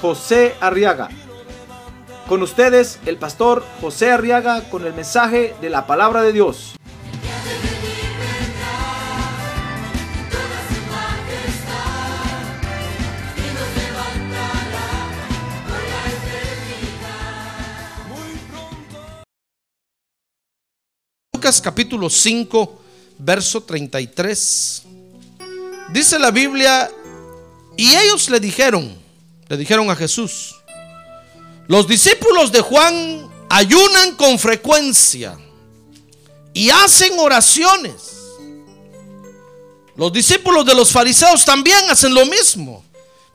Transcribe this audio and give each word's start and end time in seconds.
José 0.00 0.54
Arriaga. 0.60 1.08
Con 2.28 2.42
ustedes, 2.42 2.98
el 3.06 3.18
pastor 3.18 3.64
José 3.80 4.10
Arriaga 4.10 4.68
con 4.68 4.84
el 4.84 4.92
mensaje 4.92 5.54
de 5.60 5.70
la 5.70 5.86
palabra 5.86 6.22
de 6.22 6.32
Dios. 6.32 6.74
Lucas 21.32 21.60
capítulo 21.60 22.10
5, 22.10 22.80
verso 23.18 23.62
33. 23.62 24.82
Dice 25.92 26.18
la 26.18 26.32
Biblia, 26.32 26.90
y 27.76 27.94
ellos 27.94 28.28
le 28.30 28.40
dijeron, 28.40 29.05
le 29.48 29.56
dijeron 29.56 29.90
a 29.90 29.96
Jesús, 29.96 30.56
los 31.68 31.86
discípulos 31.86 32.52
de 32.52 32.60
Juan 32.60 33.30
ayunan 33.48 34.14
con 34.16 34.38
frecuencia 34.38 35.38
y 36.52 36.70
hacen 36.70 37.18
oraciones. 37.18 38.16
Los 39.96 40.12
discípulos 40.12 40.64
de 40.66 40.74
los 40.74 40.92
fariseos 40.92 41.44
también 41.44 41.90
hacen 41.90 42.14
lo 42.14 42.26
mismo. 42.26 42.84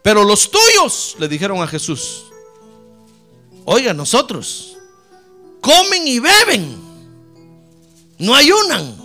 Pero 0.02 0.24
los 0.24 0.50
tuyos, 0.50 1.16
le 1.20 1.28
dijeron 1.28 1.62
a 1.62 1.68
Jesús, 1.68 2.24
oiga, 3.66 3.94
nosotros 3.94 4.78
comen 5.60 6.08
y 6.08 6.20
beben, 6.20 6.78
no 8.18 8.34
ayunan. 8.34 8.96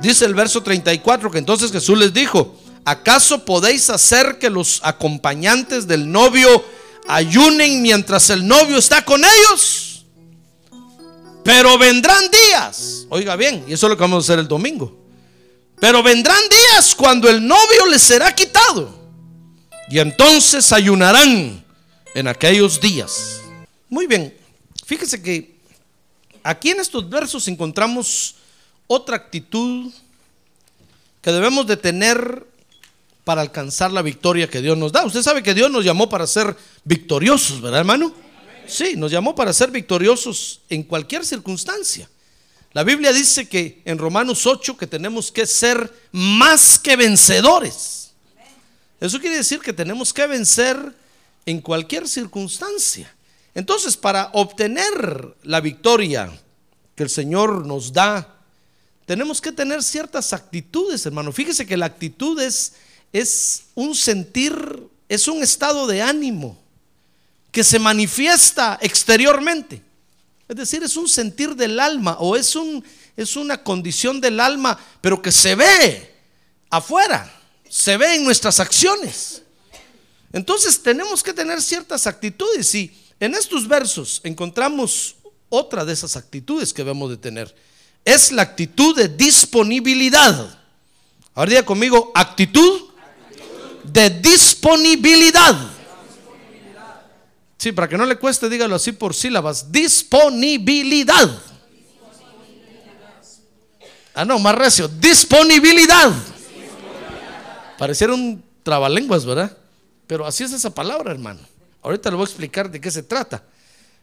Dice 0.00 0.24
el 0.24 0.34
verso 0.34 0.62
34 0.62 1.30
que 1.30 1.38
entonces 1.38 1.72
Jesús 1.72 1.98
les 1.98 2.12
dijo, 2.12 2.55
¿acaso 2.86 3.44
podéis 3.44 3.90
hacer 3.90 4.38
que 4.38 4.48
los 4.48 4.80
acompañantes 4.84 5.88
del 5.88 6.10
novio 6.10 6.64
ayunen 7.08 7.82
mientras 7.82 8.30
el 8.30 8.46
novio 8.46 8.78
está 8.78 9.04
con 9.04 9.22
ellos? 9.24 10.06
Pero 11.44 11.76
vendrán 11.78 12.30
días, 12.30 13.06
oiga 13.10 13.36
bien, 13.36 13.64
y 13.66 13.72
eso 13.72 13.86
es 13.86 13.90
lo 13.90 13.96
que 13.96 14.02
vamos 14.02 14.24
a 14.24 14.26
hacer 14.26 14.38
el 14.38 14.48
domingo. 14.48 14.96
Pero 15.80 16.02
vendrán 16.02 16.40
días 16.48 16.94
cuando 16.94 17.28
el 17.28 17.46
novio 17.46 17.86
les 17.90 18.02
será 18.02 18.34
quitado. 18.34 18.96
Y 19.88 19.98
entonces 19.98 20.72
ayunarán 20.72 21.64
en 22.14 22.28
aquellos 22.28 22.80
días. 22.80 23.40
Muy 23.88 24.06
bien, 24.06 24.36
fíjese 24.84 25.20
que 25.20 25.56
aquí 26.42 26.70
en 26.70 26.80
estos 26.80 27.08
versos 27.08 27.46
encontramos 27.48 28.36
otra 28.86 29.16
actitud 29.16 29.92
que 31.20 31.32
debemos 31.32 31.66
de 31.66 31.76
tener 31.76 32.46
para 33.26 33.40
alcanzar 33.40 33.90
la 33.90 34.02
victoria 34.02 34.48
que 34.48 34.62
Dios 34.62 34.78
nos 34.78 34.92
da. 34.92 35.04
Usted 35.04 35.20
sabe 35.20 35.42
que 35.42 35.52
Dios 35.52 35.68
nos 35.68 35.84
llamó 35.84 36.08
para 36.08 36.28
ser 36.28 36.56
victoriosos, 36.84 37.60
¿verdad, 37.60 37.80
hermano? 37.80 38.14
Sí, 38.68 38.94
nos 38.96 39.10
llamó 39.10 39.34
para 39.34 39.52
ser 39.52 39.72
victoriosos 39.72 40.60
en 40.68 40.84
cualquier 40.84 41.26
circunstancia. 41.26 42.08
La 42.72 42.84
Biblia 42.84 43.12
dice 43.12 43.48
que 43.48 43.82
en 43.84 43.98
Romanos 43.98 44.46
8 44.46 44.76
que 44.76 44.86
tenemos 44.86 45.32
que 45.32 45.44
ser 45.44 45.92
más 46.12 46.78
que 46.78 46.94
vencedores. 46.94 48.12
Eso 49.00 49.18
quiere 49.18 49.38
decir 49.38 49.58
que 49.58 49.72
tenemos 49.72 50.14
que 50.14 50.24
vencer 50.28 50.94
en 51.46 51.60
cualquier 51.60 52.06
circunstancia. 52.06 53.12
Entonces, 53.56 53.96
para 53.96 54.30
obtener 54.34 55.34
la 55.42 55.60
victoria 55.60 56.30
que 56.94 57.02
el 57.02 57.10
Señor 57.10 57.66
nos 57.66 57.92
da, 57.92 58.36
tenemos 59.04 59.40
que 59.40 59.50
tener 59.50 59.82
ciertas 59.82 60.32
actitudes, 60.32 61.04
hermano. 61.06 61.32
Fíjese 61.32 61.66
que 61.66 61.76
la 61.76 61.86
actitud 61.86 62.40
es, 62.40 62.74
es 63.18 63.64
un 63.74 63.94
sentir, 63.94 64.54
es 65.08 65.26
un 65.26 65.42
estado 65.42 65.86
de 65.86 66.02
ánimo 66.02 66.58
que 67.50 67.64
se 67.64 67.78
manifiesta 67.78 68.78
exteriormente. 68.82 69.82
Es 70.46 70.56
decir, 70.56 70.82
es 70.82 70.96
un 70.96 71.08
sentir 71.08 71.56
del 71.56 71.80
alma 71.80 72.18
o 72.20 72.36
es, 72.36 72.54
un, 72.54 72.84
es 73.16 73.36
una 73.36 73.62
condición 73.62 74.20
del 74.20 74.38
alma, 74.38 74.78
pero 75.00 75.22
que 75.22 75.32
se 75.32 75.54
ve 75.54 76.14
afuera, 76.68 77.32
se 77.68 77.96
ve 77.96 78.16
en 78.16 78.24
nuestras 78.24 78.60
acciones. 78.60 79.42
Entonces 80.32 80.82
tenemos 80.82 81.22
que 81.22 81.32
tener 81.32 81.62
ciertas 81.62 82.06
actitudes 82.06 82.74
y 82.74 82.94
en 83.18 83.34
estos 83.34 83.66
versos 83.66 84.20
encontramos 84.24 85.16
otra 85.48 85.86
de 85.86 85.94
esas 85.94 86.16
actitudes 86.16 86.74
que 86.74 86.82
debemos 86.82 87.08
de 87.08 87.16
tener. 87.16 87.54
Es 88.04 88.30
la 88.30 88.42
actitud 88.42 88.94
de 88.94 89.08
disponibilidad. 89.08 90.58
Ahora 91.34 91.48
diga 91.48 91.64
conmigo, 91.64 92.12
actitud 92.14 92.85
de 93.92 94.10
disponibilidad. 94.10 95.54
Sí, 97.58 97.72
para 97.72 97.88
que 97.88 97.96
no 97.96 98.04
le 98.04 98.16
cueste, 98.16 98.48
dígalo 98.48 98.76
así 98.76 98.92
por 98.92 99.14
sílabas. 99.14 99.72
Disponibilidad. 99.72 101.30
Ah, 104.14 104.24
no, 104.24 104.38
más 104.38 104.54
recio. 104.54 104.88
Disponibilidad. 104.88 106.12
Pareciera 107.78 108.14
un 108.14 108.42
trabalenguas, 108.62 109.24
¿verdad? 109.24 109.56
Pero 110.06 110.26
así 110.26 110.44
es 110.44 110.52
esa 110.52 110.70
palabra, 110.70 111.12
hermano. 111.12 111.40
Ahorita 111.82 112.10
le 112.10 112.16
voy 112.16 112.24
a 112.24 112.28
explicar 112.28 112.70
de 112.70 112.80
qué 112.80 112.90
se 112.90 113.02
trata. 113.02 113.42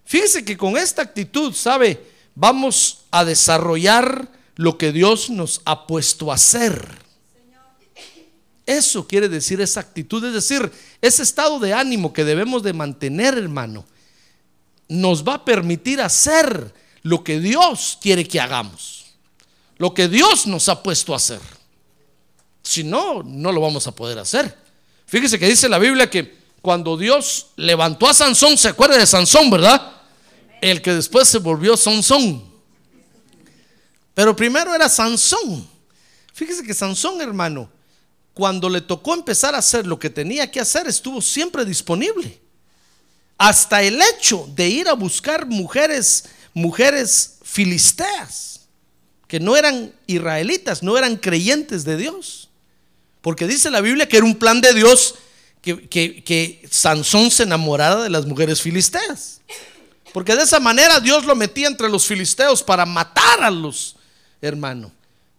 Fíjese 0.05 0.43
que 0.43 0.57
con 0.57 0.77
esta 0.77 1.01
actitud, 1.01 1.53
¿sabe? 1.53 2.01
Vamos 2.35 3.05
a 3.11 3.25
desarrollar 3.25 4.27
lo 4.55 4.77
que 4.77 4.91
Dios 4.91 5.29
nos 5.29 5.61
ha 5.65 5.87
puesto 5.87 6.31
a 6.31 6.35
hacer. 6.35 7.02
Eso 8.65 9.07
quiere 9.07 9.27
decir 9.27 9.59
esa 9.59 9.81
actitud, 9.81 10.23
es 10.23 10.33
decir, 10.33 10.71
ese 11.01 11.23
estado 11.23 11.59
de 11.59 11.73
ánimo 11.73 12.13
que 12.13 12.23
debemos 12.23 12.63
de 12.63 12.73
mantener, 12.73 13.37
hermano, 13.37 13.85
nos 14.87 15.27
va 15.27 15.35
a 15.35 15.45
permitir 15.45 15.99
hacer 16.01 16.73
lo 17.01 17.23
que 17.23 17.39
Dios 17.39 17.97
quiere 18.01 18.25
que 18.25 18.39
hagamos, 18.39 19.05
lo 19.77 19.93
que 19.93 20.07
Dios 20.07 20.47
nos 20.47 20.69
ha 20.69 20.81
puesto 20.81 21.13
a 21.13 21.17
hacer. 21.17 21.41
Si 22.61 22.83
no, 22.83 23.21
no 23.23 23.51
lo 23.51 23.59
vamos 23.59 23.85
a 23.87 23.91
poder 23.91 24.17
hacer. 24.19 24.57
Fíjese 25.05 25.37
que 25.37 25.47
dice 25.47 25.67
la 25.67 25.79
Biblia 25.79 26.09
que 26.09 26.43
cuando 26.61 26.95
Dios 26.95 27.47
levantó 27.57 28.07
a 28.07 28.13
Sansón, 28.13 28.57
se 28.57 28.69
acuerda 28.69 28.97
de 28.97 29.05
Sansón, 29.05 29.49
¿verdad? 29.49 29.91
El 30.61 30.81
que 30.81 30.93
después 30.93 31.27
se 31.27 31.39
volvió 31.39 31.75
Sansón. 31.75 32.41
Pero 34.13 34.33
primero 34.33 34.73
era 34.73 34.87
Sansón. 34.87 35.67
Fíjese 36.33 36.63
que 36.63 36.73
Sansón, 36.73 37.19
hermano, 37.19 37.69
cuando 38.33 38.69
le 38.69 38.81
tocó 38.81 39.13
empezar 39.13 39.53
a 39.53 39.59
hacer 39.59 39.85
lo 39.85 39.99
que 39.99 40.09
tenía 40.09 40.49
que 40.49 40.59
hacer, 40.59 40.87
estuvo 40.87 41.21
siempre 41.21 41.65
disponible. 41.65 42.39
Hasta 43.37 43.83
el 43.83 44.01
hecho 44.01 44.49
de 44.55 44.67
ir 44.67 44.87
a 44.87 44.93
buscar 44.93 45.45
mujeres, 45.45 46.25
mujeres 46.53 47.37
filisteas, 47.43 48.61
que 49.27 49.39
no 49.39 49.55
eran 49.55 49.93
israelitas, 50.07 50.81
no 50.81 50.97
eran 50.97 51.17
creyentes 51.17 51.83
de 51.83 51.97
Dios. 51.97 52.49
Porque 53.21 53.47
dice 53.47 53.69
la 53.69 53.81
Biblia 53.81 54.07
que 54.07 54.17
era 54.17 54.25
un 54.25 54.35
plan 54.35 54.61
de 54.61 54.73
Dios 54.73 55.15
que, 55.61 55.87
que 55.87 56.67
Sansón 56.69 57.31
se 57.31 57.43
enamorara 57.43 58.03
de 58.03 58.09
las 58.09 58.25
mujeres 58.25 58.61
filisteas. 58.61 59.41
Porque 60.11 60.35
de 60.35 60.43
esa 60.43 60.59
manera 60.59 60.99
Dios 60.99 61.25
lo 61.25 61.35
metía 61.35 61.67
entre 61.67 61.89
los 61.89 62.05
filisteos 62.05 62.61
para 62.61 62.85
matar 62.85 63.43
a 63.43 63.49
los 63.49 63.95
hermanos, 64.41 64.91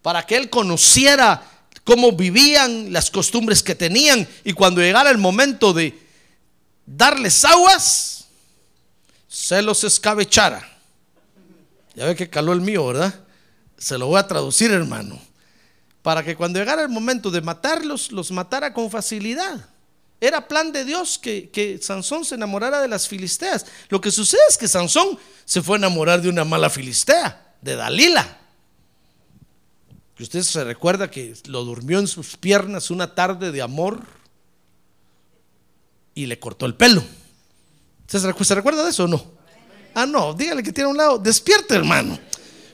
para 0.03 0.25
que 0.25 0.37
él 0.37 0.51
conociera 0.51 1.54
cómo 1.85 2.13
vivían, 2.13 2.93
las 2.93 3.11
costumbres 3.11 3.63
que 3.63 3.75
tenían, 3.75 4.27
y 4.43 4.53
cuando 4.55 4.81
llegara 4.81 5.11
el 5.11 5.19
momento 5.19 5.73
de 5.73 5.97
darles 6.87 7.45
aguas, 7.45 8.25
se 9.29 9.63
los 9.63 9.85
escabechara. 9.85 10.67
Ya 11.95 12.07
ve 12.07 12.17
que 12.17 12.29
caló 12.29 12.53
el 12.53 12.61
mío, 12.61 12.87
¿verdad? 12.87 13.15
Se 13.79 13.99
lo 13.99 14.07
voy 14.07 14.19
a 14.19 14.27
traducir, 14.27 14.71
hermano. 14.71 15.21
Para 16.03 16.23
que 16.25 16.37
cuando 16.37 16.59
llegara 16.59 16.83
el 16.83 16.89
momento 16.89 17.31
de 17.31 17.41
matarlos, 17.41 18.11
los 18.11 18.31
matara 18.31 18.73
con 18.73 18.91
facilidad. 18.91 19.69
Era 20.21 20.49
plan 20.49 20.73
de 20.73 20.85
Dios 20.85 21.19
que, 21.19 21.51
que, 21.51 21.79
Sansón 21.83 22.25
se 22.25 22.35
enamorara 22.35 22.81
de 22.81 22.89
las 22.89 23.09
filisteas. 23.09 23.67
Lo 23.89 24.01
que 24.01 24.11
sucede 24.11 24.41
es 24.49 24.57
que 24.57 24.69
Sansón 24.69 25.19
se 25.45 25.63
fue 25.63 25.77
a 25.77 25.79
enamorar 25.79 26.23
de 26.23 26.29
una 26.29 26.45
mala 26.45 26.71
filistea, 26.71 27.55
de 27.61 27.77
Dalila. 27.77 28.44
Que 30.17 30.23
usted 30.23 30.43
se 30.43 30.63
recuerda 30.65 31.11
que 31.11 31.35
lo 31.47 31.65
durmió 31.65 31.99
en 31.99 32.07
sus 32.07 32.37
piernas 32.37 32.91
una 32.91 33.15
tarde 33.15 33.51
de 33.51 33.63
amor 33.63 34.01
y 36.15 36.27
le 36.27 36.39
cortó 36.39 36.67
el 36.67 36.75
pelo. 36.75 37.03
¿Se, 38.07 38.19
recu- 38.19 38.45
se 38.45 38.55
recuerda 38.55 38.85
de 38.85 38.91
eso 38.91 39.05
o 39.05 39.09
no? 39.09 39.25
Ah, 39.95 40.07
no, 40.07 40.35
dígale 40.35 40.63
que 40.63 40.73
tiene 40.73 40.89
a 40.89 40.91
un 40.93 40.97
lado. 40.97 41.19
Despierte, 41.19 41.75
hermano. 41.75 42.19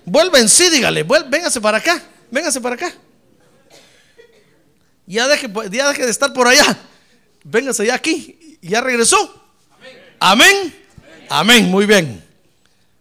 Vuelva 0.05 0.39
en 0.39 0.49
sí, 0.49 0.69
dígale. 0.71 1.03
véngase 1.03 1.61
para 1.61 1.79
acá. 1.79 2.03
Véngase 2.31 2.61
para 2.61 2.75
acá. 2.75 2.93
Ya 5.07 5.27
deje, 5.27 5.49
ya 5.71 5.89
deje 5.89 6.05
de 6.05 6.11
estar 6.11 6.33
por 6.33 6.47
allá. 6.47 6.79
Véngase 7.45 7.87
ya 7.87 7.95
aquí. 7.95 8.59
Ya 8.63 8.81
regresó. 8.81 9.17
Amén. 10.19 10.75
Amén. 11.31 11.71
Muy 11.71 11.87
bien. 11.87 12.23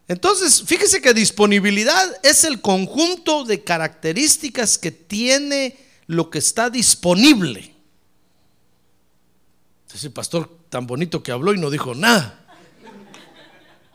Entonces, 0.10 0.64
fíjese 0.66 1.02
que 1.02 1.14
disponibilidad 1.14 2.20
es 2.24 2.44
el 2.44 2.62
conjunto 2.62 3.46
de 3.46 3.64
características 3.64 4.80
que 4.80 4.92
tiene 4.92 5.78
lo 6.08 6.32
que 6.32 6.40
está 6.40 6.72
disponible. 6.72 7.76
Ese 9.94 10.10
pastor 10.10 10.50
tan 10.70 10.88
bonito 10.88 11.22
que 11.22 11.32
habló 11.32 11.54
y 11.54 11.60
no 11.60 11.70
dijo 11.70 11.94
nada. 11.94 12.44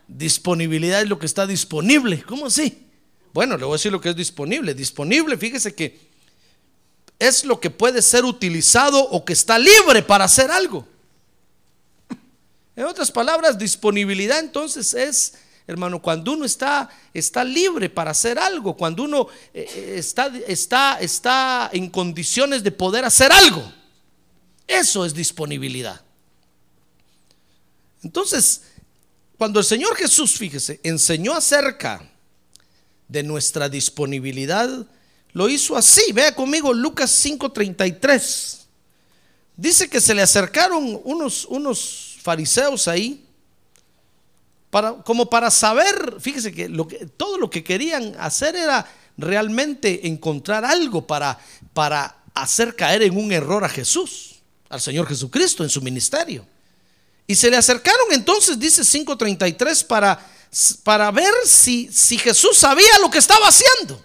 Disponibilidad 0.06 1.02
es 1.02 1.08
lo 1.08 1.18
que 1.18 1.26
está 1.26 1.48
disponible. 1.48 2.22
¿Cómo 2.22 2.46
así? 2.46 2.86
Bueno, 3.32 3.56
le 3.56 3.64
voy 3.64 3.72
a 3.72 3.78
decir 3.78 3.90
lo 3.90 4.00
que 4.00 4.10
es 4.10 4.16
disponible. 4.16 4.72
Disponible, 4.72 5.36
fíjese 5.36 5.74
que 5.74 5.98
es 7.18 7.44
lo 7.44 7.58
que 7.58 7.70
puede 7.70 8.02
ser 8.02 8.24
utilizado 8.24 9.02
o 9.02 9.24
que 9.24 9.32
está 9.32 9.58
libre 9.58 10.02
para 10.02 10.26
hacer 10.26 10.48
algo. 10.52 10.86
En 12.76 12.84
otras 12.84 13.10
palabras, 13.10 13.58
disponibilidad 13.58 14.38
entonces 14.38 14.94
es, 14.94 15.34
hermano, 15.66 16.00
cuando 16.00 16.32
uno 16.32 16.44
está, 16.44 16.88
está 17.12 17.42
libre 17.42 17.88
para 17.88 18.10
hacer 18.10 18.38
algo, 18.38 18.76
cuando 18.76 19.04
uno 19.04 19.28
eh, 19.52 19.66
eh, 19.74 19.94
está, 19.98 20.26
está, 20.46 20.98
está 21.00 21.70
en 21.72 21.88
condiciones 21.88 22.62
de 22.62 22.70
poder 22.70 23.04
hacer 23.04 23.32
algo. 23.32 23.72
Eso 24.66 25.04
es 25.04 25.14
disponibilidad. 25.14 26.00
Entonces, 28.02 28.62
cuando 29.38 29.60
el 29.60 29.64
Señor 29.64 29.96
Jesús, 29.96 30.32
fíjese, 30.36 30.80
enseñó 30.82 31.34
acerca 31.34 32.10
de 33.08 33.22
nuestra 33.22 33.68
disponibilidad, 33.68 34.86
lo 35.32 35.48
hizo 35.48 35.76
así. 35.76 36.12
Vea 36.12 36.34
conmigo 36.34 36.72
Lucas 36.72 37.10
5:33. 37.24 38.58
Dice 39.56 39.88
que 39.88 40.00
se 40.00 40.14
le 40.14 40.22
acercaron 40.22 41.00
unos, 41.04 41.44
unos 41.46 42.18
fariseos 42.22 42.88
ahí, 42.88 43.23
como 45.04 45.30
para 45.30 45.50
saber, 45.50 46.16
fíjese 46.20 46.52
que, 46.52 46.70
que 46.88 47.06
todo 47.16 47.38
lo 47.38 47.48
que 47.48 47.62
querían 47.62 48.14
hacer 48.18 48.56
era 48.56 48.86
realmente 49.16 50.06
encontrar 50.06 50.64
algo 50.64 51.06
para, 51.06 51.38
para 51.72 52.16
hacer 52.34 52.74
caer 52.74 53.02
en 53.02 53.16
un 53.16 53.30
error 53.32 53.64
a 53.64 53.68
Jesús, 53.68 54.36
al 54.68 54.80
Señor 54.80 55.06
Jesucristo 55.06 55.62
en 55.62 55.70
su 55.70 55.80
ministerio. 55.80 56.46
Y 57.26 57.34
se 57.36 57.50
le 57.50 57.56
acercaron 57.56 58.12
entonces, 58.12 58.58
dice 58.58 58.82
5.33, 58.82 59.86
para, 59.86 60.18
para 60.82 61.10
ver 61.10 61.32
si, 61.46 61.90
si 61.92 62.18
Jesús 62.18 62.56
sabía 62.56 62.98
lo 63.00 63.10
que 63.10 63.18
estaba 63.18 63.48
haciendo. 63.48 64.02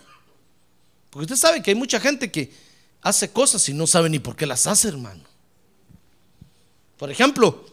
Porque 1.09 1.25
usted 1.25 1.35
sabe 1.35 1.61
que 1.61 1.71
hay 1.71 1.75
mucha 1.75 1.99
gente 1.99 2.31
que 2.31 2.53
hace 3.01 3.31
cosas 3.31 3.67
y 3.67 3.73
no 3.73 3.87
sabe 3.87 4.09
ni 4.09 4.19
por 4.19 4.35
qué 4.35 4.45
las 4.45 4.67
hace, 4.67 4.87
hermano. 4.87 5.23
Por 6.97 7.09
ejemplo, 7.09 7.65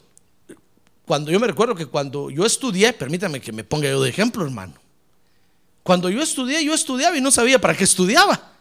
cuando 1.06 1.31
yo 1.31 1.38
me 1.38 1.47
recuerdo 1.47 1.75
que 1.75 1.87
cuando 1.87 2.31
yo 2.31 2.44
estudié, 2.44 2.93
permítame 2.93 3.41
que 3.41 3.53
me 3.53 3.62
ponga 3.62 3.88
yo 3.88 4.03
de 4.03 4.11
ejemplo, 4.11 4.44
hermano. 4.44 4.75
Cuando 5.85 6.11
yo 6.11 6.20
estudié, 6.20 6.64
yo 6.64 6.75
estudiaba 6.75 7.17
y 7.17 7.20
no 7.20 7.31
sabía 7.31 7.61
para 7.61 7.76
qué 7.76 7.85
estudiaba. 7.85 8.53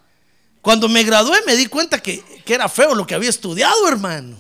Cuando 0.62 0.88
me 0.88 1.04
gradué 1.04 1.40
me 1.46 1.56
di 1.56 1.66
cuenta 1.66 2.02
que, 2.02 2.24
que 2.46 2.54
era 2.54 2.70
feo 2.70 2.94
lo 2.94 3.06
que 3.08 3.16
había 3.16 3.32
estudiado, 3.32 3.88
hermano. 3.88 4.38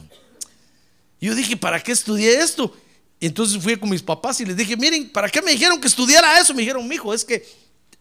Yo 1.19 1.33
dije, 1.33 1.57
¿para 1.57 1.81
qué 1.81 1.91
estudié 1.91 2.39
esto? 2.41 2.75
Entonces 3.19 3.61
fui 3.61 3.75
con 3.75 3.89
mis 3.89 4.03
papás 4.03 4.39
y 4.39 4.45
les 4.45 4.55
dije, 4.55 4.77
miren, 4.77 5.09
¿para 5.09 5.27
qué 5.27 5.41
me 5.41 5.51
dijeron 5.51 5.81
que 5.81 5.87
estudiara 5.87 6.39
eso? 6.39 6.53
Me 6.53 6.61
dijeron, 6.61 6.87
mijo, 6.87 7.11
es 7.11 7.25
que 7.25 7.43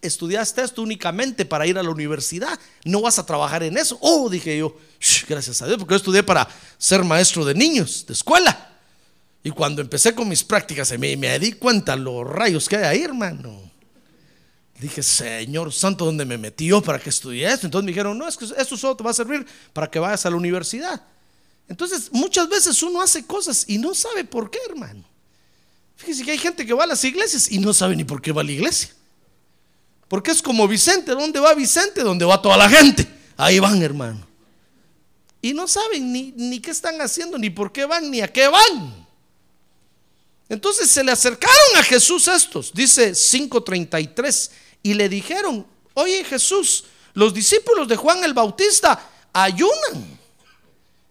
estudiaste 0.02 0.60
esto 0.60 0.82
únicamente 0.82 1.46
para 1.46 1.66
ir 1.66 1.78
a 1.78 1.82
la 1.82 1.88
universidad, 1.88 2.58
no 2.84 3.00
vas 3.00 3.18
a 3.18 3.24
trabajar 3.24 3.62
en 3.62 3.78
eso. 3.78 3.96
Oh, 4.02 4.28
dije 4.28 4.58
yo, 4.58 4.76
"Shh, 5.00 5.24
gracias 5.26 5.62
a 5.62 5.66
Dios, 5.66 5.78
porque 5.78 5.92
yo 5.92 5.96
estudié 5.96 6.22
para 6.22 6.46
ser 6.76 7.02
maestro 7.04 7.42
de 7.46 7.54
niños, 7.54 8.04
de 8.06 8.12
escuela. 8.12 8.73
Y 9.46 9.50
cuando 9.50 9.82
empecé 9.82 10.14
con 10.14 10.26
mis 10.26 10.42
prácticas, 10.42 10.98
me, 10.98 11.14
me 11.18 11.38
di 11.38 11.52
cuenta 11.52 11.94
los 11.96 12.26
rayos 12.26 12.66
que 12.66 12.76
hay 12.76 12.84
ahí, 12.84 13.02
hermano. 13.02 13.70
Dije, 14.80 15.02
Señor 15.02 15.70
Santo, 15.70 16.06
¿dónde 16.06 16.24
me 16.24 16.38
metí 16.38 16.68
yo 16.68 16.82
para 16.82 16.98
que 16.98 17.10
estudie 17.10 17.46
esto? 17.46 17.66
Entonces 17.66 17.84
me 17.84 17.90
dijeron, 17.92 18.16
no, 18.16 18.26
es 18.26 18.38
que 18.38 18.46
esto 18.56 18.76
solo 18.78 18.96
te 18.96 19.04
va 19.04 19.10
a 19.10 19.14
servir 19.14 19.46
para 19.74 19.90
que 19.90 19.98
vayas 19.98 20.24
a 20.24 20.30
la 20.30 20.36
universidad. 20.36 21.02
Entonces, 21.68 22.08
muchas 22.10 22.48
veces 22.48 22.82
uno 22.82 23.02
hace 23.02 23.26
cosas 23.26 23.66
y 23.68 23.76
no 23.76 23.94
sabe 23.94 24.24
por 24.24 24.50
qué, 24.50 24.58
hermano. 24.66 25.04
Fíjese 25.96 26.24
que 26.24 26.30
hay 26.30 26.38
gente 26.38 26.64
que 26.64 26.72
va 26.72 26.84
a 26.84 26.86
las 26.86 27.04
iglesias 27.04 27.52
y 27.52 27.58
no 27.58 27.74
sabe 27.74 27.94
ni 27.96 28.04
por 28.04 28.22
qué 28.22 28.32
va 28.32 28.40
a 28.40 28.44
la 28.44 28.52
iglesia. 28.52 28.94
Porque 30.08 30.30
es 30.30 30.40
como 30.40 30.66
Vicente, 30.66 31.12
¿dónde 31.12 31.38
va 31.38 31.52
Vicente? 31.52 32.02
¿Dónde 32.02 32.24
va 32.24 32.40
toda 32.40 32.56
la 32.56 32.68
gente? 32.70 33.06
Ahí 33.36 33.58
van, 33.58 33.82
hermano. 33.82 34.26
Y 35.42 35.52
no 35.52 35.68
saben 35.68 36.10
ni 36.12 36.60
qué 36.60 36.70
están 36.70 36.98
haciendo, 37.02 37.36
ni 37.36 37.50
por 37.50 37.72
qué 37.72 37.84
van, 37.84 38.10
ni 38.10 38.22
a 38.22 38.32
qué 38.32 38.48
van. 38.48 39.03
Entonces 40.48 40.90
se 40.90 41.02
le 41.02 41.12
acercaron 41.12 41.76
a 41.76 41.82
Jesús 41.82 42.28
estos, 42.28 42.72
dice 42.72 43.12
5.33, 43.12 44.50
y 44.82 44.94
le 44.94 45.08
dijeron, 45.08 45.66
oye 45.94 46.22
Jesús, 46.24 46.84
los 47.14 47.32
discípulos 47.32 47.88
de 47.88 47.96
Juan 47.96 48.22
el 48.24 48.34
Bautista 48.34 49.10
ayunan 49.32 50.18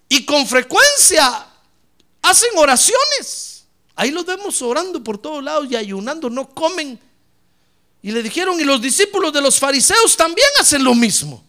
y 0.09 0.25
con 0.25 0.45
frecuencia 0.47 1.47
hacen 2.21 2.49
oraciones. 2.55 3.65
Ahí 3.95 4.11
los 4.11 4.25
vemos 4.25 4.61
orando 4.61 5.03
por 5.03 5.17
todos 5.17 5.43
lados 5.43 5.67
y 5.69 5.75
ayunando, 5.75 6.29
no 6.29 6.49
comen. 6.49 6.99
Y 8.01 8.11
le 8.11 8.21
dijeron, 8.21 8.59
y 8.59 8.63
los 8.63 8.81
discípulos 8.81 9.31
de 9.33 9.41
los 9.41 9.59
fariseos 9.59 10.15
también 10.17 10.47
hacen 10.59 10.83
lo 10.83 10.93
mismo. 10.93 11.43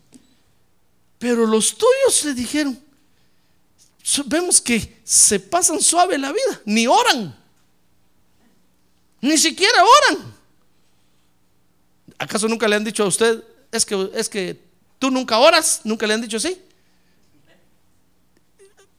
Pero 1.19 1.47
los 1.47 1.77
tuyos 1.77 2.25
le 2.25 2.35
dijeron, 2.35 2.79
"So- 4.03 4.25
vemos 4.27 4.61
que 4.61 5.01
se 5.05 5.41
pasan 5.41 5.81
suave 5.81 6.17
la 6.19 6.33
vida, 6.33 6.61
ni 6.67 6.87
oran, 6.87 7.35
ni 9.25 9.39
siquiera 9.39 9.83
oran. 9.83 10.35
¿Acaso 12.19 12.47
nunca 12.47 12.69
le 12.69 12.77
han 12.77 12.85
dicho 12.85 13.03
a 13.03 13.07
usted, 13.07 13.43
es 13.73 13.87
que, 13.87 14.11
es 14.15 14.29
que 14.29 14.61
tú 14.99 15.11
nunca 15.11 15.39
oras? 15.39 15.81
¿Nunca 15.85 16.07
le 16.07 16.15
han 16.15 16.21
dicho 16.21 16.37
así? 16.37 16.59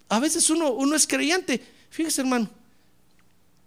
A 0.09 0.19
veces 0.19 0.49
uno, 0.49 0.71
uno 0.71 0.95
es 0.95 1.05
creyente, 1.05 1.63
fíjese 1.89 2.21
hermano, 2.21 2.49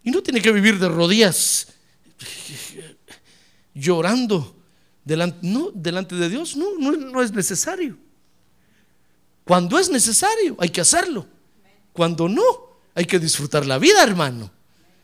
y 0.03 0.11
no 0.11 0.23
tiene 0.23 0.41
que 0.41 0.53
vivir 0.53 0.79
de 0.79 0.89
rodillas 0.89 1.69
llorando 3.75 4.57
delante, 5.05 5.39
no, 5.43 5.71
delante 5.73 6.17
de 6.17 6.29
Dios, 6.29 6.57
no, 6.57 6.77
no, 6.79 6.93
no 6.93 7.23
es 7.23 7.33
necesario. 7.33 7.97
Cuando 9.45 9.79
es 9.79 9.91
necesario, 9.91 10.57
hay 10.59 10.71
que 10.71 10.81
hacerlo. 10.81 11.27
Cuando 11.93 12.29
no, 12.29 12.43
hay 12.95 13.05
que 13.05 13.19
disfrutar 13.19 13.65
la 13.65 13.79
vida, 13.79 14.03
hermano. 14.03 14.51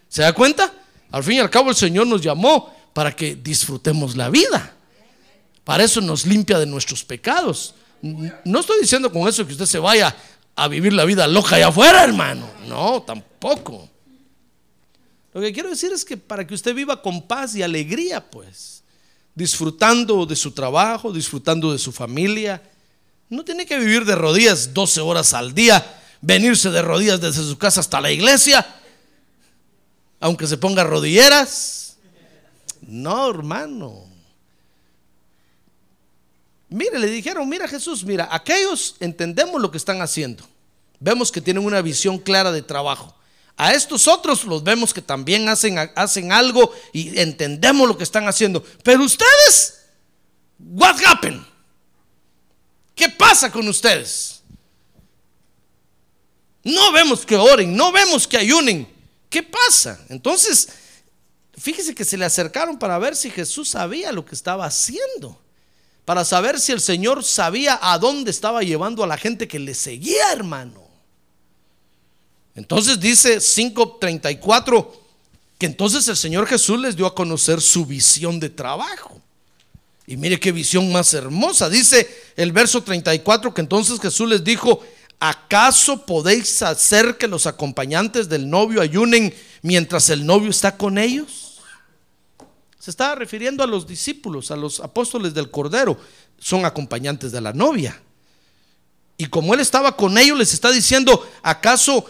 ¿Se 0.08 0.22
da 0.22 0.32
cuenta? 0.32 0.83
Al 1.10 1.22
fin 1.22 1.36
y 1.36 1.40
al 1.40 1.50
cabo 1.50 1.70
el 1.70 1.76
Señor 1.76 2.06
nos 2.06 2.20
llamó 2.20 2.74
para 2.92 3.14
que 3.14 3.36
disfrutemos 3.36 4.16
la 4.16 4.30
vida. 4.30 4.74
Para 5.64 5.84
eso 5.84 6.00
nos 6.00 6.26
limpia 6.26 6.58
de 6.58 6.66
nuestros 6.66 7.04
pecados. 7.04 7.74
No 8.02 8.60
estoy 8.60 8.80
diciendo 8.80 9.10
con 9.10 9.26
eso 9.28 9.46
que 9.46 9.52
usted 9.52 9.66
se 9.66 9.78
vaya 9.78 10.14
a 10.56 10.68
vivir 10.68 10.92
la 10.92 11.04
vida 11.04 11.26
loca 11.26 11.56
allá 11.56 11.68
afuera, 11.68 12.04
hermano. 12.04 12.48
No, 12.68 13.02
tampoco. 13.02 13.88
Lo 15.32 15.40
que 15.40 15.52
quiero 15.52 15.70
decir 15.70 15.92
es 15.92 16.04
que 16.04 16.16
para 16.16 16.46
que 16.46 16.54
usted 16.54 16.74
viva 16.74 17.02
con 17.02 17.22
paz 17.22 17.56
y 17.56 17.62
alegría, 17.62 18.24
pues, 18.30 18.84
disfrutando 19.34 20.26
de 20.26 20.36
su 20.36 20.52
trabajo, 20.52 21.12
disfrutando 21.12 21.72
de 21.72 21.78
su 21.78 21.90
familia, 21.90 22.62
no 23.28 23.44
tiene 23.44 23.66
que 23.66 23.78
vivir 23.78 24.04
de 24.04 24.14
rodillas 24.14 24.72
12 24.72 25.00
horas 25.00 25.34
al 25.34 25.54
día, 25.54 25.84
venirse 26.20 26.70
de 26.70 26.82
rodillas 26.82 27.20
desde 27.20 27.42
su 27.42 27.58
casa 27.58 27.80
hasta 27.80 28.00
la 28.00 28.12
iglesia, 28.12 28.64
aunque 30.24 30.46
se 30.46 30.56
ponga 30.56 30.82
rodilleras. 30.84 31.98
No, 32.80 33.28
hermano. 33.28 34.06
Mire, 36.70 36.98
le 36.98 37.08
dijeron, 37.08 37.46
mira 37.46 37.68
Jesús, 37.68 38.04
mira, 38.04 38.26
aquellos 38.30 38.96
entendemos 39.00 39.60
lo 39.60 39.70
que 39.70 39.76
están 39.76 40.00
haciendo. 40.00 40.42
Vemos 40.98 41.30
que 41.30 41.42
tienen 41.42 41.62
una 41.62 41.82
visión 41.82 42.16
clara 42.16 42.52
de 42.52 42.62
trabajo. 42.62 43.14
A 43.58 43.74
estos 43.74 44.08
otros 44.08 44.46
los 44.46 44.64
vemos 44.64 44.94
que 44.94 45.02
también 45.02 45.46
hacen, 45.50 45.76
hacen 45.94 46.32
algo 46.32 46.72
y 46.94 47.20
entendemos 47.20 47.86
lo 47.86 47.98
que 47.98 48.04
están 48.04 48.26
haciendo. 48.26 48.64
Pero 48.82 49.04
ustedes? 49.04 49.88
¿Qué 52.94 53.10
pasa 53.10 53.52
con 53.52 53.68
ustedes? 53.68 54.40
No 56.62 56.92
vemos 56.92 57.26
que 57.26 57.36
oren, 57.36 57.76
no 57.76 57.92
vemos 57.92 58.26
que 58.26 58.38
ayunen. 58.38 58.93
¿Qué 59.34 59.42
pasa? 59.42 59.98
Entonces, 60.10 60.68
fíjese 61.58 61.92
que 61.92 62.04
se 62.04 62.16
le 62.16 62.24
acercaron 62.24 62.78
para 62.78 62.96
ver 63.00 63.16
si 63.16 63.30
Jesús 63.30 63.70
sabía 63.70 64.12
lo 64.12 64.24
que 64.24 64.32
estaba 64.32 64.64
haciendo. 64.64 65.36
Para 66.04 66.24
saber 66.24 66.60
si 66.60 66.70
el 66.70 66.80
Señor 66.80 67.24
sabía 67.24 67.80
a 67.82 67.98
dónde 67.98 68.30
estaba 68.30 68.62
llevando 68.62 69.02
a 69.02 69.08
la 69.08 69.16
gente 69.16 69.48
que 69.48 69.58
le 69.58 69.74
seguía, 69.74 70.30
hermano. 70.30 70.84
Entonces 72.54 73.00
dice 73.00 73.40
5:34, 73.40 74.92
que 75.58 75.66
entonces 75.66 76.06
el 76.06 76.16
Señor 76.16 76.46
Jesús 76.46 76.78
les 76.78 76.94
dio 76.94 77.04
a 77.04 77.16
conocer 77.16 77.60
su 77.60 77.84
visión 77.84 78.38
de 78.38 78.50
trabajo. 78.50 79.20
Y 80.06 80.16
mire 80.16 80.38
qué 80.38 80.52
visión 80.52 80.92
más 80.92 81.12
hermosa. 81.12 81.68
Dice 81.68 82.08
el 82.36 82.52
verso 82.52 82.84
34 82.84 83.52
que 83.52 83.62
entonces 83.62 83.98
Jesús 83.98 84.28
les 84.28 84.44
dijo, 84.44 84.80
¿acaso 85.20 86.04
podéis 86.04 86.62
hacer 86.62 87.16
que 87.16 87.28
los 87.28 87.46
acompañantes 87.46 88.28
del 88.28 88.48
novio 88.48 88.80
ayunen 88.80 89.34
mientras 89.62 90.10
el 90.10 90.26
novio 90.26 90.50
está 90.50 90.76
con 90.76 90.98
ellos? 90.98 91.60
Se 92.78 92.90
estaba 92.90 93.14
refiriendo 93.14 93.64
a 93.64 93.66
los 93.66 93.86
discípulos, 93.86 94.50
a 94.50 94.56
los 94.56 94.80
apóstoles 94.80 95.32
del 95.32 95.50
Cordero. 95.50 95.98
Son 96.38 96.66
acompañantes 96.66 97.32
de 97.32 97.40
la 97.40 97.54
novia. 97.54 97.98
Y 99.16 99.26
como 99.26 99.54
él 99.54 99.60
estaba 99.60 99.96
con 99.96 100.18
ellos, 100.18 100.36
les 100.36 100.52
está 100.52 100.70
diciendo, 100.70 101.26
¿acaso 101.42 102.04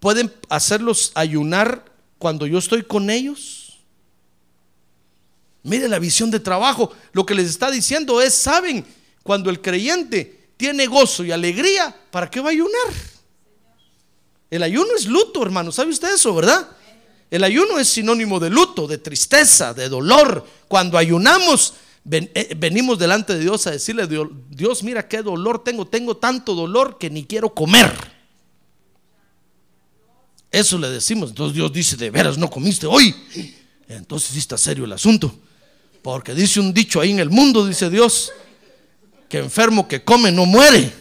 pueden 0.00 0.32
hacerlos 0.48 1.12
ayunar 1.14 1.84
cuando 2.18 2.46
yo 2.46 2.58
estoy 2.58 2.82
con 2.82 3.10
ellos? 3.10 3.78
Mire 5.62 5.88
la 5.88 6.00
visión 6.00 6.30
de 6.30 6.40
trabajo. 6.40 6.92
Lo 7.12 7.24
que 7.24 7.34
les 7.34 7.48
está 7.48 7.70
diciendo 7.70 8.20
es, 8.20 8.34
¿saben? 8.34 8.84
Cuando 9.22 9.50
el 9.50 9.60
creyente 9.60 10.41
tiene 10.62 10.86
gozo 10.86 11.24
y 11.24 11.32
alegría, 11.32 11.92
¿para 12.12 12.30
qué 12.30 12.38
va 12.38 12.50
a 12.50 12.52
ayunar? 12.52 12.94
El 14.48 14.62
ayuno 14.62 14.94
es 14.96 15.06
luto, 15.06 15.42
hermano. 15.42 15.72
¿Sabe 15.72 15.90
usted 15.90 16.14
eso, 16.14 16.32
verdad? 16.32 16.68
El 17.32 17.42
ayuno 17.42 17.80
es 17.80 17.88
sinónimo 17.88 18.38
de 18.38 18.48
luto, 18.48 18.86
de 18.86 18.98
tristeza, 18.98 19.74
de 19.74 19.88
dolor. 19.88 20.46
Cuando 20.68 20.96
ayunamos, 20.98 21.74
eh, 22.08 22.54
venimos 22.56 22.96
delante 22.96 23.34
de 23.34 23.40
Dios 23.40 23.66
a 23.66 23.72
decirle, 23.72 24.06
Dios, 24.50 24.84
mira 24.84 25.08
qué 25.08 25.20
dolor 25.22 25.64
tengo, 25.64 25.84
tengo 25.84 26.16
tanto 26.18 26.54
dolor 26.54 26.96
que 26.96 27.10
ni 27.10 27.24
quiero 27.24 27.52
comer. 27.52 27.92
Eso 30.48 30.78
le 30.78 30.90
decimos. 30.90 31.30
Entonces 31.30 31.56
Dios 31.56 31.72
dice, 31.72 31.96
de 31.96 32.08
veras 32.08 32.38
no 32.38 32.48
comiste 32.48 32.86
hoy. 32.86 33.12
Entonces 33.88 34.30
sí 34.30 34.38
está 34.38 34.56
serio 34.56 34.84
el 34.84 34.92
asunto. 34.92 35.34
Porque 36.02 36.34
dice 36.34 36.60
un 36.60 36.72
dicho 36.72 37.00
ahí 37.00 37.10
en 37.10 37.18
el 37.18 37.30
mundo, 37.30 37.66
dice 37.66 37.90
Dios, 37.90 38.30
que 39.32 39.38
enfermo 39.38 39.88
que 39.88 40.04
come 40.04 40.30
no 40.30 40.44
muere. 40.44 40.92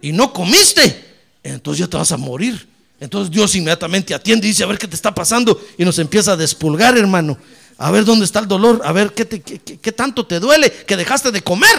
Y 0.00 0.10
no 0.10 0.32
comiste. 0.32 1.04
Entonces 1.42 1.80
ya 1.80 1.86
te 1.86 1.98
vas 1.98 2.10
a 2.10 2.16
morir. 2.16 2.66
Entonces 2.98 3.30
Dios 3.30 3.54
inmediatamente 3.54 4.14
atiende 4.14 4.46
y 4.46 4.50
dice, 4.52 4.64
a 4.64 4.66
ver 4.66 4.78
qué 4.78 4.88
te 4.88 4.94
está 4.94 5.14
pasando. 5.14 5.62
Y 5.76 5.84
nos 5.84 5.98
empieza 5.98 6.32
a 6.32 6.36
despulgar, 6.36 6.96
hermano. 6.96 7.36
A 7.76 7.90
ver 7.90 8.06
dónde 8.06 8.24
está 8.24 8.38
el 8.38 8.48
dolor. 8.48 8.80
A 8.82 8.92
ver 8.92 9.12
qué, 9.12 9.26
qué 9.28 9.92
tanto 9.92 10.26
te 10.26 10.40
duele 10.40 10.72
que 10.72 10.96
dejaste 10.96 11.30
de 11.30 11.42
comer. 11.42 11.76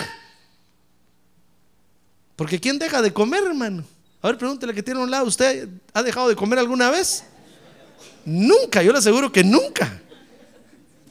Porque 2.35 2.59
¿quién 2.59 2.77
deja 2.77 3.01
de 3.01 3.11
comer, 3.11 3.43
hermano? 3.43 3.83
A 4.21 4.27
ver, 4.27 4.37
pregúntele 4.37 4.75
que 4.75 4.83
tiene 4.83 4.99
un 4.99 5.09
lado. 5.09 5.25
¿Usted 5.25 5.69
ha 5.91 6.03
dejado 6.03 6.29
de 6.29 6.35
comer 6.35 6.59
alguna 6.59 6.91
vez? 6.91 7.23
Nunca, 8.25 8.83
yo 8.83 8.91
le 8.91 8.99
aseguro 8.99 9.31
que 9.31 9.43
nunca. 9.43 9.99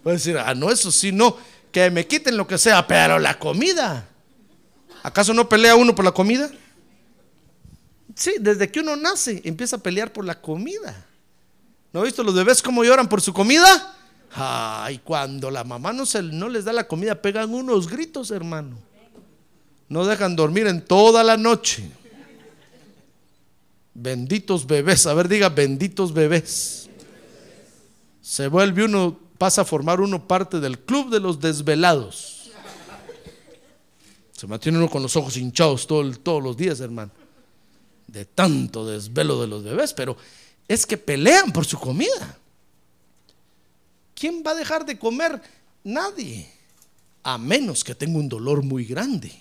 Puede 0.04 0.18
decir, 0.18 0.38
ah, 0.38 0.54
no, 0.54 0.70
eso 0.70 0.92
sí, 0.92 1.10
no, 1.10 1.36
que 1.72 1.90
me 1.90 2.06
quiten 2.06 2.36
lo 2.36 2.46
que 2.46 2.58
sea, 2.58 2.86
pero 2.86 3.18
la 3.18 3.40
comida. 3.40 4.06
¿Acaso 5.02 5.34
no 5.34 5.48
pelea 5.48 5.76
uno 5.76 5.94
por 5.94 6.04
la 6.04 6.12
comida? 6.12 6.50
Sí, 8.14 8.34
desde 8.40 8.70
que 8.70 8.80
uno 8.80 8.96
nace 8.96 9.40
empieza 9.44 9.76
a 9.76 9.78
pelear 9.80 10.12
por 10.12 10.24
la 10.24 10.40
comida. 10.40 11.06
¿No 11.92 12.00
ha 12.00 12.04
visto 12.04 12.22
los 12.22 12.34
bebés 12.34 12.62
cómo 12.62 12.84
lloran 12.84 13.08
por 13.08 13.20
su 13.20 13.32
comida? 13.32 13.96
Ay, 14.34 14.98
cuando 15.04 15.50
la 15.50 15.64
mamá 15.64 15.92
no, 15.92 16.06
se, 16.06 16.22
no 16.22 16.48
les 16.48 16.64
da 16.64 16.72
la 16.72 16.88
comida, 16.88 17.20
pegan 17.20 17.52
unos 17.52 17.88
gritos, 17.88 18.30
hermano. 18.30 18.78
No 19.88 20.06
dejan 20.06 20.36
dormir 20.36 20.66
en 20.66 20.82
toda 20.82 21.22
la 21.22 21.36
noche. 21.36 21.90
Benditos 23.94 24.66
bebés, 24.66 25.06
a 25.06 25.12
ver, 25.12 25.28
diga 25.28 25.50
benditos 25.50 26.14
bebés. 26.14 26.88
Se 28.22 28.48
vuelve 28.48 28.84
uno 28.84 29.18
pasa 29.36 29.62
a 29.62 29.64
formar 29.64 30.00
uno 30.00 30.26
parte 30.26 30.60
del 30.60 30.78
club 30.78 31.10
de 31.10 31.20
los 31.20 31.40
desvelados. 31.40 32.41
Se 34.42 34.48
mantiene 34.48 34.78
uno 34.78 34.90
con 34.90 35.04
los 35.04 35.14
ojos 35.14 35.36
hinchados 35.36 35.86
todos 35.86 36.42
los 36.42 36.56
días, 36.56 36.80
hermano. 36.80 37.12
De 38.08 38.24
tanto 38.24 38.84
desvelo 38.84 39.40
de 39.40 39.46
los 39.46 39.62
bebés, 39.62 39.94
pero 39.94 40.16
es 40.66 40.84
que 40.84 40.96
pelean 40.96 41.52
por 41.52 41.64
su 41.64 41.78
comida. 41.78 42.36
¿Quién 44.16 44.42
va 44.44 44.50
a 44.50 44.56
dejar 44.56 44.84
de 44.84 44.98
comer? 44.98 45.40
Nadie. 45.84 46.50
A 47.22 47.38
menos 47.38 47.84
que 47.84 47.94
tenga 47.94 48.18
un 48.18 48.28
dolor 48.28 48.64
muy 48.64 48.84
grande 48.84 49.32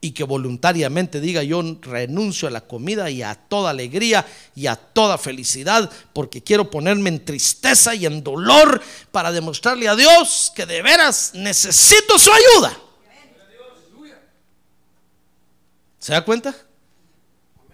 y 0.00 0.12
que 0.12 0.24
voluntariamente 0.24 1.20
diga 1.20 1.42
yo 1.42 1.62
renuncio 1.82 2.48
a 2.48 2.52
la 2.52 2.62
comida 2.62 3.10
y 3.10 3.20
a 3.20 3.34
toda 3.34 3.68
alegría 3.68 4.26
y 4.54 4.66
a 4.66 4.76
toda 4.76 5.18
felicidad 5.18 5.90
porque 6.14 6.42
quiero 6.42 6.70
ponerme 6.70 7.10
en 7.10 7.22
tristeza 7.22 7.94
y 7.94 8.06
en 8.06 8.24
dolor 8.24 8.80
para 9.10 9.30
demostrarle 9.30 9.88
a 9.88 9.94
Dios 9.94 10.52
que 10.56 10.64
de 10.64 10.80
veras 10.80 11.32
necesito 11.34 12.18
su 12.18 12.30
ayuda. 12.32 12.85
¿Se 16.06 16.12
da 16.12 16.24
cuenta? 16.24 16.54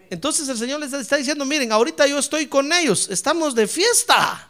Entonces 0.09 0.49
el 0.49 0.57
Señor 0.57 0.81
les 0.81 0.91
está 0.95 1.19
diciendo, 1.19 1.45
miren, 1.45 1.71
ahorita 1.71 2.07
yo 2.07 2.19
estoy 2.19 2.47
con 2.47 2.73
ellos, 2.73 3.09
estamos 3.11 3.55
de 3.55 3.69
fiesta. 3.69 4.49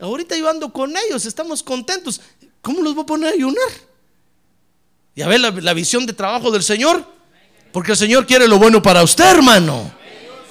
Ahorita 0.00 0.36
yo 0.36 0.50
ando 0.50 0.72
con 0.72 0.96
ellos, 0.96 1.26
estamos 1.26 1.62
contentos. 1.62 2.20
¿Cómo 2.60 2.82
los 2.82 2.96
voy 2.96 3.04
a 3.04 3.06
poner 3.06 3.30
a 3.30 3.34
ayunar? 3.34 3.68
¿Ya 5.14 5.28
ve 5.28 5.38
la, 5.38 5.52
la 5.52 5.72
visión 5.74 6.06
de 6.06 6.12
trabajo 6.12 6.50
del 6.50 6.64
Señor? 6.64 7.06
Porque 7.70 7.92
el 7.92 7.96
Señor 7.96 8.26
quiere 8.26 8.48
lo 8.48 8.58
bueno 8.58 8.82
para 8.82 9.04
usted, 9.04 9.24
hermano. 9.24 9.88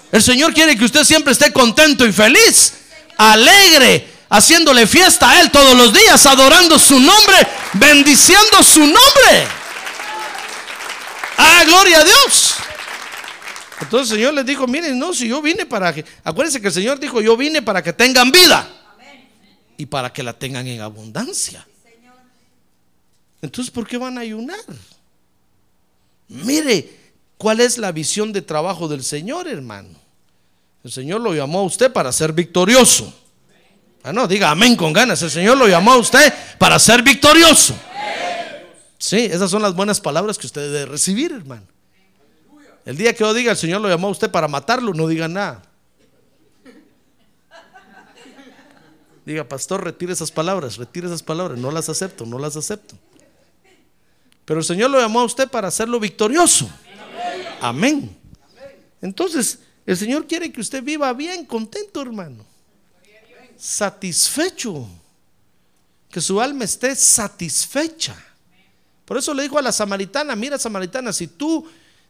El 0.10 0.24
Señor 0.24 0.54
quiere 0.54 0.78
que 0.78 0.86
usted 0.86 1.04
siempre 1.04 1.34
esté 1.34 1.52
contento 1.52 2.06
y 2.06 2.14
feliz, 2.14 2.76
alegre, 3.18 4.08
haciéndole 4.30 4.88
fiesta 4.88 5.32
a 5.32 5.42
Él 5.42 5.52
todos 5.52 5.76
los 5.76 5.92
días, 5.92 6.26
adorando 6.28 6.80
su 6.80 6.98
nombre, 6.98 7.46
bendiciendo 7.74 8.64
su 8.64 8.80
nombre. 8.80 9.67
Ah, 11.38 11.64
gloria 11.66 12.00
a 12.00 12.04
Dios. 12.04 12.56
Entonces 13.82 14.12
el 14.12 14.18
Señor 14.18 14.34
les 14.34 14.46
dijo, 14.46 14.68
miren, 14.68 14.98
no, 14.98 15.14
si 15.14 15.28
yo 15.28 15.42
vine 15.42 15.66
para 15.66 15.94
que, 15.94 16.04
acuérdense 16.24 16.60
que 16.60 16.68
el 16.68 16.74
Señor 16.74 17.00
dijo, 17.00 17.22
yo 17.22 17.38
vine 17.38 17.62
para 17.62 17.84
que 17.84 17.94
tengan 17.94 18.32
vida 18.32 18.68
y 19.78 19.86
para 19.86 20.12
que 20.12 20.24
la 20.24 20.34
tengan 20.34 20.66
en 20.68 20.82
abundancia. 20.82 21.66
Entonces, 23.42 23.72
¿por 23.72 23.88
qué 23.88 23.98
van 23.98 24.18
a 24.18 24.22
ayunar? 24.22 24.60
Mire, 26.28 26.90
¿cuál 27.38 27.60
es 27.60 27.78
la 27.78 27.92
visión 27.92 28.34
de 28.34 28.42
trabajo 28.42 28.88
del 28.88 29.04
Señor, 29.04 29.48
hermano? 29.48 29.90
El 30.84 30.92
Señor 30.92 31.22
lo 31.22 31.34
llamó 31.34 31.60
a 31.60 31.64
usted 31.64 31.92
para 31.92 32.12
ser 32.12 32.34
victorioso. 32.34 33.14
Ah, 34.04 34.12
no, 34.12 34.28
diga 34.28 34.50
amén 34.50 34.76
con 34.76 34.92
ganas. 34.92 35.22
El 35.22 35.30
Señor 35.30 35.58
lo 35.58 35.68
llamó 35.68 35.94
a 35.94 35.98
usted 35.98 36.34
para 36.58 36.80
ser 36.80 37.04
victorioso. 37.04 37.76
Sí, 38.98 39.26
esas 39.26 39.52
son 39.52 39.62
las 39.62 39.76
buenas 39.76 40.02
palabras 40.02 40.38
que 40.38 40.48
usted 40.48 40.62
debe 40.72 40.86
recibir, 40.86 41.32
hermano. 41.32 41.68
El 42.86 42.98
día 42.98 43.14
que 43.14 43.20
yo 43.20 43.34
diga 43.34 43.52
el 43.52 43.58
Señor 43.58 43.82
lo 43.82 43.90
llamó 43.90 44.08
a 44.08 44.12
usted 44.12 44.32
para 44.32 44.48
matarlo, 44.48 44.94
no 44.94 45.08
diga 45.08 45.28
nada. 45.28 45.62
Diga, 49.26 49.44
pastor, 49.44 49.84
retire 49.84 50.14
esas 50.14 50.32
palabras, 50.32 50.78
retire 50.78 51.08
esas 51.08 51.22
palabras, 51.22 51.60
no 51.60 51.70
las 51.70 51.90
acepto, 51.90 52.26
no 52.26 52.40
las 52.40 52.56
acepto. 52.56 52.96
Pero 54.46 54.62
el 54.62 54.66
Señor 54.66 54.90
lo 54.90 55.02
llamó 55.02 55.20
a 55.20 55.26
usted 55.26 55.50
para 55.50 55.68
hacerlo 55.68 56.00
victorioso. 56.00 56.70
Amén. 57.60 58.16
Entonces, 59.02 59.60
el 59.86 59.98
Señor 59.98 60.26
quiere 60.26 60.50
que 60.52 60.62
usted 60.62 60.82
viva 60.82 61.12
bien, 61.12 61.46
contento, 61.46 62.02
hermano. 62.02 62.46
Satisfecho. 63.58 64.88
Que 66.10 66.22
su 66.22 66.40
alma 66.40 66.64
esté 66.64 66.96
satisfecha. 66.96 68.16
Por 69.08 69.18
eso 69.18 69.34
le 69.34 69.44
dijo 69.44 69.58
a 69.58 69.62
la 69.62 69.72
samaritana, 69.72 70.36
mira 70.36 70.60
samaritana, 70.60 71.14
si 71.14 71.28
tú 71.28 71.66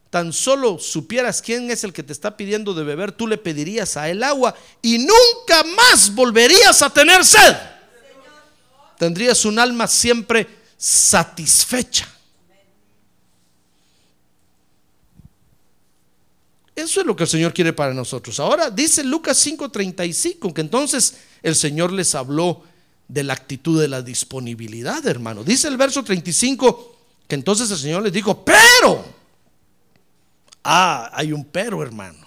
tan 0.09 0.33
solo 0.33 0.79
supieras 0.79 1.43
quién 1.43 1.69
es 1.69 1.83
el 1.83 1.93
que 1.93 2.01
te 2.01 2.11
está 2.11 2.35
pidiendo 2.35 2.73
de 2.73 2.83
beber, 2.83 3.11
tú 3.11 3.27
le 3.27 3.37
pedirías 3.37 3.95
a 3.97 4.09
él 4.09 4.23
agua 4.23 4.55
y 4.81 4.97
nunca 4.97 5.63
más 5.75 6.15
volverías 6.15 6.81
a 6.81 6.89
tener 6.89 7.23
sed. 7.23 7.55
Tendrías 8.97 9.45
un 9.45 9.59
alma 9.59 9.85
siempre 9.85 10.47
satisfecha. 10.75 12.09
Eso 16.75 17.01
es 17.01 17.05
lo 17.05 17.15
que 17.15 17.25
el 17.25 17.29
Señor 17.29 17.53
quiere 17.53 17.73
para 17.73 17.93
nosotros. 17.93 18.39
Ahora 18.39 18.71
dice 18.71 19.03
Lucas 19.03 19.37
5:35 19.45 20.51
que 20.51 20.61
entonces 20.61 21.17
el 21.43 21.55
Señor 21.55 21.93
les 21.93 22.15
habló 22.15 22.63
de 23.07 23.23
la 23.23 23.33
actitud 23.33 23.79
de 23.79 23.87
la 23.87 24.01
disponibilidad, 24.01 25.05
hermano. 25.05 25.43
Dice 25.43 25.67
el 25.67 25.77
verso 25.77 26.03
35 26.03 26.95
que 27.27 27.35
entonces 27.35 27.69
el 27.71 27.77
Señor 27.77 28.03
les 28.03 28.13
dijo, 28.13 28.43
pero, 28.43 29.05
ah, 30.63 31.09
hay 31.13 31.31
un 31.31 31.45
pero, 31.45 31.81
hermano. 31.81 32.25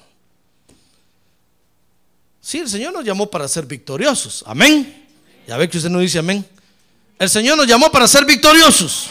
Sí, 2.40 2.58
el 2.58 2.68
Señor 2.68 2.92
nos 2.92 3.04
llamó 3.04 3.30
para 3.30 3.46
ser 3.48 3.66
victoriosos. 3.66 4.42
Amén. 4.46 5.08
Ya 5.46 5.56
ve 5.56 5.68
que 5.68 5.76
usted 5.76 5.90
no 5.90 5.98
dice 5.98 6.18
amén. 6.18 6.46
El 7.18 7.28
Señor 7.28 7.56
nos 7.56 7.66
llamó 7.66 7.90
para 7.92 8.08
ser 8.08 8.24
victoriosos. 8.24 9.10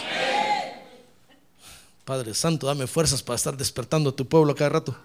Padre 2.04 2.34
Santo, 2.34 2.66
dame 2.66 2.88
fuerzas 2.88 3.22
para 3.22 3.36
estar 3.36 3.56
despertando 3.56 4.10
a 4.10 4.16
tu 4.16 4.28
pueblo 4.28 4.56
cada 4.56 4.72
rato. 4.72 4.98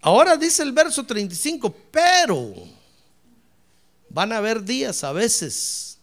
Ahora 0.00 0.36
dice 0.36 0.62
el 0.62 0.70
verso 0.70 1.04
35, 1.04 1.74
pero 1.90 2.54
van 4.16 4.32
a 4.32 4.38
haber 4.38 4.64
días 4.64 5.04
a 5.04 5.12
veces 5.12 5.98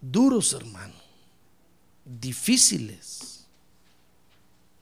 duros, 0.00 0.54
hermano, 0.54 0.94
difíciles. 2.06 3.44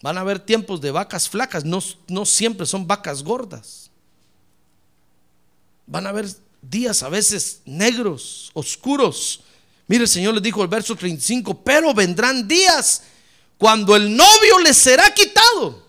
Van 0.00 0.16
a 0.16 0.21
haber 0.21 0.38
tiempos 0.38 0.80
de 0.80 0.92
vacas 0.92 1.28
flacas, 1.28 1.64
no, 1.64 1.83
no 2.06 2.25
siempre 2.25 2.66
son 2.66 2.87
vacas 2.87 3.25
gordas. 3.25 3.90
Van 5.88 6.06
a 6.06 6.11
haber 6.11 6.28
días 6.62 7.02
a 7.02 7.09
veces 7.09 7.62
negros, 7.64 8.52
oscuros. 8.54 9.40
Mire, 9.88 10.04
el 10.04 10.09
Señor 10.09 10.35
les 10.35 10.42
dijo 10.44 10.62
el 10.62 10.68
verso 10.68 10.94
35, 10.94 11.64
pero 11.64 11.92
vendrán 11.92 12.47
días 12.47 13.02
cuando 13.59 13.97
el 13.97 14.16
novio 14.16 14.61
les 14.61 14.76
será 14.76 15.12
quitado. 15.12 15.84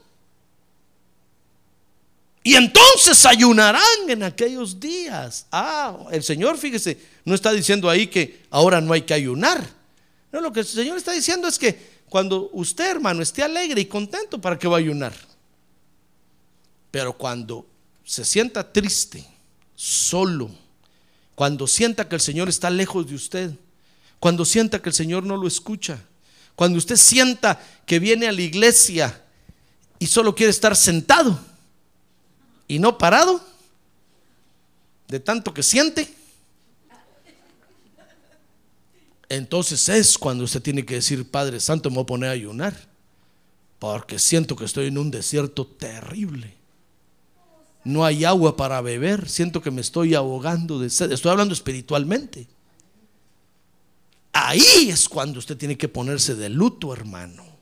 Y 2.47 2.53
entonces 2.53 3.25
ayunarán 3.25 4.07
en 4.07 4.21
aquellos 4.21 4.79
días. 4.79 5.47
Ah, 5.51 5.97
el 6.11 6.21
Señor, 6.21 6.59
fíjese, 6.59 6.95
no 7.25 7.33
está 7.33 7.51
diciendo 7.51 7.89
ahí 7.89 8.05
que 8.05 8.43
ahora 8.51 8.79
no 8.79 8.93
hay 8.93 9.01
que 9.01 9.15
ayunar. 9.15 9.67
No, 10.31 10.41
lo 10.41 10.53
que 10.53 10.59
el 10.59 10.65
Señor 10.67 10.95
está 10.95 11.11
diciendo 11.11 11.47
es 11.47 11.57
que 11.57 12.03
cuando 12.07 12.51
usted, 12.53 12.87
hermano, 12.91 13.23
esté 13.23 13.41
alegre 13.41 13.81
y 13.81 13.85
contento, 13.85 14.39
¿para 14.39 14.59
qué 14.59 14.67
va 14.67 14.75
a 14.75 14.79
ayunar? 14.79 15.11
Pero 16.91 17.17
cuando 17.17 17.65
se 18.03 18.23
sienta 18.23 18.71
triste, 18.71 19.25
solo, 19.73 20.51
cuando 21.33 21.65
sienta 21.65 22.07
que 22.07 22.13
el 22.13 22.21
Señor 22.21 22.47
está 22.47 22.69
lejos 22.69 23.07
de 23.07 23.15
usted, 23.15 23.51
cuando 24.19 24.45
sienta 24.45 24.83
que 24.83 24.89
el 24.89 24.95
Señor 24.95 25.23
no 25.23 25.35
lo 25.35 25.47
escucha, 25.47 25.99
cuando 26.55 26.77
usted 26.77 26.97
sienta 26.97 27.59
que 27.87 27.97
viene 27.97 28.27
a 28.27 28.31
la 28.31 28.41
iglesia 28.41 29.19
y 29.97 30.05
solo 30.05 30.35
quiere 30.35 30.51
estar 30.51 30.75
sentado 30.75 31.54
y 32.67 32.79
no 32.79 32.97
parado, 32.97 33.41
de 35.07 35.19
tanto 35.19 35.53
que 35.53 35.63
siente, 35.63 36.11
entonces 39.29 39.89
es 39.89 40.17
cuando 40.17 40.43
usted 40.43 40.61
tiene 40.61 40.85
que 40.85 40.95
decir, 40.95 41.29
Padre 41.29 41.59
Santo, 41.59 41.89
me 41.89 41.95
voy 41.95 42.03
a 42.03 42.07
poner 42.07 42.29
a 42.29 42.33
ayunar, 42.33 42.75
porque 43.79 44.19
siento 44.19 44.55
que 44.55 44.65
estoy 44.65 44.87
en 44.87 44.97
un 44.97 45.11
desierto 45.11 45.65
terrible. 45.65 46.53
No 47.83 48.03
hay 48.03 48.25
agua 48.25 48.57
para 48.57 48.81
beber, 48.81 49.29
siento 49.29 49.61
que 49.61 49.71
me 49.71 49.81
estoy 49.81 50.15
ahogando 50.15 50.79
de 50.79 50.89
sed. 50.89 51.11
Estoy 51.11 51.31
hablando 51.31 51.53
espiritualmente. 51.53 52.47
Ahí 54.33 54.89
es 54.89 55.07
cuando 55.07 55.39
usted 55.39 55.55
tiene 55.55 55.77
que 55.77 55.87
ponerse 55.87 56.35
de 56.35 56.49
luto, 56.49 56.91
hermano. 56.93 57.54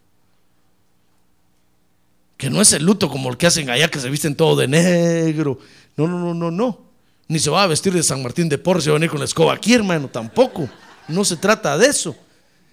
Que 2.38 2.50
no 2.50 2.62
es 2.62 2.74
el 2.74 2.84
luto 2.84 3.10
como 3.10 3.30
el 3.30 3.38
que 3.38 3.48
hacen 3.48 3.70
allá, 3.70 3.90
que 3.90 4.00
se 4.00 4.10
visten 4.10 4.36
todo 4.36 4.56
de 4.56 4.68
negro. 4.68 5.60
No, 5.96 6.08
no, 6.08 6.20
no, 6.20 6.34
no, 6.34 6.52
no. 6.52 6.82
Ni 7.28 7.40
se 7.40 7.50
va 7.50 7.63
a 7.63 7.68
vestir 7.68 7.94
de 7.94 8.04
San 8.04 8.22
Martín 8.22 8.50
de 8.50 8.58
Porres 8.58 8.86
y 8.86 8.90
va 8.90 8.96
a 8.96 9.00
venir 9.00 9.10
con 9.10 9.20
la 9.20 9.25
escoba 9.25 9.54
aquí, 9.54 9.74
hermano, 9.74 10.08
tampoco. 10.08 10.70
No 11.08 11.24
se 11.24 11.38
trata 11.38 11.78
de 11.78 11.88
eso. 11.88 12.16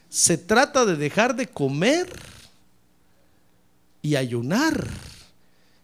Se 0.09 0.37
trata 0.37 0.85
de 0.85 0.97
dejar 0.97 1.37
de 1.37 1.47
comer 1.47 2.09
y 4.03 4.17
ayunar 4.17 4.89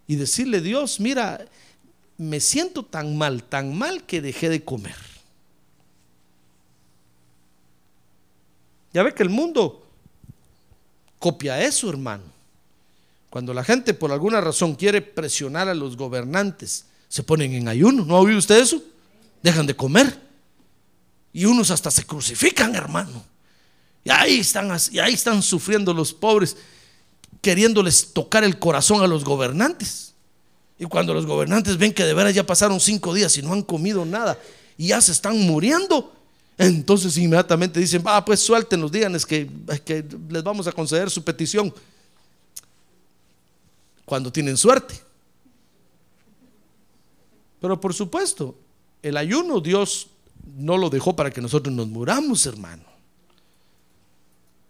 y 0.07 0.17
decirle, 0.17 0.61
Dios, 0.61 1.01
mira, 1.01 1.47
me 2.19 2.41
siento 2.41 2.85
tan 2.85 3.17
mal, 3.17 3.43
tan 3.43 3.77
mal 3.77 4.05
que 4.05 4.21
dejé 4.21 4.49
de 4.49 4.65
comer. 4.65 4.97
Ya 8.93 9.03
ve 9.03 9.13
que 9.13 9.23
el 9.23 9.29
mundo 9.29 9.87
copia 11.19 11.61
eso, 11.61 11.91
hermano. 11.91 12.36
Cuando 13.31 13.53
la 13.53 13.65
gente 13.65 13.95
por 13.95 14.13
alguna 14.13 14.41
razón 14.41 14.75
quiere 14.75 15.03
presionar 15.03 15.69
a 15.69 15.75
los 15.75 15.97
gobernantes, 15.97 16.87
se 17.09 17.23
ponen 17.23 17.53
en 17.55 17.69
ayuno. 17.69 18.05
¿No 18.05 18.17
ha 18.17 18.21
oído 18.21 18.39
usted 18.39 18.59
eso? 18.59 18.83
Dejan 19.43 19.67
de 19.67 19.77
comer. 19.77 20.21
Y 21.33 21.45
unos 21.45 21.71
hasta 21.71 21.91
se 21.91 22.05
crucifican, 22.05 22.75
hermano. 22.75 23.23
Y 24.05 24.11
ahí 24.11 24.39
están, 24.41 24.71
y 24.91 24.99
ahí 24.99 25.15
están 25.15 25.43
sufriendo 25.43 25.93
los 25.93 26.13
pobres, 26.13 26.57
queriéndoles 27.43 28.13
tocar 28.13 28.45
el 28.45 28.59
corazón 28.59 29.03
a 29.03 29.07
los 29.07 29.25
gobernantes. 29.25 30.15
Y 30.79 30.85
cuando 30.85 31.15
los 31.15 31.27
gobernantes 31.27 31.77
ven 31.77 31.93
que 31.93 32.05
de 32.05 32.15
veras 32.15 32.35
ya 32.35 32.47
pasaron 32.47 32.81
cinco 32.81 33.15
días 33.15 33.37
y 33.37 33.43
no 33.43 33.53
han 33.53 33.63
comido 33.63 34.05
nada 34.05 34.39
y 34.77 34.89
ya 34.89 35.01
se 35.01 35.13
están 35.13 35.39
muriendo, 35.41 36.13
entonces 36.59 37.17
inmediatamente 37.17 37.81
dicen, 37.81 38.03
ah, 38.05 38.25
pues 38.25 38.41
suéltenos, 38.41 38.93
díganles 38.93 39.25
que, 39.25 39.49
que 39.85 40.05
les 40.29 40.43
vamos 40.43 40.67
a 40.67 40.73
conceder 40.73 41.11
su 41.11 41.25
petición. 41.25 41.73
Cuando 44.07 44.33
tienen 44.33 44.57
suerte. 44.57 44.99
Pero 47.61 47.79
por 47.79 47.93
supuesto, 47.93 48.57
el 49.03 49.19
ayuno 49.19 49.61
Dios 49.61 50.09
no 50.57 50.79
lo 50.79 50.89
dejó 50.89 51.15
para 51.15 51.31
que 51.31 51.43
nosotros 51.43 51.75
nos 51.75 51.89
muramos, 51.89 52.47
hermano. 52.47 52.85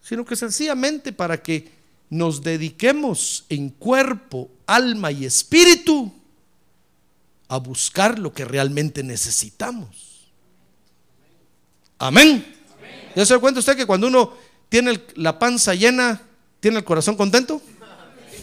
Sino 0.03 0.25
que 0.25 0.35
sencillamente 0.35 1.12
para 1.12 1.42
que 1.42 1.70
nos 2.11 2.42
dediquemos 2.42 3.44
en 3.49 3.70
cuerpo, 3.70 4.51
alma 4.66 5.12
y 5.12 5.25
espíritu 5.25 6.12
a 7.49 7.59
buscar 7.59 8.18
lo 8.18 8.33
que 8.33 8.44
realmente 8.44 9.03
necesitamos. 9.03 10.31
Amén. 11.99 12.55
¿Ya 13.14 13.25
se 13.25 13.35
da 13.35 13.40
cuenta 13.40 13.61
usted 13.61 13.77
que 13.77 13.87
cuando 13.87 14.07
uno 14.09 14.33
tiene 14.68 15.01
la 15.14 15.38
panza 15.38 15.75
llena, 15.75 16.20
tiene 16.61 16.79
el 16.79 16.85
corazón 16.85 17.16
contento? 17.16 17.62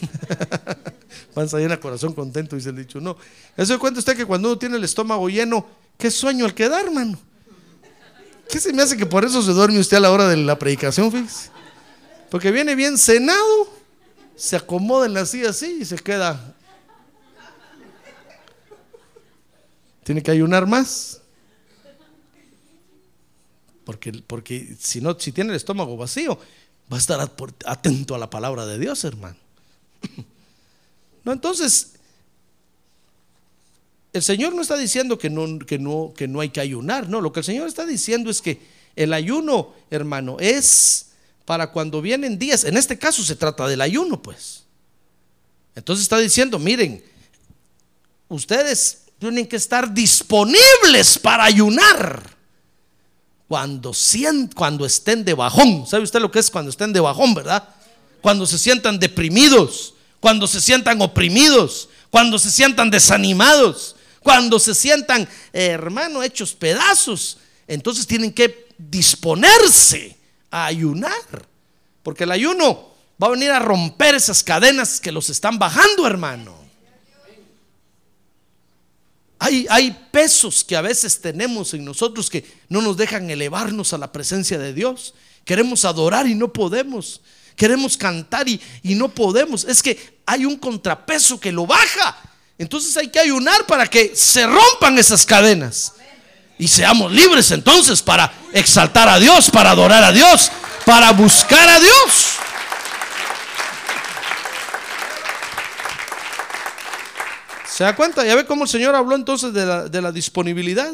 panza 1.33 1.57
llena, 1.57 1.79
corazón 1.79 2.13
contento, 2.13 2.55
dice 2.55 2.69
el 2.69 2.77
dicho. 2.77 2.99
No. 2.99 3.17
¿Ya 3.57 3.65
se 3.65 3.73
da 3.73 3.79
cuenta 3.79 3.99
usted 3.99 4.15
que 4.15 4.25
cuando 4.25 4.49
uno 4.49 4.57
tiene 4.57 4.77
el 4.77 4.83
estómago 4.83 5.29
lleno, 5.29 5.65
qué 5.97 6.11
sueño 6.11 6.45
el 6.45 6.53
que 6.53 6.69
da, 6.69 6.81
hermano? 6.81 7.17
¿Qué 8.49 8.59
se 8.59 8.73
me 8.73 8.83
hace 8.83 8.97
que 8.97 9.05
por 9.05 9.25
eso 9.25 9.41
se 9.41 9.51
duerme 9.51 9.79
usted 9.79 9.97
a 9.97 10.01
la 10.01 10.11
hora 10.11 10.27
de 10.27 10.37
la 10.37 10.59
predicación, 10.59 11.11
fíjese? 11.11 11.49
Porque 12.29 12.51
viene 12.51 12.75
bien 12.75 12.97
cenado, 12.97 13.73
se 14.35 14.55
acomoda 14.55 15.05
en 15.05 15.13
la 15.13 15.25
silla 15.25 15.49
así 15.49 15.77
y 15.81 15.85
se 15.85 15.95
queda. 15.97 16.55
Tiene 20.03 20.21
que 20.21 20.31
ayunar 20.31 20.67
más. 20.67 21.21
Porque, 23.85 24.11
porque 24.25 24.75
si 24.79 25.01
no, 25.01 25.17
si 25.19 25.31
tiene 25.31 25.51
el 25.51 25.55
estómago 25.55 25.97
vacío, 25.97 26.39
va 26.91 26.97
a 26.97 26.99
estar 26.99 27.31
atento 27.65 28.15
a 28.15 28.17
la 28.17 28.29
palabra 28.29 28.65
de 28.65 28.79
Dios, 28.79 29.03
hermano. 29.03 29.42
No, 31.23 31.31
entonces, 31.31 31.93
el 34.11 34.21
Señor 34.21 34.53
no 34.53 34.61
está 34.61 34.77
diciendo 34.77 35.17
que 35.17 35.29
no, 35.29 35.59
que 35.59 35.79
no, 35.79 36.13
que 36.15 36.27
no 36.27 36.41
hay 36.41 36.49
que 36.49 36.59
ayunar, 36.59 37.07
no, 37.09 37.21
lo 37.21 37.31
que 37.31 37.39
el 37.39 37.45
Señor 37.45 37.67
está 37.67 37.85
diciendo 37.85 38.29
es 38.29 38.41
que 38.41 38.61
el 38.95 39.13
ayuno, 39.13 39.73
hermano, 39.89 40.37
es 40.39 41.07
para 41.45 41.71
cuando 41.71 42.01
vienen 42.01 42.37
días. 42.37 42.63
En 42.63 42.77
este 42.77 42.97
caso 42.97 43.23
se 43.23 43.35
trata 43.35 43.67
del 43.67 43.81
ayuno, 43.81 44.21
pues. 44.21 44.63
Entonces 45.75 46.03
está 46.03 46.19
diciendo, 46.19 46.59
miren, 46.59 47.03
ustedes 48.29 49.03
tienen 49.17 49.47
que 49.47 49.55
estar 49.55 49.91
disponibles 49.93 51.17
para 51.17 51.45
ayunar 51.45 52.29
cuando, 53.47 53.91
cuando 54.55 54.85
estén 54.85 55.25
de 55.25 55.33
bajón. 55.33 55.87
¿Sabe 55.87 56.03
usted 56.03 56.19
lo 56.19 56.31
que 56.31 56.39
es 56.39 56.51
cuando 56.51 56.69
estén 56.69 56.93
de 56.93 56.99
bajón, 56.99 57.33
verdad? 57.33 57.67
Cuando 58.23 58.45
se 58.45 58.57
sientan 58.57 58.99
deprimidos, 58.99 59.95
cuando 60.21 60.47
se 60.47 60.62
sientan 60.62 61.01
oprimidos, 61.01 61.89
cuando 62.09 62.39
se 62.39 62.51
sientan 62.51 62.89
desanimados, 62.89 63.97
cuando 64.21 64.59
se 64.59 64.73
sientan, 64.73 65.27
eh, 65.51 65.65
hermano, 65.65 66.23
hechos 66.23 66.53
pedazos. 66.53 67.39
Entonces 67.67 68.07
tienen 68.07 68.31
que 68.31 68.69
disponerse 68.77 70.15
a 70.49 70.67
ayunar. 70.67 71.12
Porque 72.01 72.23
el 72.23 72.31
ayuno 72.31 72.93
va 73.21 73.27
a 73.27 73.31
venir 73.31 73.51
a 73.51 73.59
romper 73.59 74.15
esas 74.15 74.41
cadenas 74.41 75.01
que 75.01 75.12
los 75.12 75.29
están 75.29 75.59
bajando, 75.59 76.07
hermano. 76.07 76.55
Hay, 79.38 79.67
hay, 79.69 79.91
pesos 80.13 80.63
que 80.63 80.77
a 80.77 80.81
veces 80.81 81.19
tenemos 81.19 81.73
en 81.73 81.83
nosotros 81.83 82.29
que 82.29 82.49
no 82.69 82.81
nos 82.81 82.95
dejan 82.95 83.29
elevarnos 83.29 83.91
a 83.91 83.97
la 83.97 84.13
presencia 84.13 84.57
de 84.57 84.71
Dios. 84.71 85.13
Queremos 85.43 85.83
adorar 85.83 86.25
y 86.25 86.36
no 86.36 86.53
podemos. 86.53 87.19
Queremos 87.55 87.97
cantar 87.97 88.47
y, 88.47 88.59
y 88.81 88.95
no 88.95 89.09
podemos. 89.09 89.63
Es 89.63 89.81
que 89.81 90.21
hay 90.25 90.45
un 90.45 90.57
contrapeso 90.57 91.39
que 91.39 91.51
lo 91.51 91.65
baja. 91.65 92.17
Entonces 92.57 92.95
hay 92.97 93.09
que 93.09 93.19
ayunar 93.19 93.65
para 93.65 93.87
que 93.87 94.15
se 94.15 94.45
rompan 94.45 94.97
esas 94.97 95.25
cadenas 95.25 95.93
y 96.57 96.67
seamos 96.67 97.11
libres 97.11 97.51
entonces 97.51 98.01
para 98.01 98.31
exaltar 98.53 99.09
a 99.09 99.19
Dios, 99.19 99.49
para 99.49 99.71
adorar 99.71 100.03
a 100.03 100.11
Dios, 100.11 100.51
para 100.85 101.11
buscar 101.11 101.67
a 101.67 101.79
Dios. 101.79 102.37
¿Se 107.67 107.83
da 107.83 107.95
cuenta? 107.95 108.23
¿Ya 108.23 108.35
ve 108.35 108.45
cómo 108.45 108.63
el 108.63 108.69
Señor 108.69 108.93
habló 108.93 109.15
entonces 109.15 109.51
de 109.51 109.65
la, 109.65 109.89
de 109.89 110.01
la 110.01 110.11
disponibilidad? 110.11 110.93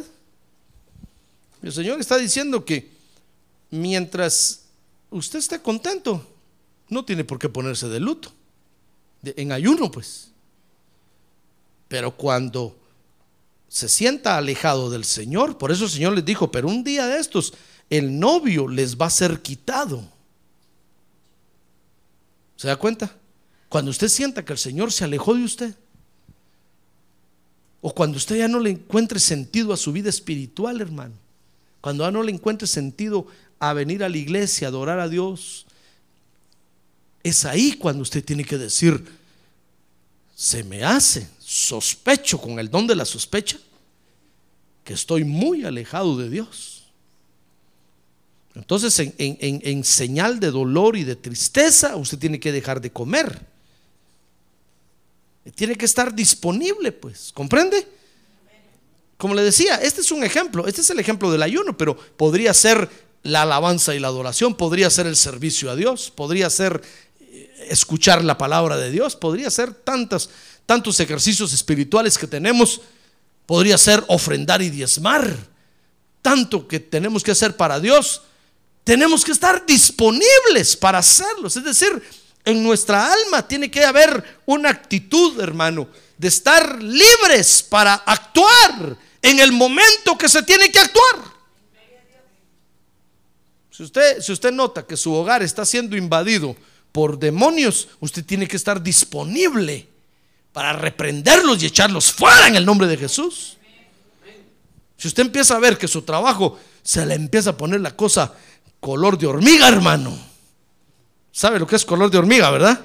El 1.62 1.74
Señor 1.74 2.00
está 2.00 2.16
diciendo 2.18 2.64
que 2.64 2.90
mientras 3.70 4.62
usted 5.10 5.40
esté 5.40 5.62
contento, 5.62 6.26
no 6.90 7.06
tiene 7.06 7.24
por 7.24 7.40
qué 7.40 7.50
ponerse 7.50 7.88
de 7.88 8.00
luto, 8.00 8.32
en 9.24 9.52
ayuno 9.52 9.92
pues. 9.92 10.32
Pero 11.88 12.16
cuando 12.16 12.78
se 13.68 13.88
sienta 13.88 14.38
alejado 14.38 14.90
del 14.90 15.06
Señor, 15.06 15.58
por 15.58 15.72
eso 15.72 15.86
el 15.86 15.92
Señor 15.92 16.14
les 16.14 16.26
dijo, 16.26 16.52
pero 16.52 16.68
un 16.68 16.84
día 16.84 17.08
de 17.08 17.20
estos, 17.20 17.54
el 17.90 18.20
novio 18.20 18.68
les 18.68 18.98
va 18.98 19.08
a 19.08 19.12
ser 19.12 19.42
quitado. 19.42 20.04
¿Se 22.56 22.68
da 22.68 22.76
cuenta? 22.76 23.16
Cuando 23.70 23.92
usted 23.92 24.10
sienta 24.10 24.44
que 24.44 24.54
el 24.54 24.60
Señor 24.60 24.92
se 24.92 25.04
alejó 25.04 25.34
de 25.36 25.44
usted, 25.44 25.76
o 27.82 27.94
cuando 27.94 28.18
usted 28.18 28.38
ya 28.38 28.48
no 28.48 28.60
le 28.60 28.72
encuentre 28.72 29.20
sentido 29.20 29.72
a 29.72 29.78
su 29.78 29.92
vida 29.92 30.10
espiritual, 30.10 30.82
hermano, 30.82 31.14
cuando 31.80 32.04
ya 32.04 32.12
no 32.12 32.24
le 32.24 32.32
encuentre 32.32 32.68
sentido 32.68 33.28
a 33.60 33.74
venir 33.74 34.04
a 34.04 34.10
la 34.10 34.18
iglesia, 34.18 34.68
a 34.68 34.70
adorar 34.70 35.00
a 35.00 35.08
Dios, 35.08 35.66
es 37.24 37.46
ahí 37.46 37.74
cuando 37.74 38.04
usted 38.04 38.24
tiene 38.24 38.44
que 38.44 38.58
decir, 38.58 39.04
se 40.36 40.64
me 40.64 40.84
hace, 40.84 41.28
sospecho 41.40 42.40
con 42.40 42.60
el 42.60 42.70
don 42.70 42.88
de 42.88 42.96
la 42.96 43.06
sospecha, 43.06 43.58
que 44.84 44.94
estoy 44.94 45.24
muy 45.24 45.66
alejado 45.66 46.18
de 46.18 46.30
Dios. 46.30 46.80
Entonces, 48.56 49.14
en, 49.18 49.84
señal 49.84 50.40
de 50.40 50.52
dolor 50.52 50.98
y 50.98 51.04
de 51.04 51.16
tristeza, 51.16 51.96
usted 51.96 52.18
tiene 52.18 52.40
que 52.40 52.52
dejar 52.52 52.82
de 52.82 52.92
comer. 52.92 53.46
Tiene 55.56 55.76
que 55.76 55.86
estar 55.86 56.14
disponible, 56.14 56.92
pues, 56.92 57.32
¿comprende? 57.34 57.88
Como 59.18 59.34
le 59.34 59.44
decía, 59.44 59.76
este 59.76 60.02
es 60.02 60.12
un 60.12 60.24
ejemplo, 60.24 60.68
este 60.68 60.82
es 60.82 60.90
el 60.90 61.00
ejemplo 61.00 61.32
del 61.32 61.44
ayuno, 61.44 61.78
pero 61.78 61.96
podría 61.96 62.54
ser 62.54 62.90
la 63.24 63.42
alabanza 63.42 63.94
y 63.94 64.00
la 64.00 64.08
adoración, 64.08 64.56
podría 64.56 64.90
ser 64.90 65.08
el 65.08 65.16
servicio 65.16 65.70
a 65.70 65.76
Dios, 65.76 66.12
podría 66.12 66.50
ser 66.50 66.82
escuchar 67.68 68.24
la 68.24 68.38
palabra 68.38 68.78
de 68.78 68.92
Dios, 68.92 69.16
podría 69.16 69.50
ser 69.50 69.74
tantos, 69.74 70.30
tantos 70.66 71.00
ejercicios 71.00 71.54
espirituales 71.54 72.18
que 72.18 72.28
tenemos, 72.28 72.82
podría 73.46 73.78
ser 73.78 74.04
ofrendar 74.08 74.62
y 74.62 74.70
diezmar, 74.70 75.36
tanto 76.22 76.68
que 76.68 76.80
tenemos 76.80 77.24
que 77.24 77.32
hacer 77.32 77.58
para 77.58 77.80
Dios, 77.80 78.22
tenemos 78.84 79.24
que 79.24 79.32
estar 79.32 79.66
disponibles 79.66 80.76
para 80.76 81.00
hacerlos, 81.00 81.56
es 81.58 81.64
decir, 81.64 82.02
en 82.46 82.64
nuestra 82.64 83.12
alma 83.12 83.48
tiene 83.48 83.70
que 83.70 83.84
haber 83.84 84.42
una 84.46 84.70
actitud, 84.70 85.40
hermano, 85.40 85.88
de 86.18 86.28
estar 86.28 86.82
libres 86.82 87.64
para 87.64 87.94
actuar 87.94 88.98
en 89.22 89.40
el 89.40 89.52
momento 89.52 90.18
que 90.18 90.30
se 90.30 90.44
tiene 90.44 90.72
que 90.72 90.80
actuar. 90.80 91.40
Si 93.72 93.84
usted, 93.84 94.22
si 94.22 94.32
usted 94.32 94.52
nota 94.52 94.86
que 94.86 94.98
su 94.98 95.14
hogar 95.14 95.42
está 95.42 95.66
siendo 95.66 95.96
invadido 95.96 96.56
por 96.92 97.20
demonios, 97.20 97.90
usted 98.00 98.26
tiene 98.26 98.48
que 98.48 98.58
estar 98.58 98.82
disponible 98.82 99.88
para 100.52 100.74
reprenderlos 100.74 101.62
y 101.62 101.68
echarlos 101.68 102.12
fuera 102.12 102.48
en 102.48 102.56
el 102.56 102.66
nombre 102.66 102.88
de 102.88 102.98
Jesús. 102.98 103.58
Si 104.98 105.08
usted 105.08 105.24
empieza 105.24 105.56
a 105.56 105.60
ver 105.60 105.78
que 105.78 105.88
su 105.88 106.02
trabajo 106.02 106.60
se 106.84 107.06
le 107.06 107.14
empieza 107.14 107.52
a 107.52 107.58
poner 107.58 107.82
la 107.82 107.96
cosa 107.96 108.34
color 108.80 109.18
de 109.18 109.28
hormiga, 109.28 109.68
hermano. 109.68 110.18
¿Sabe 111.32 111.60
lo 111.60 111.68
que 111.68 111.76
es 111.76 111.86
color 111.86 112.10
de 112.10 112.18
hormiga, 112.18 112.50
verdad? 112.50 112.80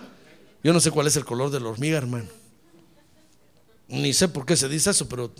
Yo 0.62 0.72
no 0.72 0.80
sé 0.80 0.90
cuál 0.90 1.06
es 1.06 1.16
el 1.16 1.24
color 1.24 1.50
de 1.50 1.60
la 1.60 1.68
hormiga, 1.68 1.98
hermano. 1.98 2.28
Ni 3.88 4.12
sé 4.12 4.28
por 4.28 4.46
qué 4.46 4.56
se 4.56 4.68
dice 4.68 4.90
eso, 4.90 5.08
pero 5.08 5.32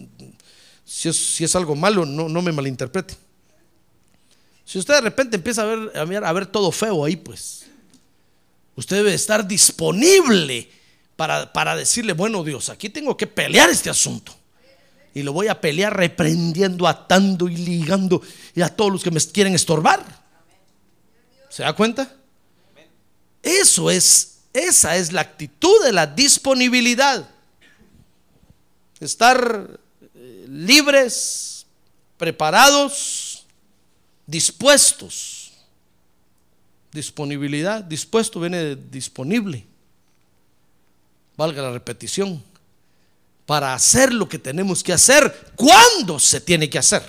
si 0.84 1.08
es, 1.08 1.56
algo 1.56 1.74
malo, 1.74 2.04
no, 2.04 2.28
no 2.28 2.42
me 2.42 2.52
malinterprete. 2.52 3.16
Si 4.64 4.78
usted 4.78 4.94
de 4.94 5.00
repente 5.02 5.36
empieza 5.36 5.62
a 5.62 5.66
ver, 5.66 5.92
a 5.96 6.04
ver, 6.04 6.24
a 6.24 6.32
ver 6.32 6.46
todo 6.46 6.72
feo 6.72 7.04
ahí, 7.04 7.16
pues 7.16 7.63
Usted 8.76 8.96
debe 8.96 9.14
estar 9.14 9.46
disponible 9.46 10.68
para, 11.16 11.52
para 11.52 11.76
decirle, 11.76 12.12
bueno 12.12 12.42
Dios, 12.42 12.68
aquí 12.68 12.88
tengo 12.88 13.16
que 13.16 13.26
pelear 13.26 13.70
este 13.70 13.90
asunto. 13.90 14.34
Y 15.14 15.22
lo 15.22 15.32
voy 15.32 15.46
a 15.46 15.60
pelear 15.60 15.96
reprendiendo, 15.96 16.88
atando 16.88 17.48
y 17.48 17.56
ligando 17.56 18.20
y 18.54 18.62
a 18.62 18.68
todos 18.68 18.90
los 18.90 19.04
que 19.04 19.12
me 19.12 19.20
quieren 19.20 19.54
estorbar. 19.54 20.04
¿Se 21.48 21.62
da 21.62 21.72
cuenta? 21.72 22.12
Eso 23.40 23.90
es, 23.90 24.38
esa 24.52 24.96
es 24.96 25.12
la 25.12 25.20
actitud 25.20 25.84
de 25.84 25.92
la 25.92 26.08
disponibilidad. 26.08 27.28
Estar 28.98 29.78
eh, 30.16 30.46
libres, 30.48 31.66
preparados, 32.16 33.46
dispuestos 34.26 35.43
Disponibilidad, 36.94 37.82
dispuesto 37.82 38.38
viene 38.38 38.58
de 38.58 38.76
disponible. 38.76 39.66
Valga 41.36 41.60
la 41.60 41.72
repetición. 41.72 42.40
Para 43.46 43.74
hacer 43.74 44.12
lo 44.12 44.28
que 44.28 44.38
tenemos 44.38 44.84
que 44.84 44.92
hacer 44.92 45.50
cuando 45.56 46.20
se 46.20 46.40
tiene 46.40 46.70
que 46.70 46.78
hacer. 46.78 47.02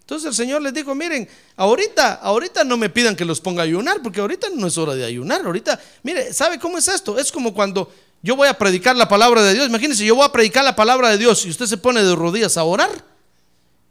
Entonces 0.00 0.26
el 0.26 0.34
Señor 0.34 0.62
les 0.62 0.72
dijo, 0.72 0.94
miren, 0.94 1.28
ahorita, 1.54 2.14
ahorita 2.14 2.64
no 2.64 2.78
me 2.78 2.88
pidan 2.88 3.14
que 3.14 3.26
los 3.26 3.42
ponga 3.42 3.60
a 3.60 3.66
ayunar, 3.66 4.00
porque 4.02 4.20
ahorita 4.20 4.48
no 4.54 4.66
es 4.66 4.78
hora 4.78 4.94
de 4.94 5.04
ayunar. 5.04 5.44
Ahorita, 5.44 5.78
mire, 6.02 6.32
¿sabe 6.32 6.58
cómo 6.58 6.78
es 6.78 6.88
esto? 6.88 7.18
Es 7.18 7.30
como 7.30 7.52
cuando 7.52 7.92
yo 8.22 8.36
voy 8.36 8.48
a 8.48 8.54
predicar 8.54 8.96
la 8.96 9.06
palabra 9.06 9.42
de 9.42 9.52
Dios. 9.52 9.68
Imagínense, 9.68 10.06
yo 10.06 10.14
voy 10.14 10.24
a 10.24 10.32
predicar 10.32 10.64
la 10.64 10.74
palabra 10.74 11.10
de 11.10 11.18
Dios 11.18 11.44
y 11.44 11.50
usted 11.50 11.66
se 11.66 11.76
pone 11.76 12.02
de 12.02 12.16
rodillas 12.16 12.56
a 12.56 12.64
orar. 12.64 12.90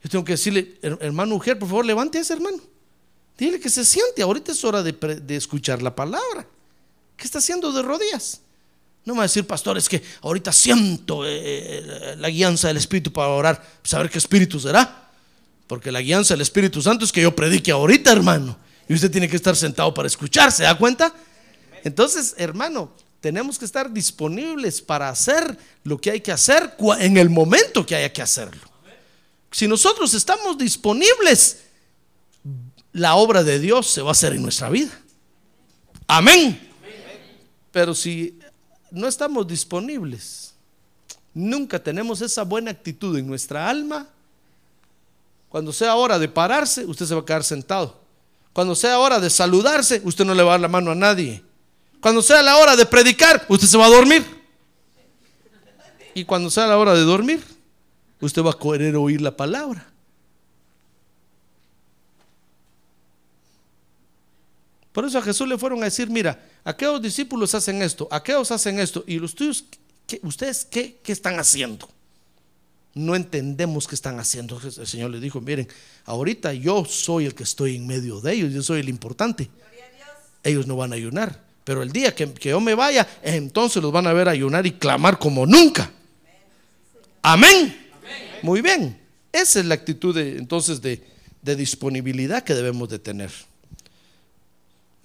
Yo 0.03 0.09
tengo 0.09 0.25
que 0.25 0.31
decirle, 0.31 0.79
hermano 0.81 1.35
mujer, 1.35 1.59
por 1.59 1.69
favor, 1.69 1.85
levante 1.85 2.17
a 2.17 2.21
ese 2.21 2.33
hermano. 2.33 2.57
Dile 3.37 3.59
que 3.59 3.69
se 3.69 3.85
siente, 3.85 4.21
ahorita 4.21 4.51
es 4.51 4.63
hora 4.63 4.81
de, 4.81 5.35
escuchar 5.35 5.81
la 5.81 5.95
palabra. 5.95 6.47
¿Qué 7.15 7.25
está 7.25 7.37
haciendo 7.37 7.71
de 7.71 7.83
rodillas? 7.83 8.41
No 9.05 9.13
me 9.13 9.19
va 9.19 9.23
a 9.23 9.27
decir, 9.27 9.45
pastor, 9.45 9.77
es 9.77 9.87
que 9.87 10.01
ahorita 10.21 10.51
siento 10.51 11.25
eh, 11.25 11.29
eh, 11.33 12.15
la 12.17 12.29
guianza 12.29 12.67
del 12.67 12.77
Espíritu 12.77 13.13
para 13.13 13.29
orar. 13.29 13.63
Saber 13.83 14.09
qué 14.09 14.17
Espíritu 14.17 14.59
será. 14.59 15.09
Porque 15.67 15.91
la 15.91 16.01
guianza 16.01 16.33
del 16.33 16.41
Espíritu 16.41 16.81
Santo 16.81 17.05
es 17.05 17.11
que 17.11 17.21
yo 17.21 17.35
predique 17.35 17.71
ahorita, 17.71 18.11
hermano. 18.11 18.57
Y 18.89 18.93
usted 18.93 19.11
tiene 19.11 19.29
que 19.29 19.35
estar 19.35 19.55
sentado 19.55 19.93
para 19.93 20.07
escuchar, 20.07 20.51
¿se 20.51 20.63
da 20.63 20.77
cuenta? 20.77 21.13
Entonces, 21.83 22.33
hermano, 22.37 22.91
tenemos 23.21 23.59
que 23.59 23.65
estar 23.65 23.91
disponibles 23.91 24.81
para 24.81 25.09
hacer 25.09 25.57
lo 25.83 25.99
que 25.99 26.11
hay 26.11 26.21
que 26.21 26.31
hacer 26.31 26.75
en 26.99 27.17
el 27.17 27.29
momento 27.29 27.85
que 27.85 27.95
haya 27.95 28.11
que 28.11 28.21
hacerlo. 28.21 28.61
Si 29.51 29.67
nosotros 29.67 30.13
estamos 30.13 30.57
disponibles, 30.57 31.66
la 32.97 33.15
obra 33.15 33.43
de 33.43 33.59
Dios 33.59 33.87
se 33.87 34.01
va 34.01 34.09
a 34.09 34.11
hacer 34.11 34.33
en 34.33 34.41
nuestra 34.41 34.69
vida. 34.69 34.91
Amén. 36.07 36.59
Pero 37.71 37.93
si 37.93 38.39
no 38.91 39.07
estamos 39.07 39.47
disponibles, 39.47 40.53
nunca 41.33 41.81
tenemos 41.81 42.21
esa 42.21 42.43
buena 42.43 42.71
actitud 42.71 43.17
en 43.17 43.27
nuestra 43.27 43.69
alma, 43.69 44.07
cuando 45.49 45.71
sea 45.71 45.95
hora 45.95 46.19
de 46.19 46.27
pararse, 46.27 46.85
usted 46.85 47.05
se 47.05 47.15
va 47.15 47.21
a 47.21 47.25
quedar 47.25 47.43
sentado. 47.43 47.99
Cuando 48.51 48.75
sea 48.75 48.99
hora 48.99 49.19
de 49.19 49.29
saludarse, 49.29 50.01
usted 50.03 50.25
no 50.25 50.33
le 50.33 50.43
va 50.43 50.51
a 50.51 50.53
dar 50.53 50.61
la 50.61 50.67
mano 50.67 50.91
a 50.91 50.95
nadie. 50.95 51.43
Cuando 52.01 52.21
sea 52.21 52.41
la 52.41 52.57
hora 52.57 52.75
de 52.75 52.85
predicar, 52.85 53.45
usted 53.47 53.67
se 53.67 53.77
va 53.77 53.85
a 53.85 53.89
dormir. 53.89 54.25
Y 56.15 56.25
cuando 56.25 56.49
sea 56.49 56.67
la 56.67 56.77
hora 56.77 56.93
de 56.95 57.01
dormir, 57.01 57.43
usted 58.19 58.41
va 58.41 58.51
a 58.51 58.57
querer 58.57 58.95
oír 58.95 59.21
la 59.21 59.37
palabra. 59.37 59.87
Por 64.97 65.05
eso 65.05 65.19
a 65.19 65.21
Jesús 65.21 65.47
le 65.47 65.59
fueron 65.59 65.83
a 65.83 65.85
decir, 65.85 66.09
mira, 66.09 66.43
aquellos 66.63 66.99
discípulos 66.99 67.53
hacen 67.53 67.83
esto, 67.83 68.07
aquellos 68.09 68.49
hacen 68.49 68.79
esto, 68.79 69.03
y 69.05 69.19
los 69.19 69.35
tuyos, 69.35 69.63
¿ustedes 70.23 70.65
qué, 70.65 70.97
qué 71.03 71.11
están 71.11 71.39
haciendo? 71.39 71.87
No 72.95 73.15
entendemos 73.15 73.87
qué 73.87 73.93
están 73.93 74.19
haciendo. 74.19 74.59
El 74.59 74.87
Señor 74.87 75.11
le 75.11 75.19
dijo, 75.19 75.39
miren, 75.39 75.67
ahorita 76.05 76.51
yo 76.53 76.83
soy 76.83 77.27
el 77.27 77.35
que 77.35 77.43
estoy 77.43 77.75
en 77.75 77.85
medio 77.85 78.21
de 78.21 78.33
ellos, 78.33 78.51
yo 78.51 78.63
soy 78.63 78.79
el 78.79 78.89
importante. 78.89 79.51
Ellos 80.43 80.65
no 80.65 80.75
van 80.75 80.93
a 80.93 80.95
ayunar, 80.95 81.43
pero 81.63 81.83
el 81.83 81.91
día 81.91 82.15
que, 82.15 82.33
yo 82.41 82.59
me 82.59 82.73
vaya, 82.73 83.07
entonces 83.21 83.83
los 83.83 83.91
van 83.91 84.07
a 84.07 84.13
ver 84.13 84.27
ayunar 84.27 84.65
y 84.65 84.71
clamar 84.71 85.19
como 85.19 85.45
nunca. 85.45 85.91
Amén. 87.21 87.87
Muy 88.41 88.61
bien. 88.61 88.99
Esa 89.31 89.59
es 89.59 89.65
la 89.67 89.75
actitud 89.75 90.15
de, 90.15 90.39
entonces 90.39 90.81
de, 90.81 91.03
de 91.43 91.55
disponibilidad 91.55 92.43
que 92.43 92.55
debemos 92.55 92.89
de 92.89 92.97
tener. 92.97 93.29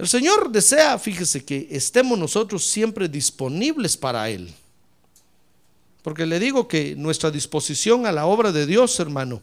El 0.03 0.09
Señor 0.09 0.51
desea, 0.51 0.99
fíjese, 0.99 1.45
que 1.45 1.69
estemos 1.71 2.19
nosotros 2.19 2.67
siempre 2.67 3.09
disponibles 3.09 3.97
para 3.97 4.29
Él. 4.29 4.53
Porque 6.03 6.27
le 6.27 6.41
digo 6.41 6.67
que 6.67 6.97
nuestra 6.97 7.31
disposición 7.31 8.05
a 8.05 8.11
la 8.11 8.27
obra 8.27 8.51
de 8.51 8.67
Dios, 8.67 8.99
hermano, 8.99 9.41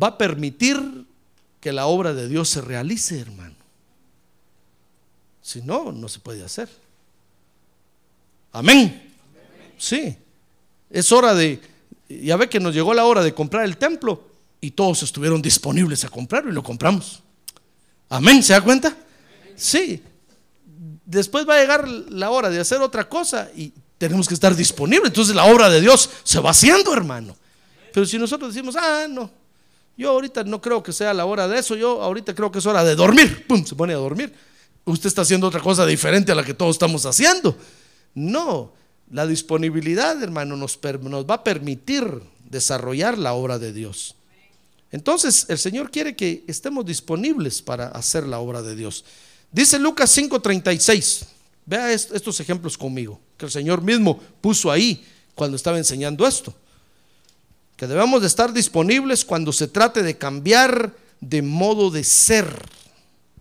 va 0.00 0.06
a 0.06 0.18
permitir 0.18 1.04
que 1.60 1.72
la 1.72 1.86
obra 1.86 2.14
de 2.14 2.28
Dios 2.28 2.48
se 2.48 2.60
realice, 2.60 3.18
hermano. 3.18 3.56
Si 5.42 5.62
no, 5.62 5.90
no 5.90 6.08
se 6.08 6.20
puede 6.20 6.44
hacer. 6.44 6.68
Amén. 8.52 9.12
Sí. 9.78 10.16
Es 10.88 11.10
hora 11.10 11.34
de, 11.34 11.60
ya 12.08 12.36
ve 12.36 12.48
que 12.48 12.60
nos 12.60 12.72
llegó 12.72 12.94
la 12.94 13.04
hora 13.04 13.24
de 13.24 13.34
comprar 13.34 13.64
el 13.64 13.78
templo 13.78 14.28
y 14.60 14.70
todos 14.70 15.02
estuvieron 15.02 15.42
disponibles 15.42 16.04
a 16.04 16.08
comprarlo 16.08 16.52
y 16.52 16.54
lo 16.54 16.62
compramos. 16.62 17.21
Amén, 18.12 18.42
¿se 18.42 18.52
da 18.52 18.60
cuenta? 18.60 18.94
Sí. 19.56 20.02
Después 21.06 21.48
va 21.48 21.56
a 21.56 21.60
llegar 21.60 21.88
la 21.88 22.30
hora 22.30 22.50
de 22.50 22.60
hacer 22.60 22.82
otra 22.82 23.08
cosa 23.08 23.48
y 23.56 23.72
tenemos 23.96 24.28
que 24.28 24.34
estar 24.34 24.54
disponibles. 24.54 25.08
Entonces 25.08 25.34
la 25.34 25.46
obra 25.46 25.70
de 25.70 25.80
Dios 25.80 26.10
se 26.22 26.38
va 26.38 26.50
haciendo, 26.50 26.92
hermano. 26.92 27.34
Pero 27.90 28.04
si 28.04 28.18
nosotros 28.18 28.52
decimos, 28.52 28.76
ah, 28.78 29.06
no, 29.08 29.30
yo 29.96 30.10
ahorita 30.10 30.44
no 30.44 30.60
creo 30.60 30.82
que 30.82 30.92
sea 30.92 31.14
la 31.14 31.24
hora 31.24 31.48
de 31.48 31.58
eso, 31.58 31.74
yo 31.74 32.02
ahorita 32.02 32.34
creo 32.34 32.52
que 32.52 32.58
es 32.58 32.66
hora 32.66 32.84
de 32.84 32.94
dormir, 32.94 33.46
pum, 33.46 33.64
se 33.64 33.74
pone 33.74 33.94
a 33.94 33.96
dormir. 33.96 34.34
Usted 34.84 35.06
está 35.06 35.22
haciendo 35.22 35.46
otra 35.46 35.60
cosa 35.60 35.86
diferente 35.86 36.32
a 36.32 36.34
la 36.34 36.44
que 36.44 36.52
todos 36.52 36.76
estamos 36.76 37.06
haciendo. 37.06 37.56
No, 38.14 38.74
la 39.10 39.26
disponibilidad, 39.26 40.22
hermano, 40.22 40.54
nos, 40.58 40.78
nos 41.00 41.24
va 41.24 41.36
a 41.36 41.44
permitir 41.44 42.04
desarrollar 42.44 43.16
la 43.16 43.32
obra 43.32 43.58
de 43.58 43.72
Dios. 43.72 44.16
Entonces, 44.92 45.46
el 45.48 45.58
Señor 45.58 45.90
quiere 45.90 46.14
que 46.14 46.44
estemos 46.46 46.84
disponibles 46.84 47.62
para 47.62 47.88
hacer 47.88 48.26
la 48.28 48.38
obra 48.38 48.60
de 48.60 48.76
Dios. 48.76 49.04
Dice 49.50 49.78
Lucas 49.78 50.10
5:36. 50.16 51.24
Vea 51.64 51.92
estos 51.92 52.40
ejemplos 52.40 52.76
conmigo, 52.76 53.18
que 53.38 53.46
el 53.46 53.50
Señor 53.50 53.82
mismo 53.82 54.20
puso 54.40 54.70
ahí 54.70 55.04
cuando 55.34 55.56
estaba 55.56 55.78
enseñando 55.78 56.26
esto. 56.26 56.54
Que 57.76 57.86
debemos 57.86 58.20
de 58.20 58.26
estar 58.26 58.52
disponibles 58.52 59.24
cuando 59.24 59.52
se 59.52 59.66
trate 59.66 60.02
de 60.02 60.18
cambiar 60.18 60.94
de 61.20 61.40
modo 61.40 61.90
de 61.90 62.04
ser. 62.04 62.46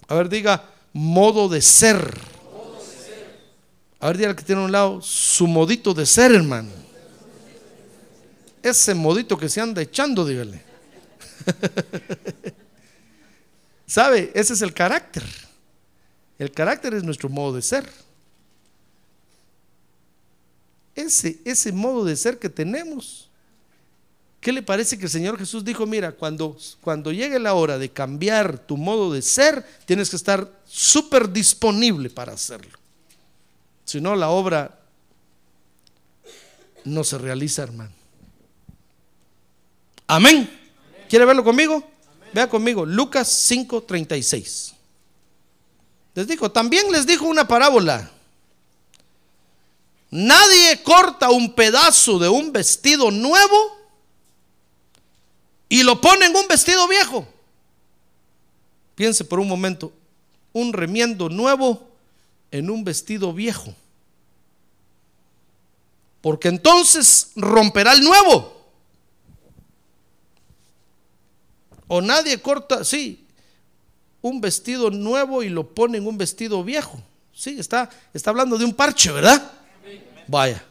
A 0.07 0.15
ver, 0.15 0.29
diga, 0.29 0.69
modo 0.93 1.49
de 1.49 1.61
ser. 1.61 2.17
A 3.99 4.07
ver, 4.07 4.17
diga 4.17 4.35
que 4.35 4.43
tiene 4.43 4.61
a 4.61 4.65
un 4.65 4.71
lado, 4.71 5.01
su 5.01 5.47
modito 5.47 5.93
de 5.93 6.05
ser, 6.05 6.31
hermano. 6.33 6.71
Ese 8.63 8.93
modito 8.93 9.37
que 9.37 9.49
se 9.49 9.59
anda 9.59 9.81
echando, 9.81 10.25
dígale. 10.25 10.70
¿Sabe? 13.87 14.31
Ese 14.33 14.53
es 14.53 14.61
el 14.61 14.73
carácter. 14.73 15.23
El 16.39 16.51
carácter 16.51 16.93
es 16.93 17.03
nuestro 17.03 17.29
modo 17.29 17.55
de 17.55 17.61
ser. 17.61 17.89
Ese, 20.95 21.39
ese 21.45 21.71
modo 21.71 22.05
de 22.05 22.15
ser 22.15 22.39
que 22.39 22.49
tenemos. 22.49 23.29
¿Qué 24.39 24.51
le 24.51 24.63
parece 24.63 24.97
que 24.97 25.05
el 25.05 25.11
Señor 25.11 25.37
Jesús 25.37 25.63
dijo, 25.63 25.85
mira, 25.85 26.13
cuando, 26.13 26.57
cuando 26.81 27.11
llegue 27.11 27.37
la 27.37 27.53
hora 27.53 27.77
de 27.77 27.91
cambiar 27.91 28.57
tu 28.57 28.75
modo 28.75 29.13
de 29.13 29.21
ser, 29.21 29.63
tienes 29.85 30.09
que 30.09 30.15
estar 30.15 30.51
súper 30.65 31.29
disponible 31.29 32.09
para 32.09 32.33
hacerlo? 32.33 32.77
Si 33.85 34.01
no, 34.01 34.15
la 34.15 34.29
obra 34.29 34.79
no 36.85 37.03
se 37.03 37.17
realiza, 37.17 37.63
hermano. 37.63 37.91
Amén. 40.07 40.60
¿Quiere 41.11 41.25
verlo 41.25 41.43
conmigo? 41.43 41.83
Vea 42.31 42.47
conmigo, 42.47 42.85
Lucas 42.85 43.27
5:36. 43.51 44.71
Les 46.15 46.25
dijo, 46.25 46.49
también 46.49 46.89
les 46.89 47.05
dijo 47.05 47.25
una 47.25 47.45
parábola. 47.45 48.09
Nadie 50.09 50.81
corta 50.83 51.29
un 51.29 51.53
pedazo 51.53 52.17
de 52.17 52.29
un 52.29 52.53
vestido 52.53 53.11
nuevo 53.11 53.77
y 55.67 55.83
lo 55.83 55.99
pone 55.99 56.27
en 56.27 56.35
un 56.37 56.47
vestido 56.47 56.87
viejo. 56.87 57.27
Piense 58.95 59.25
por 59.25 59.41
un 59.41 59.49
momento, 59.49 59.91
un 60.53 60.71
remiendo 60.71 61.27
nuevo 61.27 61.89
en 62.51 62.69
un 62.69 62.85
vestido 62.85 63.33
viejo. 63.33 63.75
Porque 66.21 66.47
entonces 66.47 67.31
romperá 67.35 67.91
el 67.91 68.01
nuevo. 68.01 68.60
O 71.93 71.99
nadie 71.99 72.41
corta, 72.41 72.85
sí, 72.85 73.25
un 74.21 74.39
vestido 74.39 74.89
nuevo 74.91 75.43
y 75.43 75.49
lo 75.49 75.67
pone 75.75 75.97
en 75.97 76.07
un 76.07 76.17
vestido 76.17 76.63
viejo. 76.63 77.01
Sí, 77.33 77.57
está, 77.59 77.89
está 78.13 78.29
hablando 78.29 78.57
de 78.57 78.63
un 78.63 78.73
parche, 78.73 79.11
¿verdad? 79.11 79.51
Vaya. 80.25 80.63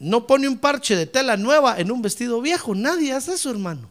No 0.00 0.26
pone 0.26 0.48
un 0.48 0.58
parche 0.58 0.96
de 0.96 1.06
tela 1.06 1.36
nueva 1.36 1.78
en 1.78 1.92
un 1.92 2.02
vestido 2.02 2.40
viejo. 2.40 2.74
Nadie 2.74 3.12
hace 3.12 3.34
eso, 3.34 3.48
hermano. 3.48 3.88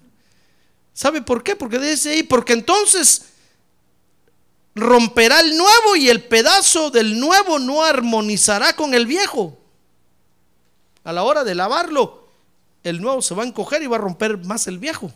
¿Sabe 0.93 1.21
por 1.21 1.43
qué? 1.43 1.55
Porque 1.55 1.79
dice 1.79 2.09
ahí, 2.09 2.23
porque 2.23 2.51
entonces 2.51 3.27
romperá 4.75 5.39
el 5.39 5.55
nuevo 5.55 5.95
y 5.95 6.09
el 6.09 6.25
pedazo 6.25 6.89
del 6.91 7.21
nuevo 7.21 7.57
no 7.57 7.85
armonizará 7.85 8.75
con 8.75 8.93
el 8.93 9.05
viejo. 9.05 9.57
A 11.05 11.13
la 11.13 11.23
hora 11.23 11.45
de 11.45 11.55
lavarlo, 11.55 12.27
el 12.83 12.99
nuevo 12.99 13.21
se 13.21 13.33
va 13.33 13.43
a 13.43 13.47
encoger 13.47 13.81
y 13.81 13.87
va 13.87 13.95
a 13.95 14.01
romper 14.01 14.39
más 14.39 14.67
el 14.67 14.77
viejo. 14.77 15.09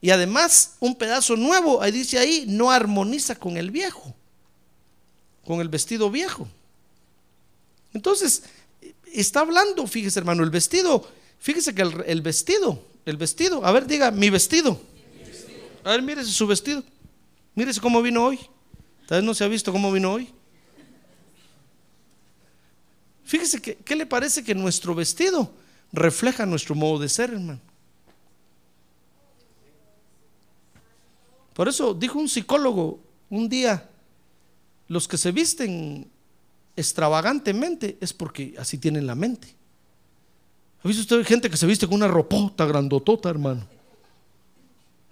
Y 0.00 0.10
además, 0.10 0.76
un 0.80 0.94
pedazo 0.94 1.36
nuevo, 1.36 1.82
ahí 1.82 1.92
dice 1.92 2.18
ahí, 2.18 2.44
no 2.48 2.70
armoniza 2.70 3.34
con 3.34 3.56
el 3.56 3.70
viejo, 3.70 4.14
con 5.44 5.60
el 5.60 5.68
vestido 5.68 6.10
viejo. 6.10 6.48
Entonces, 7.92 8.44
está 9.12 9.40
hablando, 9.40 9.86
fíjese 9.86 10.18
hermano, 10.18 10.42
el 10.42 10.50
vestido, 10.50 11.06
fíjese 11.38 11.74
que 11.74 11.82
el, 11.82 12.22
vestido, 12.22 12.82
el 13.04 13.16
vestido, 13.16 13.64
a 13.64 13.72
ver, 13.72 13.86
diga, 13.86 14.10
mi 14.10 14.30
vestido. 14.30 14.80
A 15.84 15.90
ver, 15.90 16.02
mírese 16.02 16.30
su 16.30 16.46
vestido. 16.46 16.82
Mírese 17.54 17.80
cómo 17.80 18.02
vino 18.02 18.24
hoy. 18.24 18.38
Tal 19.06 19.18
vez 19.18 19.24
no 19.24 19.34
se 19.34 19.44
ha 19.44 19.48
visto 19.48 19.72
cómo 19.72 19.90
vino 19.90 20.12
hoy. 20.12 20.28
Fíjese 23.24 23.60
que, 23.60 23.76
¿qué 23.76 23.96
le 23.96 24.06
parece 24.06 24.42
que 24.44 24.54
nuestro 24.54 24.94
vestido 24.94 25.52
refleja 25.92 26.46
nuestro 26.46 26.74
modo 26.74 26.98
de 26.98 27.08
ser, 27.08 27.30
hermano? 27.30 27.60
Por 31.60 31.68
eso 31.68 31.92
dijo 31.92 32.18
un 32.18 32.26
psicólogo 32.26 33.00
un 33.28 33.46
día, 33.46 33.86
los 34.88 35.06
que 35.06 35.18
se 35.18 35.30
visten 35.30 36.10
extravagantemente 36.74 37.98
es 38.00 38.14
porque 38.14 38.54
así 38.58 38.78
tienen 38.78 39.06
la 39.06 39.14
mente. 39.14 39.54
¿Ha 40.82 40.88
visto 40.88 41.02
usted 41.02 41.22
gente 41.22 41.50
que 41.50 41.58
se 41.58 41.66
viste 41.66 41.86
con 41.86 41.96
una 41.96 42.08
ropota 42.08 42.64
grandotota, 42.64 43.28
hermano? 43.28 43.66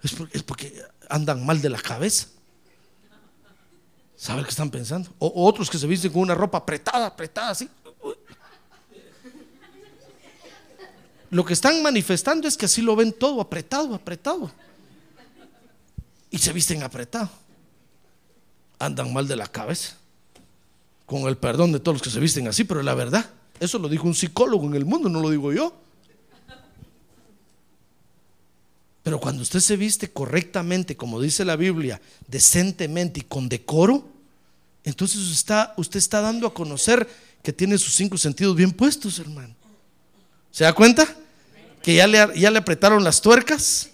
Es 0.01 0.41
porque, 0.41 0.81
andan 1.07 1.45
mal 1.45 1.61
de 1.61 1.69
la 1.69 1.79
cabeza. 1.79 2.29
¿Sabe 4.15 4.41
qué 4.41 4.49
están 4.49 4.71
pensando? 4.71 5.11
O, 5.19 5.45
otros 5.45 5.69
que 5.69 5.77
se 5.77 5.85
visten 5.85 6.11
con 6.11 6.23
una 6.23 6.33
ropa 6.33 6.57
apretada, 6.57 7.05
apretada, 7.05 7.51
así. 7.51 7.69
Lo 11.29 11.45
que 11.45 11.53
están 11.53 11.83
manifestando 11.83 12.47
es 12.47 12.57
que 12.57 12.65
así 12.65 12.81
lo 12.81 12.95
ven 12.95 13.13
todo 13.13 13.39
apretado, 13.39 13.93
apretado. 13.93 14.51
Y 16.31 16.37
se 16.37 16.53
visten 16.53 16.83
apretado. 16.83 17.29
Andan 18.77 19.11
mal 19.11 19.27
de 19.27 19.35
la 19.35 19.47
cabeza 19.47 19.99
con 21.09 21.23
el 21.23 21.37
perdón 21.37 21.71
de 21.71 21.79
todos 21.79 21.95
los 21.95 22.01
que 22.03 22.11
se 22.11 22.19
visten 22.19 22.47
así, 22.47 22.65
pero 22.65 22.83
la 22.83 22.93
verdad, 22.93 23.27
eso 23.59 23.79
lo 23.79 23.89
dijo 23.89 24.05
un 24.05 24.13
psicólogo 24.13 24.67
en 24.67 24.75
el 24.75 24.85
mundo, 24.85 25.09
no 25.09 25.19
lo 25.21 25.31
digo 25.31 25.51
yo. 25.51 25.73
Pero 29.01 29.19
cuando 29.19 29.41
usted 29.41 29.59
se 29.59 29.75
viste 29.75 30.11
correctamente, 30.11 30.95
como 30.95 31.19
dice 31.19 31.43
la 31.45 31.55
Biblia, 31.55 31.99
decentemente 32.27 33.21
y 33.21 33.23
con 33.23 33.49
decoro, 33.49 34.07
entonces 34.83 35.17
usted 35.21 35.33
está, 35.33 35.73
usted 35.77 35.97
está 35.97 36.21
dando 36.21 36.45
a 36.45 36.53
conocer 36.53 37.09
que 37.41 37.51
tiene 37.51 37.79
sus 37.79 37.95
cinco 37.95 38.15
sentidos 38.15 38.55
bien 38.55 38.71
puestos, 38.71 39.17
hermano. 39.17 39.55
¿Se 40.51 40.63
da 40.63 40.73
cuenta? 40.73 41.07
Que 41.81 41.95
ya 41.95 42.05
le, 42.05 42.39
ya 42.39 42.51
le 42.51 42.59
apretaron 42.59 43.03
las 43.03 43.19
tuercas, 43.19 43.89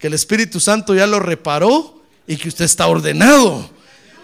que 0.00 0.06
el 0.06 0.14
Espíritu 0.14 0.58
Santo 0.58 0.94
ya 0.94 1.06
lo 1.06 1.20
reparó 1.20 2.02
y 2.26 2.36
que 2.38 2.48
usted 2.48 2.64
está 2.64 2.86
ordenado. 2.86 3.68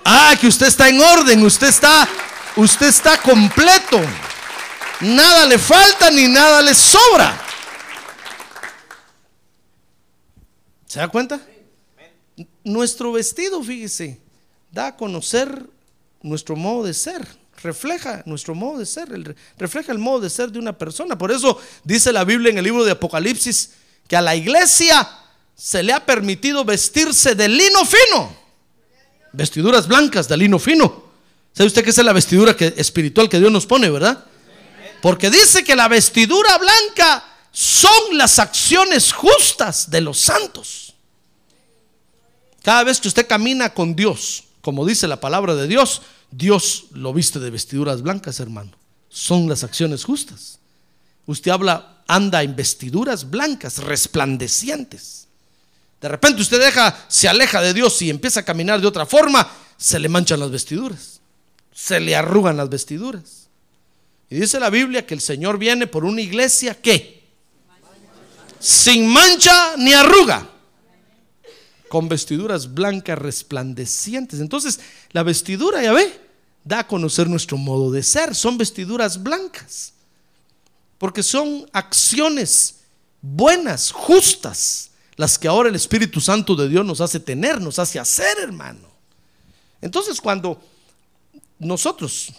Ah, 0.05 0.35
que 0.41 0.47
usted 0.47 0.67
está 0.67 0.89
en 0.89 1.01
orden, 1.01 1.45
usted 1.45 1.69
está, 1.69 2.09
usted 2.57 2.87
está 2.87 3.21
completo. 3.21 4.01
Nada 5.03 5.45
le 5.45 5.59
falta 5.59 6.11
ni 6.11 6.29
nada 6.29 6.63
le 6.63 6.75
sobra. 6.75 7.43
¿Se 10.87 10.99
da 10.99 11.09
cuenta? 11.09 11.41
Nuestro 12.65 13.13
vestido, 13.13 13.63
fíjese, 13.63 14.19
da 14.73 14.87
a 14.89 14.97
conocer 14.97 15.69
nuestro 16.23 16.57
modo 16.57 16.85
de 16.85 16.95
ser, 16.95 17.27
refleja 17.63 18.23
nuestro 18.25 18.55
modo 18.55 18.79
de 18.79 18.87
ser, 18.87 19.37
refleja 19.59 19.93
el 19.93 19.99
modo 19.99 20.21
de 20.21 20.31
ser 20.31 20.51
de 20.51 20.59
una 20.59 20.73
persona. 20.73 21.19
Por 21.19 21.31
eso 21.31 21.61
dice 21.85 22.13
la 22.13 22.25
Biblia 22.25 22.51
en 22.51 22.57
el 22.57 22.65
libro 22.65 22.83
de 22.83 22.93
Apocalipsis 22.93 23.73
que 24.09 24.17
a 24.17 24.23
la 24.23 24.35
iglesia 24.35 25.07
se 25.57 25.83
le 25.83 25.93
ha 25.93 26.05
permitido 26.05 26.65
vestirse 26.65 27.35
de 27.35 27.49
lino 27.49 27.85
fino 27.85 28.47
vestiduras 29.37 29.87
blancas 29.87 30.29
de 30.29 30.37
lino 30.37 30.59
fino. 30.59 31.05
¿Sabe 31.53 31.69
usted 31.69 31.85
que 31.85 31.91
esa 31.91 32.01
es 32.01 32.07
la 32.07 32.13
vestidura 32.13 32.57
espiritual 32.59 33.29
que 33.29 33.39
Dios 33.39 33.53
nos 33.53 33.67
pone, 33.67 33.91
verdad? 33.91 34.25
Porque 35.03 35.31
dice 35.31 35.63
que 35.63 35.77
la 35.77 35.89
vestidura 35.89 36.57
blanca 36.59 37.25
son 37.53 38.17
las 38.19 38.39
acciones 38.39 39.13
justas 39.13 39.91
de 39.91 40.01
los 40.01 40.19
santos. 40.19 40.95
Cada 42.63 42.85
vez 42.85 43.01
que 43.01 43.09
usted 43.09 43.27
camina 43.27 43.73
con 43.73 43.95
Dios, 43.95 44.45
como 44.61 44.85
dice 44.85 45.07
la 45.07 45.21
palabra 45.21 45.55
de 45.55 45.69
Dios, 45.69 46.03
Dios 46.31 46.87
lo 46.93 47.13
viste 47.13 47.39
de 47.39 47.51
vestiduras 47.51 48.03
blancas, 48.03 48.41
hermano. 48.41 48.73
Son 49.09 49.49
las 49.49 49.65
acciones 49.65 50.05
justas. 50.05 50.59
Usted 51.27 51.51
habla, 51.51 52.03
anda 52.09 52.43
en 52.43 52.57
vestiduras 52.57 53.31
blancas, 53.31 53.79
resplandecientes. 53.79 55.26
De 56.01 56.09
repente 56.09 56.43
usted 56.43 56.61
deja, 56.61 57.05
se 57.09 57.29
aleja 57.29 57.61
de 57.61 57.73
Dios 57.73 58.01
y 58.03 58.11
empieza 58.11 58.41
a 58.41 58.45
caminar 58.45 58.81
de 58.81 58.87
otra 58.87 59.07
forma, 59.07 59.51
se 59.77 59.99
le 59.99 60.09
manchan 60.09 60.41
las 60.41 60.51
vestiduras, 60.51 61.21
se 61.73 62.01
le 62.01 62.15
arrugan 62.15 62.57
las 62.57 62.69
vestiduras. 62.69 63.49
Y 64.29 64.37
dice 64.37 64.61
la 64.61 64.71
Biblia 64.71 65.07
que 65.07 65.15
el 65.15 65.21
Señor 65.21 65.59
viene 65.59 65.87
por 65.87 66.05
una 66.05 66.21
iglesia 66.21 66.75
que 66.75 67.25
sin 68.59 69.07
mancha 69.07 69.77
ni 69.77 69.93
arruga, 69.93 70.51
con 71.89 72.09
vestiduras 72.09 72.75
blancas 72.75 73.19
resplandecientes. 73.19 74.41
Entonces, 74.41 74.81
la 75.13 75.23
vestidura, 75.23 75.83
ya 75.83 75.93
ve, 75.93 76.21
da 76.65 76.81
a 76.81 76.87
conocer 76.87 77.29
nuestro 77.29 77.57
modo 77.57 77.91
de 77.93 78.03
ser. 78.03 78.35
Son 78.35 78.59
vestiduras 78.59 79.23
blancas, 79.23 79.93
porque 80.99 81.23
son 81.23 81.69
acciones 81.73 82.77
buenas, 83.23 83.93
justas, 83.93 84.91
las 85.17 85.39
que 85.39 85.49
ahora 85.49 85.69
el 85.69 85.75
Espíritu 85.75 86.21
Santo 86.21 86.55
de 86.55 86.69
Dios 86.69 86.85
nos 86.85 87.01
hace 87.01 87.21
tener, 87.21 87.61
nos 87.61 87.79
hace 87.79 87.99
hacer, 87.99 88.39
hermano. 88.39 88.89
Entonces, 89.81 90.21
cuando 90.21 90.61
nosotros 91.59 92.33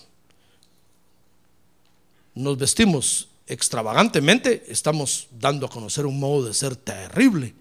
nos 2.35 2.57
vestimos 2.57 3.29
extravagantemente, 3.47 4.65
estamos 4.67 5.27
dando 5.31 5.65
a 5.65 5.69
conocer 5.69 6.05
un 6.05 6.19
modo 6.19 6.45
de 6.45 6.53
ser 6.53 6.75
terrible, 6.75 7.55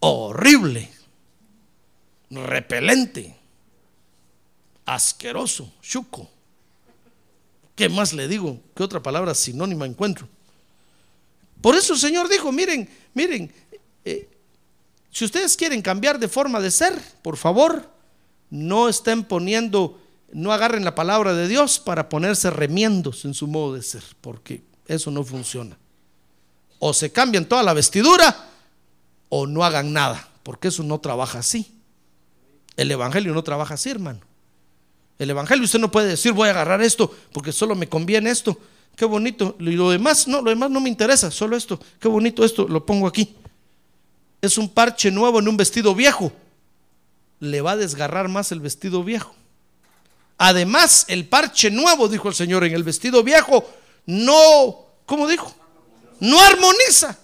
horrible, 0.00 0.90
repelente, 2.30 3.34
asqueroso, 4.84 5.72
chuco. 5.80 6.28
¿Qué 7.74 7.88
más 7.88 8.12
le 8.12 8.28
digo? 8.28 8.60
¿Qué 8.74 8.82
otra 8.82 9.02
palabra 9.02 9.34
sinónima 9.34 9.86
encuentro? 9.86 10.28
Por 11.60 11.74
eso 11.74 11.94
el 11.94 11.98
Señor 11.98 12.28
dijo, 12.28 12.52
miren, 12.52 12.88
miren, 13.14 13.52
eh, 14.06 14.28
si 15.10 15.24
ustedes 15.24 15.56
quieren 15.56 15.82
cambiar 15.82 16.18
de 16.18 16.28
forma 16.28 16.60
de 16.60 16.70
ser, 16.70 16.98
por 17.22 17.36
favor, 17.36 17.90
no 18.50 18.88
estén 18.88 19.24
poniendo 19.24 20.00
no 20.32 20.52
agarren 20.52 20.84
la 20.84 20.94
palabra 20.94 21.34
de 21.34 21.48
Dios 21.48 21.78
para 21.78 22.08
ponerse 22.08 22.50
remiendos 22.50 23.24
en 23.24 23.34
su 23.34 23.46
modo 23.46 23.74
de 23.74 23.82
ser, 23.82 24.02
porque 24.20 24.62
eso 24.86 25.10
no 25.10 25.24
funciona. 25.24 25.76
O 26.78 26.92
se 26.92 27.12
cambian 27.12 27.46
toda 27.46 27.62
la 27.62 27.72
vestidura 27.72 28.50
o 29.28 29.46
no 29.46 29.64
hagan 29.64 29.92
nada, 29.92 30.28
porque 30.42 30.68
eso 30.68 30.82
no 30.82 30.98
trabaja 31.00 31.38
así. 31.38 31.72
El 32.76 32.90
Evangelio 32.90 33.32
no 33.32 33.42
trabaja 33.42 33.74
así, 33.74 33.90
hermano. 33.90 34.20
El 35.18 35.30
Evangelio 35.30 35.64
usted 35.64 35.78
no 35.78 35.90
puede 35.90 36.08
decir 36.08 36.32
voy 36.32 36.48
a 36.48 36.50
agarrar 36.50 36.82
esto 36.82 37.10
porque 37.32 37.52
solo 37.52 37.74
me 37.74 37.88
conviene 37.88 38.30
esto. 38.30 38.58
Qué 38.94 39.06
bonito. 39.06 39.56
Y 39.58 39.72
lo 39.72 39.90
demás, 39.90 40.28
no, 40.28 40.42
lo 40.42 40.50
demás 40.50 40.70
no 40.70 40.80
me 40.80 40.90
interesa, 40.90 41.30
solo 41.30 41.56
esto. 41.56 41.80
Qué 41.98 42.08
bonito 42.08 42.44
esto, 42.44 42.68
lo 42.68 42.84
pongo 42.84 43.06
aquí. 43.06 43.34
Es 44.40 44.58
un 44.58 44.68
parche 44.68 45.10
nuevo 45.10 45.38
en 45.40 45.48
un 45.48 45.56
vestido 45.56 45.94
viejo. 45.94 46.32
Le 47.40 47.60
va 47.60 47.72
a 47.72 47.76
desgarrar 47.76 48.28
más 48.28 48.52
el 48.52 48.60
vestido 48.60 49.02
viejo. 49.02 49.34
Además, 50.38 51.06
el 51.08 51.26
parche 51.26 51.70
nuevo, 51.70 52.08
dijo 52.08 52.28
el 52.28 52.34
Señor, 52.34 52.64
en 52.64 52.74
el 52.74 52.82
vestido 52.84 53.22
viejo, 53.22 53.64
no, 54.04 54.86
¿cómo 55.06 55.26
dijo? 55.26 55.54
No 56.20 56.40
armoniza. 56.40 57.18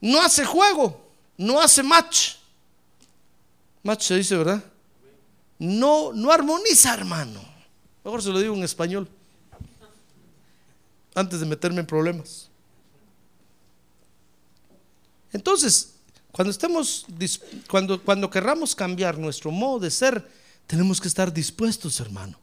No 0.00 0.20
hace 0.20 0.44
juego, 0.44 1.00
no 1.36 1.60
hace 1.60 1.82
match. 1.82 2.34
Match 3.82 4.02
se 4.02 4.16
dice, 4.16 4.36
¿verdad? 4.36 4.62
No, 5.58 6.12
no 6.12 6.30
armoniza, 6.30 6.92
hermano. 6.94 7.40
Mejor 8.04 8.22
se 8.22 8.30
lo 8.30 8.40
digo 8.40 8.54
en 8.54 8.64
español. 8.64 9.08
Antes 11.14 11.40
de 11.40 11.46
meterme 11.46 11.80
en 11.80 11.86
problemas. 11.86 12.50
Entonces, 15.34 15.96
cuando 16.30 16.52
estemos, 16.52 17.06
cuando, 17.68 18.00
cuando 18.02 18.30
querramos 18.30 18.74
cambiar 18.74 19.18
nuestro 19.18 19.50
modo 19.50 19.80
de 19.80 19.90
ser, 19.90 20.26
tenemos 20.66 21.00
que 21.00 21.08
estar 21.08 21.32
dispuestos, 21.32 22.00
hermano. 22.00 22.38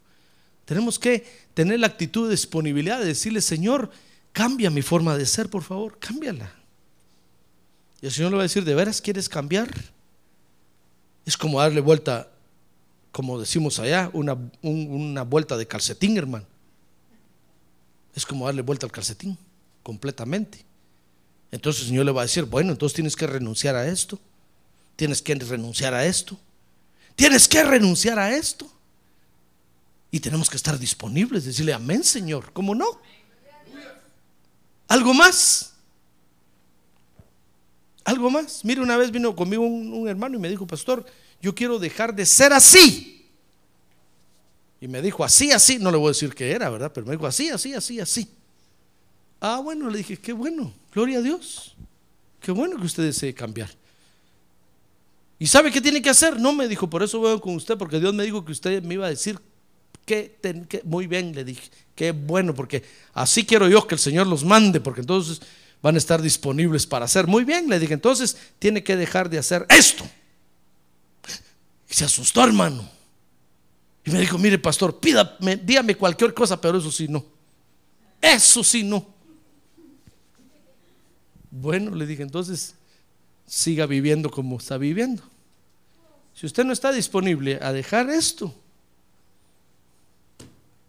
Tenemos 0.66 1.00
que 1.00 1.26
tener 1.54 1.80
la 1.80 1.88
actitud 1.88 2.28
de 2.28 2.36
disponibilidad 2.36 3.00
de 3.00 3.06
decirle, 3.06 3.42
Señor, 3.42 3.90
cambia 4.34 4.70
mi 4.70 4.82
forma 4.82 5.18
de 5.18 5.26
ser, 5.26 5.50
por 5.50 5.64
favor, 5.64 5.98
cámbiala. 6.00 6.54
Y 8.02 8.08
el 8.08 8.12
Señor 8.12 8.32
le 8.32 8.38
va 8.38 8.44
a 8.44 8.50
decir, 8.50 8.66
¿de 8.66 8.76
veras 8.76 9.02
quieres 9.02 9.30
cambiar? 9.30 9.70
Es 11.26 11.38
como 11.38 11.62
darle 11.62 11.80
vuelta, 11.80 12.28
como 13.14 13.40
decimos 13.40 13.80
allá, 13.80 14.10
una, 14.12 14.38
una 14.62 15.24
vuelta 15.24 15.56
de 15.56 15.66
calcetín, 15.66 16.18
hermano. 16.18 16.46
Es 18.14 18.26
como 18.26 18.48
darle 18.48 18.62
vuelta 18.64 18.86
al 18.86 18.92
calcetín, 18.92 19.38
completamente. 19.82 20.71
Entonces 21.52 21.84
el 21.84 21.90
Señor 21.90 22.06
le 22.06 22.12
va 22.12 22.22
a 22.22 22.26
decir, 22.26 22.46
bueno, 22.46 22.72
entonces 22.72 22.96
tienes 22.96 23.16
que 23.16 23.28
renunciar 23.28 23.76
a 23.76 23.88
esto, 23.88 24.20
tienes 24.96 25.22
que 25.22 25.36
renunciar 25.36 25.94
a 25.94 26.06
esto, 26.06 26.40
Tienes 27.16 27.48
que 27.48 27.64
renunciar 27.64 28.20
a 28.20 28.36
esto. 28.36 28.70
Y 30.10 30.20
tenemos 30.20 30.50
que 30.50 30.58
estar 30.58 30.78
disponibles, 30.78 31.46
decirle 31.46 31.74
amén, 31.74 32.04
Señor. 32.04 32.52
¿Cómo 32.52 32.76
no? 32.76 33.00
¿Algo 34.88 35.14
más? 35.14 35.74
¿Algo 38.04 38.30
más? 38.30 38.66
Mire, 38.66 38.82
una 38.82 38.98
vez 38.98 39.12
vino 39.12 39.36
conmigo 39.36 39.64
un, 39.64 40.08
hermano 40.08 40.36
y 40.36 40.40
me 40.40 40.50
dijo, 40.50 40.68
pastor, 40.68 41.06
yo 41.42 41.56
quiero 41.56 41.80
dejar 41.80 42.14
de 42.14 42.26
ser 42.26 42.52
así. 42.52 43.30
Y 44.82 44.88
me 44.88 45.02
dijo, 45.02 45.24
así, 45.24 45.52
así, 45.52 45.78
no 45.78 45.92
le 45.92 45.98
voy 45.98 46.08
a 46.08 46.12
decir 46.12 46.34
qué 46.34 46.52
era, 46.52 46.70
¿verdad? 46.70 46.92
Pero 46.94 47.06
me 47.06 47.14
dijo, 47.14 47.28
así, 47.28 47.50
así, 47.50 47.74
así, 47.74 48.00
así. 48.00 48.30
Ah, 49.42 49.60
bueno, 49.60 49.90
le 49.90 49.98
dije, 49.98 50.18
qué 50.18 50.34
bueno, 50.34 50.72
gloria 50.94 51.18
a 51.18 51.22
Dios. 51.22 51.76
Qué 52.40 52.52
bueno 52.52 52.78
que 52.78 52.86
usted 52.86 53.04
desee 53.04 53.34
cambiar. 53.34 53.70
¿Y 55.40 55.48
sabe 55.48 55.72
qué 55.72 55.82
tiene 55.82 56.00
que 56.02 56.12
hacer? 56.12 56.40
No 56.40 56.54
me 56.54 56.68
dijo, 56.68 56.88
por 56.88 57.02
eso 57.02 57.18
voy 57.18 57.40
con 57.40 57.56
usted, 57.56 57.76
porque 57.76 58.00
Dios 58.00 58.14
me 58.14 58.24
dijo 58.24 58.46
que 58.46 58.52
usted 58.52 58.84
me 58.84 58.94
iba 58.94 59.08
a 59.08 59.10
decir 59.10 59.40
que, 60.06 60.38
muy 60.84 61.08
bien, 61.08 61.34
le 61.34 61.44
dije, 61.44 61.70
qué 61.96 62.12
bueno, 62.12 62.54
porque 62.54 62.84
así 63.14 63.44
quiero 63.44 63.68
yo 63.68 63.88
que 63.88 63.96
el 63.96 64.00
Señor 64.00 64.28
los 64.28 64.44
mande, 64.44 64.80
porque 64.80 65.02
entonces 65.02 65.42
van 65.82 65.96
a 65.96 65.98
estar 65.98 66.22
disponibles 66.22 66.86
para 66.86 67.06
hacer. 67.06 67.26
Muy 67.26 67.44
bien, 67.44 67.68
le 67.68 67.80
dije, 67.80 67.96
entonces 67.96 68.38
tiene 68.60 68.84
que 68.84 68.96
dejar 68.96 69.30
de 69.30 69.40
hacer 69.40 69.66
esto. 69.70 70.04
Y 71.90 71.94
se 71.96 72.06
asustó, 72.06 72.44
hermano. 72.44 72.88
Y 74.06 74.12
me 74.12 74.20
dijo, 74.20 74.38
mire, 74.38 74.60
pastor, 74.60 75.00
pídame, 75.00 75.58
dígame 75.58 75.96
cualquier 75.96 76.36
cosa, 76.36 76.62
pero 76.62 76.78
eso 76.78 76.92
sí 76.92 77.08
no. 77.08 77.26
Eso 78.22 78.64
sí 78.64 78.84
no. 78.84 79.21
Bueno, 81.52 81.94
le 81.94 82.08
dije, 82.08 82.24
entonces 82.24 82.76
siga 83.46 83.86
viviendo 83.86 84.32
como 84.32 84.58
está 84.58 84.78
viviendo. 84.78 85.22
Si 86.34 86.46
usted 86.46 86.64
no 86.64 86.72
está 86.72 86.92
disponible 86.94 87.60
a 87.62 87.74
dejar 87.74 88.10
esto, 88.10 88.54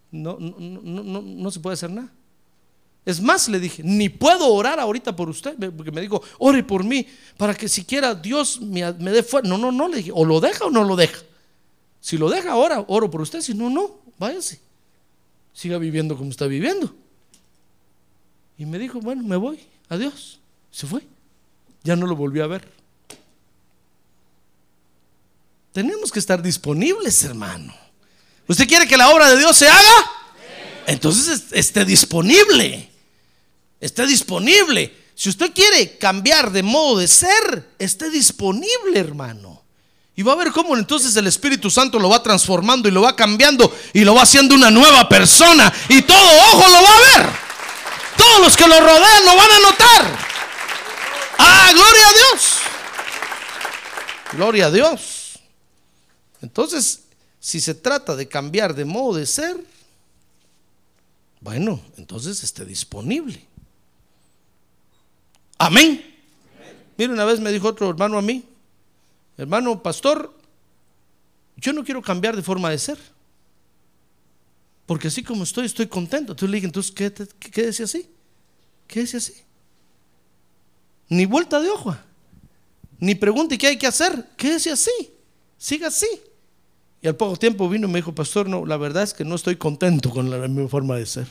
no, 0.09 0.37
no, 0.39 1.51
se 1.51 1.59
puede 1.59 1.73
hacer 1.73 1.89
nada. 1.89 2.09
Es 3.05 3.19
más, 3.19 3.49
le 3.49 3.59
dije, 3.59 3.83
ni 3.83 4.07
puedo 4.07 4.47
orar 4.47 4.79
ahorita 4.79 5.13
por 5.13 5.27
usted, 5.27 5.57
porque 5.75 5.91
me 5.91 5.99
dijo, 5.99 6.23
ore 6.37 6.63
por 6.63 6.85
mí, 6.85 7.05
para 7.35 7.53
que 7.53 7.67
siquiera 7.67 8.15
Dios 8.15 8.61
me, 8.61 8.93
me 8.93 9.11
dé 9.11 9.23
fuerza. 9.23 9.49
No, 9.49 9.57
no, 9.57 9.71
no, 9.71 9.89
le 9.89 9.97
dije, 9.97 10.11
o 10.13 10.23
lo 10.23 10.39
deja 10.39 10.65
o 10.65 10.71
no 10.71 10.85
lo 10.85 10.95
deja. 10.95 11.21
Si 11.99 12.17
lo 12.17 12.29
deja 12.29 12.51
ahora, 12.51 12.85
oro 12.87 13.11
por 13.11 13.21
usted, 13.21 13.41
si 13.41 13.53
no, 13.53 13.69
no, 13.69 13.99
váyase. 14.17 14.61
Siga 15.51 15.77
viviendo 15.77 16.15
como 16.15 16.29
está 16.29 16.47
viviendo. 16.47 16.95
Y 18.57 18.65
me 18.65 18.79
dijo, 18.79 19.01
bueno, 19.01 19.23
me 19.23 19.35
voy, 19.35 19.59
adiós. 19.89 20.39
Se 20.73 20.87
fue. 20.87 21.01
Ya 21.83 21.95
no 21.95 22.07
lo 22.07 22.15
volví 22.15 22.41
a 22.41 22.47
ver. 22.47 22.67
Tenemos 25.71 26.11
que 26.11 26.19
estar 26.19 26.41
disponibles, 26.41 27.23
hermano. 27.23 27.73
¿Usted 28.47 28.67
quiere 28.67 28.87
que 28.87 28.97
la 28.97 29.09
obra 29.09 29.29
de 29.29 29.37
Dios 29.37 29.55
se 29.55 29.67
haga? 29.67 30.11
Entonces 30.87 31.45
esté 31.51 31.85
disponible. 31.85 32.89
Esté 33.79 34.05
disponible. 34.07 34.93
Si 35.15 35.29
usted 35.29 35.53
quiere 35.53 35.97
cambiar 35.97 36.51
de 36.51 36.63
modo 36.63 36.97
de 36.97 37.07
ser, 37.07 37.69
esté 37.77 38.09
disponible, 38.09 38.99
hermano. 38.99 39.61
Y 40.15 40.23
va 40.23 40.33
a 40.33 40.37
ver 40.37 40.51
cómo 40.51 40.75
entonces 40.75 41.15
el 41.15 41.27
Espíritu 41.27 41.69
Santo 41.69 41.99
lo 41.99 42.09
va 42.09 42.21
transformando 42.21 42.87
y 42.87 42.91
lo 42.91 43.01
va 43.01 43.15
cambiando 43.15 43.75
y 43.93 44.03
lo 44.03 44.15
va 44.15 44.23
haciendo 44.23 44.55
una 44.55 44.71
nueva 44.71 45.07
persona. 45.07 45.71
Y 45.89 46.01
todo 46.01 46.37
ojo 46.51 46.67
lo 46.67 46.81
va 46.81 46.95
a 46.95 47.19
ver. 47.19 47.29
Todos 48.17 48.39
los 48.41 48.57
que 48.57 48.67
lo 48.67 48.79
rodean 48.79 49.25
lo 49.25 49.35
van 49.35 49.51
a 49.51 49.59
notar. 49.59 50.32
Ah, 51.37 51.71
gloria 51.73 52.07
a 52.07 52.13
Dios. 52.13 52.59
Gloria 54.33 54.65
a 54.67 54.71
Dios. 54.71 55.39
Entonces, 56.41 57.03
si 57.39 57.59
se 57.59 57.73
trata 57.73 58.15
de 58.15 58.27
cambiar 58.27 58.73
de 58.75 58.85
modo 58.85 59.17
de 59.17 59.25
ser, 59.25 59.63
bueno, 61.39 61.81
entonces 61.97 62.43
esté 62.43 62.65
disponible. 62.65 63.45
Amén. 65.57 66.03
Mire, 66.97 67.13
una 67.13 67.25
vez 67.25 67.39
me 67.39 67.51
dijo 67.51 67.67
otro 67.67 67.89
hermano 67.89 68.17
a 68.17 68.21
mí, 68.21 68.43
hermano 69.37 69.81
pastor, 69.81 70.33
yo 71.57 71.73
no 71.73 71.83
quiero 71.83 72.01
cambiar 72.01 72.35
de 72.35 72.43
forma 72.43 72.69
de 72.69 72.77
ser. 72.77 72.97
Porque 74.85 75.07
así 75.07 75.23
como 75.23 75.43
estoy, 75.43 75.65
estoy 75.65 75.87
contento. 75.87 76.33
Entonces 76.33 76.49
le 76.49 76.57
dije, 76.57 76.67
entonces, 76.67 76.91
¿qué, 76.91 77.11
qué, 77.11 77.51
qué 77.51 77.67
así? 77.67 78.09
¿Qué 78.87 78.99
decía 79.01 79.17
así? 79.17 79.33
Ni 81.13 81.25
vuelta 81.25 81.59
de 81.59 81.69
hoja. 81.69 82.03
Ni 82.99 83.13
pregunte 83.13 83.57
qué 83.57 83.67
hay 83.67 83.77
que 83.77 83.85
hacer. 83.85 84.29
Quédese 84.35 84.71
así. 84.71 84.91
Siga 85.57 85.87
así. 85.87 86.07
Y 87.01 87.07
al 87.07 87.15
poco 87.15 87.37
tiempo 87.37 87.69
vino 87.69 87.87
y 87.87 87.91
me 87.91 87.99
dijo, 87.99 88.15
pastor, 88.15 88.49
no, 88.49 88.65
la 88.65 88.77
verdad 88.77 89.03
es 89.03 89.13
que 89.13 89.23
no 89.23 89.35
estoy 89.35 89.55
contento 89.57 90.09
con 90.09 90.29
la, 90.29 90.47
mi 90.47 90.67
forma 90.67 90.95
de 90.95 91.05
ser. 91.05 91.27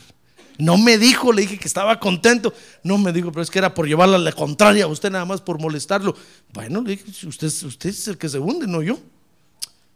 No 0.57 0.77
me 0.77 0.97
dijo, 0.97 1.33
le 1.33 1.41
dije 1.41 1.57
que 1.57 1.67
estaba 1.67 1.99
contento. 1.99 2.53
No 2.83 2.97
me 2.97 3.11
dijo, 3.11 3.31
pero 3.31 3.41
es 3.41 3.49
que 3.49 3.59
era 3.59 3.73
por 3.73 3.87
llevarla 3.87 4.15
a 4.15 4.19
la 4.19 4.31
contraria, 4.31 4.87
usted 4.87 5.11
nada 5.11 5.25
más 5.25 5.41
por 5.41 5.59
molestarlo. 5.59 6.15
Bueno, 6.53 6.81
le 6.81 6.91
dije, 6.91 7.27
usted, 7.27 7.47
usted 7.47 7.89
es 7.89 8.07
el 8.07 8.17
que 8.17 8.29
se 8.29 8.39
hunde, 8.39 8.67
no 8.67 8.81
yo. 8.81 8.99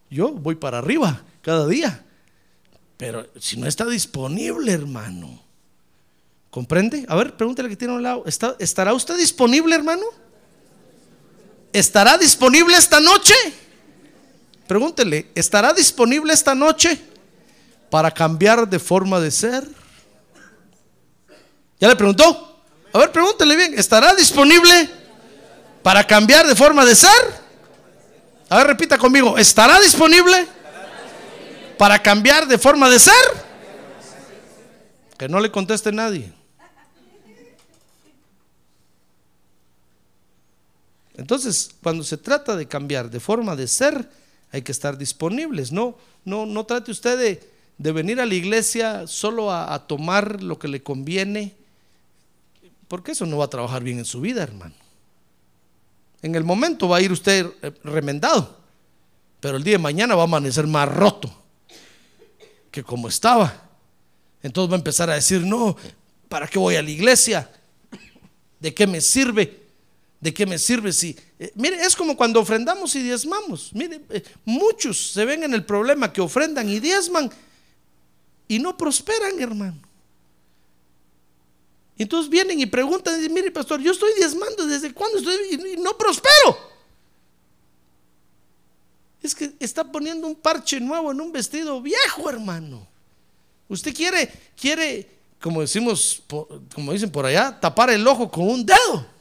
Yo 0.10 0.32
voy 0.32 0.56
para 0.56 0.80
arriba 0.80 1.22
cada 1.42 1.66
día. 1.68 2.04
Pero 2.98 3.28
si 3.40 3.58
no 3.58 3.68
está 3.68 3.86
disponible, 3.86 4.72
hermano. 4.72 5.47
¿Comprende? 6.58 7.06
A 7.08 7.16
ver, 7.16 7.38
pregúntale 7.38 7.70
que 7.70 7.76
tiene 7.76 7.94
un 7.94 8.02
lado. 8.02 8.24
¿Está, 8.26 8.56
¿Estará 8.58 8.92
usted 8.92 9.16
disponible, 9.16 9.76
hermano? 9.76 10.02
¿Estará 11.72 12.18
disponible 12.18 12.76
esta 12.76 13.00
noche? 13.00 13.36
Pregúntele, 14.66 15.30
¿estará 15.36 15.72
disponible 15.72 16.34
esta 16.34 16.56
noche 16.56 17.00
para 17.92 18.10
cambiar 18.10 18.68
de 18.68 18.80
forma 18.80 19.20
de 19.20 19.30
ser? 19.30 19.68
¿Ya 21.80 21.90
le 21.90 21.96
preguntó? 21.96 22.60
A 22.92 22.98
ver, 22.98 23.12
pregúntele 23.12 23.56
bien, 23.56 23.78
¿estará 23.78 24.16
disponible 24.16 24.90
para 25.84 26.08
cambiar 26.08 26.48
de 26.48 26.56
forma 26.56 26.86
de 26.86 26.96
ser? 26.96 27.40
A 28.50 28.58
ver, 28.58 28.66
repita 28.66 28.98
conmigo, 28.98 29.38
¿estará 29.38 29.80
disponible 29.80 30.48
para 31.78 32.02
cambiar 32.02 32.48
de 32.48 32.58
forma 32.58 32.90
de 32.90 32.98
ser? 32.98 33.14
Que 35.20 35.30
no 35.30 35.40
le 35.40 35.52
conteste 35.52 35.92
nadie. 35.92 36.36
Entonces, 41.18 41.72
cuando 41.82 42.04
se 42.04 42.18
trata 42.18 42.56
de 42.56 42.68
cambiar 42.68 43.10
de 43.10 43.20
forma 43.20 43.56
de 43.56 43.68
ser, 43.68 44.10
hay 44.52 44.62
que 44.62 44.72
estar 44.72 44.98
disponibles. 44.98 45.72
No, 45.72 45.98
no, 46.24 46.46
no 46.46 46.66
trate 46.66 46.92
usted 46.92 47.42
de, 47.78 47.92
venir 47.92 48.22
a 48.22 48.26
la 48.26 48.36
iglesia 48.36 49.08
solo 49.08 49.52
a, 49.52 49.74
a, 49.74 49.88
tomar 49.88 50.42
lo 50.44 50.58
que 50.60 50.68
le 50.68 50.82
conviene, 50.84 51.56
porque 52.88 53.12
eso 53.12 53.26
no 53.26 53.38
va 53.38 53.46
a 53.46 53.50
trabajar 53.50 53.84
bien 53.84 53.98
en 53.98 54.06
su 54.06 54.22
vida, 54.22 54.44
hermano. 54.44 54.76
En 56.22 56.36
el 56.36 56.44
momento 56.44 56.88
va 56.88 56.98
a 56.98 57.02
ir 57.02 57.12
usted 57.12 57.48
eh, 57.62 57.72
remendado, 57.84 58.58
pero 59.40 59.58
el 59.58 59.64
día 59.64 59.74
de 59.74 59.80
mañana 59.80 60.16
va 60.16 60.22
a 60.22 60.26
amanecer 60.26 60.68
más 60.68 60.88
roto 60.88 61.36
que 62.72 62.84
como 62.84 63.08
estaba. 63.08 63.64
Entonces 64.44 64.72
va 64.72 64.76
a 64.76 64.80
empezar 64.80 65.10
a 65.10 65.16
decir, 65.16 65.42
no, 65.42 65.76
¿para 66.30 66.48
qué 66.48 66.60
voy 66.60 66.76
a 66.76 66.82
la 66.84 66.90
iglesia? 66.92 67.52
¿De 68.60 68.74
qué 68.74 68.86
me 68.86 69.02
sirve? 69.02 69.67
¿De 70.20 70.34
qué 70.34 70.46
me 70.46 70.58
sirve 70.58 70.92
si... 70.92 71.16
Eh, 71.38 71.52
mire, 71.56 71.80
es 71.82 71.96
como 71.96 72.18
cuando 72.18 72.40
ofrendamos 72.40 72.96
y 72.96 73.04
diezmamos. 73.04 73.72
Mire, 73.74 74.02
eh, 74.10 74.24
muchos 74.46 75.12
se 75.12 75.24
ven 75.26 75.44
en 75.44 75.54
el 75.54 75.64
problema 75.64 76.12
que 76.12 76.22
ofrendan 76.22 76.68
y 76.70 76.80
diezman 76.80 77.30
y 78.48 78.58
no 78.58 78.76
prosperan, 78.76 79.40
hermano. 79.40 79.80
Entonces 82.00 82.30
vienen 82.30 82.60
y 82.60 82.66
preguntan, 82.66 83.16
y 83.16 83.18
dicen, 83.18 83.34
mire, 83.34 83.52
pastor, 83.52 83.80
yo 83.80 83.92
estoy 83.92 84.14
diezmando 84.16 84.66
desde 84.66 84.94
cuándo 84.94 85.20
estoy 85.20 85.36
y 85.74 85.78
no 85.78 85.96
prospero. 85.98 86.58
Es 89.22 89.36
que 89.36 89.54
está 89.60 89.84
poniendo 89.92 90.28
un 90.28 90.36
parche 90.36 90.80
nuevo 90.80 91.12
en 91.12 91.22
un 91.22 91.32
vestido 91.32 91.82
viejo, 91.82 92.30
hermano. 92.30 92.88
Usted 93.68 93.94
quiere, 93.94 94.32
quiere, 94.60 95.10
como 95.42 95.62
decimos, 95.62 96.24
como 96.74 96.94
dicen 96.94 97.12
por 97.12 97.26
allá, 97.26 97.60
tapar 97.60 97.90
el 97.90 98.08
ojo 98.08 98.32
con 98.32 98.48
un 98.48 98.66
dedo 98.66 99.17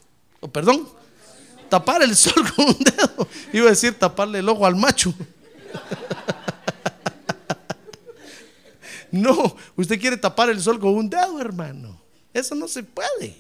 perdón, 0.53 0.89
tapar 1.69 2.03
el 2.03 2.15
sol 2.15 2.35
con 2.57 2.67
un 2.67 2.79
dedo. 2.79 3.29
Iba 3.53 3.67
a 3.67 3.71
decir 3.71 3.99
taparle 3.99 4.39
el 4.41 4.49
ojo 4.49 4.67
al 4.67 4.77
macho. 4.77 5.15
No, 9.13 9.57
usted 9.77 10.01
quiere 10.01 10.17
tapar 10.17 10.51
el 10.51 10.61
sol 10.61 10.79
con 10.79 10.91
un 10.95 11.09
dedo, 11.09 11.41
hermano. 11.41 11.99
Eso 12.35 12.55
no 12.55 12.69
se 12.69 12.83
puede. 12.83 13.37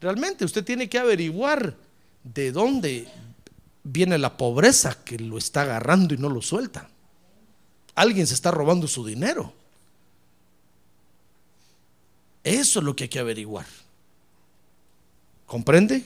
Realmente 0.00 0.44
usted 0.44 0.64
tiene 0.64 0.88
que 0.88 0.98
averiguar 0.98 1.74
de 2.22 2.52
dónde 2.52 3.08
viene 3.82 4.18
la 4.18 4.36
pobreza 4.36 5.02
que 5.02 5.18
lo 5.18 5.38
está 5.38 5.62
agarrando 5.62 6.14
y 6.14 6.18
no 6.18 6.28
lo 6.28 6.42
suelta. 6.42 6.90
Alguien 7.94 8.26
se 8.26 8.34
está 8.34 8.50
robando 8.50 8.86
su 8.86 9.06
dinero. 9.06 9.52
Eso 12.44 12.78
es 12.80 12.84
lo 12.84 12.94
que 12.94 13.04
hay 13.04 13.08
que 13.08 13.18
averiguar. 13.18 13.66
¿Comprende? 15.48 16.04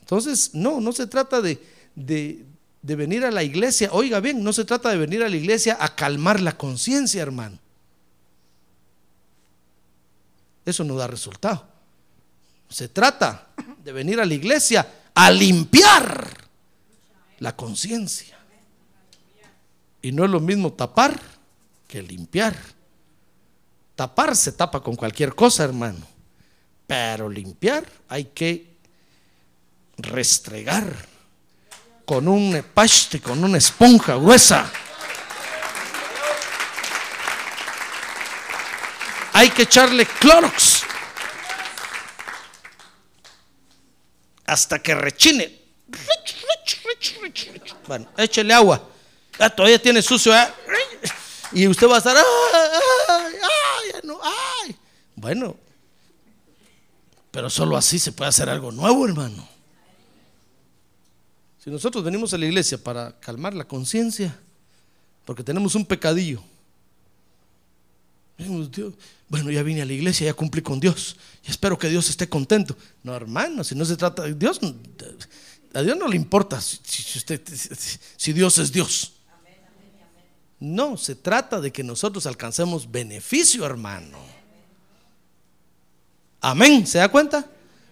Entonces, 0.00 0.50
no, 0.52 0.80
no 0.80 0.92
se 0.92 1.06
trata 1.06 1.40
de, 1.40 1.62
de, 1.94 2.44
venir 2.82 3.24
a 3.24 3.30
la 3.30 3.44
iglesia. 3.44 3.88
Oiga 3.92 4.18
bien, 4.18 4.42
no 4.42 4.52
se 4.52 4.64
trata 4.64 4.90
de 4.90 4.96
venir 4.96 5.22
a 5.22 5.28
la 5.28 5.36
iglesia 5.36 5.78
a 5.80 5.94
calmar 5.94 6.40
la 6.40 6.58
conciencia, 6.58 7.22
hermano. 7.22 7.56
Eso 10.66 10.82
no 10.82 10.96
da 10.96 11.06
resultado. 11.06 11.66
Se 12.68 12.88
trata 12.88 13.46
de 13.82 13.92
venir 13.92 14.20
a 14.20 14.26
la 14.26 14.34
iglesia 14.34 14.86
a 15.14 15.30
limpiar 15.30 16.48
la 17.38 17.54
conciencia. 17.54 18.36
Y 20.02 20.10
no 20.10 20.24
es 20.24 20.30
lo 20.30 20.40
mismo 20.40 20.72
tapar 20.72 21.18
que 21.86 22.02
limpiar. 22.02 22.56
Tapar 23.94 24.34
se 24.34 24.50
tapa 24.50 24.80
con 24.80 24.96
cualquier 24.96 25.32
cosa, 25.36 25.62
hermano. 25.62 26.11
Pero 26.92 27.26
limpiar 27.26 27.86
hay 28.10 28.26
que 28.26 28.66
restregar 29.96 30.84
con 32.04 32.28
un 32.28 32.62
paste, 32.74 33.18
con 33.18 33.42
una 33.42 33.56
esponja 33.56 34.16
gruesa. 34.16 34.70
Hay 39.32 39.48
que 39.48 39.62
echarle 39.62 40.04
Clorox 40.04 40.82
hasta 44.44 44.78
que 44.82 44.94
rechine. 44.94 45.62
Bueno, 47.86 48.12
échele 48.18 48.52
agua. 48.52 48.86
Ah, 49.38 49.48
todavía 49.48 49.80
tiene 49.80 50.02
sucio. 50.02 50.36
¿eh? 50.36 50.46
Y 51.52 51.66
usted 51.68 51.88
va 51.88 51.94
a 51.94 51.98
estar. 51.98 52.14
Ay, 52.18 53.34
ay, 53.88 54.10
ay. 54.66 54.76
Bueno, 55.16 55.56
pero 57.32 57.50
solo 57.50 57.76
así 57.76 57.98
se 57.98 58.12
puede 58.12 58.28
hacer 58.28 58.48
algo 58.48 58.70
nuevo, 58.70 59.08
hermano. 59.08 59.48
Si 61.58 61.70
nosotros 61.70 62.04
venimos 62.04 62.34
a 62.34 62.38
la 62.38 62.46
iglesia 62.46 62.76
para 62.76 63.18
calmar 63.18 63.54
la 63.54 63.64
conciencia, 63.64 64.38
porque 65.24 65.42
tenemos 65.42 65.74
un 65.74 65.86
pecadillo. 65.86 66.42
Bueno, 69.28 69.50
ya 69.50 69.62
vine 69.62 69.80
a 69.80 69.86
la 69.86 69.92
iglesia, 69.94 70.26
ya 70.26 70.34
cumplí 70.34 70.60
con 70.60 70.78
Dios. 70.78 71.16
Y 71.46 71.50
espero 71.50 71.78
que 71.78 71.88
Dios 71.88 72.10
esté 72.10 72.28
contento. 72.28 72.76
No, 73.02 73.14
hermano, 73.14 73.64
si 73.64 73.74
no 73.74 73.84
se 73.84 73.96
trata 73.96 74.24
de 74.24 74.34
Dios, 74.34 74.60
a 75.72 75.82
Dios 75.82 75.96
no 75.96 76.08
le 76.08 76.16
importa 76.16 76.60
si, 76.60 77.18
usted, 77.18 77.40
si 78.16 78.32
Dios 78.32 78.58
es 78.58 78.70
Dios. 78.72 79.14
No, 80.60 80.98
se 80.98 81.14
trata 81.14 81.60
de 81.60 81.72
que 81.72 81.82
nosotros 81.82 82.26
alcancemos 82.26 82.90
beneficio, 82.90 83.64
hermano. 83.64 84.41
Amén, 86.44 86.84
¿se 86.88 86.98
da 86.98 87.08
cuenta? 87.08 87.46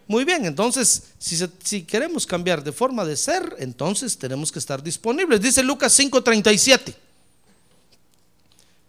Muy 0.09 0.25
bien, 0.25 0.45
entonces, 0.45 1.05
si, 1.21 1.85
queremos 1.85 2.27
cambiar 2.27 2.65
de 2.65 2.73
forma 2.73 3.05
de 3.05 3.17
ser, 3.17 3.55
entonces 3.61 4.19
tenemos 4.19 4.51
que 4.51 4.59
estar 4.59 4.83
disponibles. 4.83 5.41
Dice 5.41 5.63
Lucas 5.63 5.97
5:37, 5.97 6.97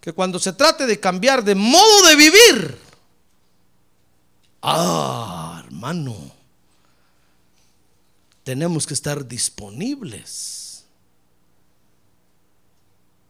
que 0.00 0.12
cuando 0.12 0.40
se 0.40 0.52
trate 0.52 0.84
de 0.84 0.98
cambiar 0.98 1.44
de 1.44 1.54
modo 1.54 2.08
de 2.08 2.16
vivir, 2.16 2.76
ah, 4.62 5.62
hermano, 5.64 6.16
tenemos 8.42 8.84
que 8.84 8.94
estar 8.94 9.24
disponibles. 9.24 10.82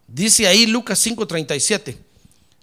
Dice 0.08 0.46
ahí 0.46 0.66
Lucas 0.66 0.98
5:37, 0.98 1.98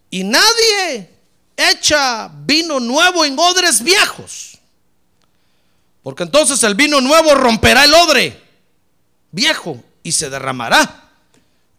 y 0.09 0.23
nadie 0.23 1.18
echa 1.59 2.31
vino 2.45 2.79
nuevo 2.79 3.25
en 3.25 3.37
odres 3.37 3.83
viejos. 3.83 4.57
Porque 6.01 6.23
entonces 6.23 6.63
el 6.63 6.75
vino 6.75 7.01
nuevo 7.01 7.35
romperá 7.35 7.83
el 7.83 7.93
odre 7.93 8.41
viejo 9.31 9.83
y 10.01 10.11
se 10.11 10.29
derramará 10.29 11.09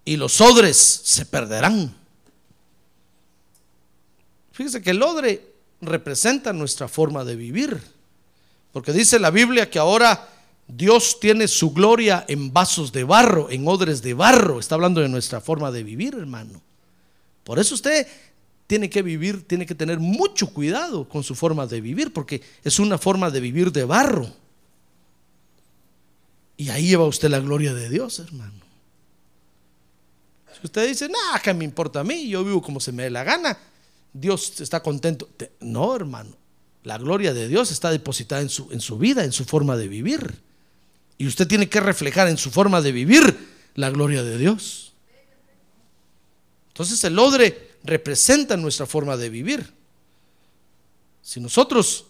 y 0.04 0.16
los 0.16 0.40
odres 0.40 0.76
se 0.76 1.26
perderán. 1.26 1.94
Fíjese 4.52 4.82
que 4.82 4.90
el 4.90 5.02
odre 5.02 5.54
representa 5.80 6.52
nuestra 6.52 6.88
forma 6.88 7.24
de 7.24 7.36
vivir. 7.36 7.80
Porque 8.72 8.92
dice 8.92 9.18
la 9.18 9.30
Biblia 9.30 9.70
que 9.70 9.78
ahora 9.78 10.28
Dios 10.68 11.18
tiene 11.18 11.48
su 11.48 11.72
gloria 11.72 12.24
en 12.28 12.52
vasos 12.52 12.92
de 12.92 13.04
barro, 13.04 13.50
en 13.50 13.66
odres 13.66 14.02
de 14.02 14.14
barro. 14.14 14.60
Está 14.60 14.74
hablando 14.74 15.00
de 15.00 15.08
nuestra 15.08 15.40
forma 15.40 15.70
de 15.70 15.82
vivir, 15.82 16.14
hermano. 16.14 16.60
Por 17.42 17.58
eso 17.58 17.74
usted 17.74 18.06
tiene 18.70 18.88
que 18.88 19.02
vivir, 19.02 19.42
tiene 19.48 19.66
que 19.66 19.74
tener 19.74 19.98
mucho 19.98 20.46
cuidado 20.54 21.08
con 21.08 21.24
su 21.24 21.34
forma 21.34 21.66
de 21.66 21.80
vivir, 21.80 22.12
porque 22.12 22.40
es 22.62 22.78
una 22.78 22.98
forma 22.98 23.28
de 23.28 23.40
vivir 23.40 23.72
de 23.72 23.82
barro. 23.82 24.32
Y 26.56 26.68
ahí 26.68 26.86
lleva 26.86 27.04
usted 27.04 27.28
la 27.30 27.40
gloria 27.40 27.74
de 27.74 27.88
Dios, 27.88 28.20
hermano. 28.20 28.60
Si 30.52 30.60
usted 30.66 30.86
dice, 30.86 31.08
nada, 31.08 31.40
que 31.40 31.52
me 31.52 31.64
importa 31.64 31.98
a 31.98 32.04
mí, 32.04 32.28
yo 32.28 32.44
vivo 32.44 32.62
como 32.62 32.78
se 32.78 32.92
me 32.92 33.02
dé 33.02 33.10
la 33.10 33.24
gana, 33.24 33.58
Dios 34.12 34.60
está 34.60 34.80
contento. 34.80 35.28
Te- 35.36 35.50
No, 35.58 35.96
hermano, 35.96 36.30
la 36.84 36.96
gloria 36.96 37.34
de 37.34 37.48
Dios 37.48 37.72
está 37.72 37.90
depositada 37.90 38.40
en 38.40 38.50
su, 38.50 38.70
en 38.70 38.80
su 38.80 38.98
vida, 38.98 39.24
en 39.24 39.32
su 39.32 39.44
forma 39.44 39.76
de 39.76 39.88
vivir. 39.88 40.42
Y 41.18 41.26
usted 41.26 41.48
tiene 41.48 41.68
que 41.68 41.80
reflejar 41.80 42.28
en 42.28 42.38
su 42.38 42.52
forma 42.52 42.80
de 42.82 42.92
vivir 42.92 43.36
la 43.74 43.90
gloria 43.90 44.22
de 44.22 44.38
Dios. 44.38 44.92
Entonces 46.68 47.02
el 47.02 47.18
odre 47.18 47.69
representa 47.82 48.56
nuestra 48.56 48.86
forma 48.86 49.16
de 49.16 49.30
vivir. 49.30 49.72
Si 51.22 51.40
nosotros 51.40 52.06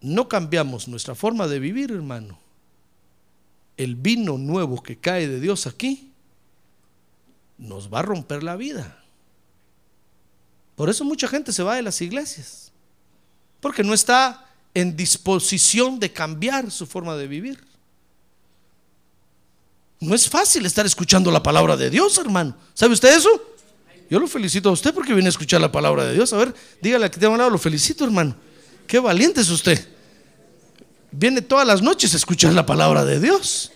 no 0.00 0.28
cambiamos 0.28 0.88
nuestra 0.88 1.14
forma 1.14 1.46
de 1.46 1.58
vivir, 1.58 1.92
hermano, 1.92 2.38
el 3.76 3.96
vino 3.96 4.38
nuevo 4.38 4.82
que 4.82 4.98
cae 4.98 5.28
de 5.28 5.40
Dios 5.40 5.66
aquí 5.66 6.10
nos 7.58 7.92
va 7.92 8.00
a 8.00 8.02
romper 8.02 8.42
la 8.42 8.56
vida. 8.56 8.98
Por 10.74 10.90
eso 10.90 11.04
mucha 11.04 11.28
gente 11.28 11.52
se 11.52 11.62
va 11.62 11.76
de 11.76 11.82
las 11.82 12.00
iglesias, 12.00 12.72
porque 13.60 13.84
no 13.84 13.94
está 13.94 14.46
en 14.74 14.96
disposición 14.96 16.00
de 16.00 16.12
cambiar 16.12 16.70
su 16.70 16.86
forma 16.86 17.16
de 17.16 17.28
vivir. 17.28 17.64
No 20.00 20.14
es 20.14 20.28
fácil 20.28 20.66
estar 20.66 20.84
escuchando 20.84 21.30
la 21.30 21.42
palabra 21.42 21.76
de 21.76 21.88
Dios, 21.88 22.18
hermano. 22.18 22.56
¿Sabe 22.74 22.94
usted 22.94 23.16
eso? 23.16 23.30
Yo 24.10 24.18
lo 24.18 24.26
felicito 24.26 24.68
a 24.68 24.72
usted 24.72 24.92
porque 24.94 25.14
viene 25.14 25.28
a 25.28 25.30
escuchar 25.30 25.60
la 25.60 25.72
palabra 25.72 26.04
de 26.04 26.14
Dios. 26.14 26.32
A 26.32 26.36
ver, 26.36 26.54
dígale 26.80 27.10
que 27.10 27.18
tengo 27.18 27.32
al 27.32 27.38
lado, 27.38 27.50
lo 27.50 27.58
felicito, 27.58 28.04
hermano. 28.04 28.36
Qué 28.86 28.98
valiente 28.98 29.40
es 29.40 29.48
usted. 29.48 29.88
Viene 31.10 31.42
todas 31.42 31.66
las 31.66 31.82
noches 31.82 32.14
a 32.14 32.16
escuchar 32.16 32.52
la 32.52 32.66
palabra 32.66 33.04
de 33.04 33.20
Dios. 33.20 33.72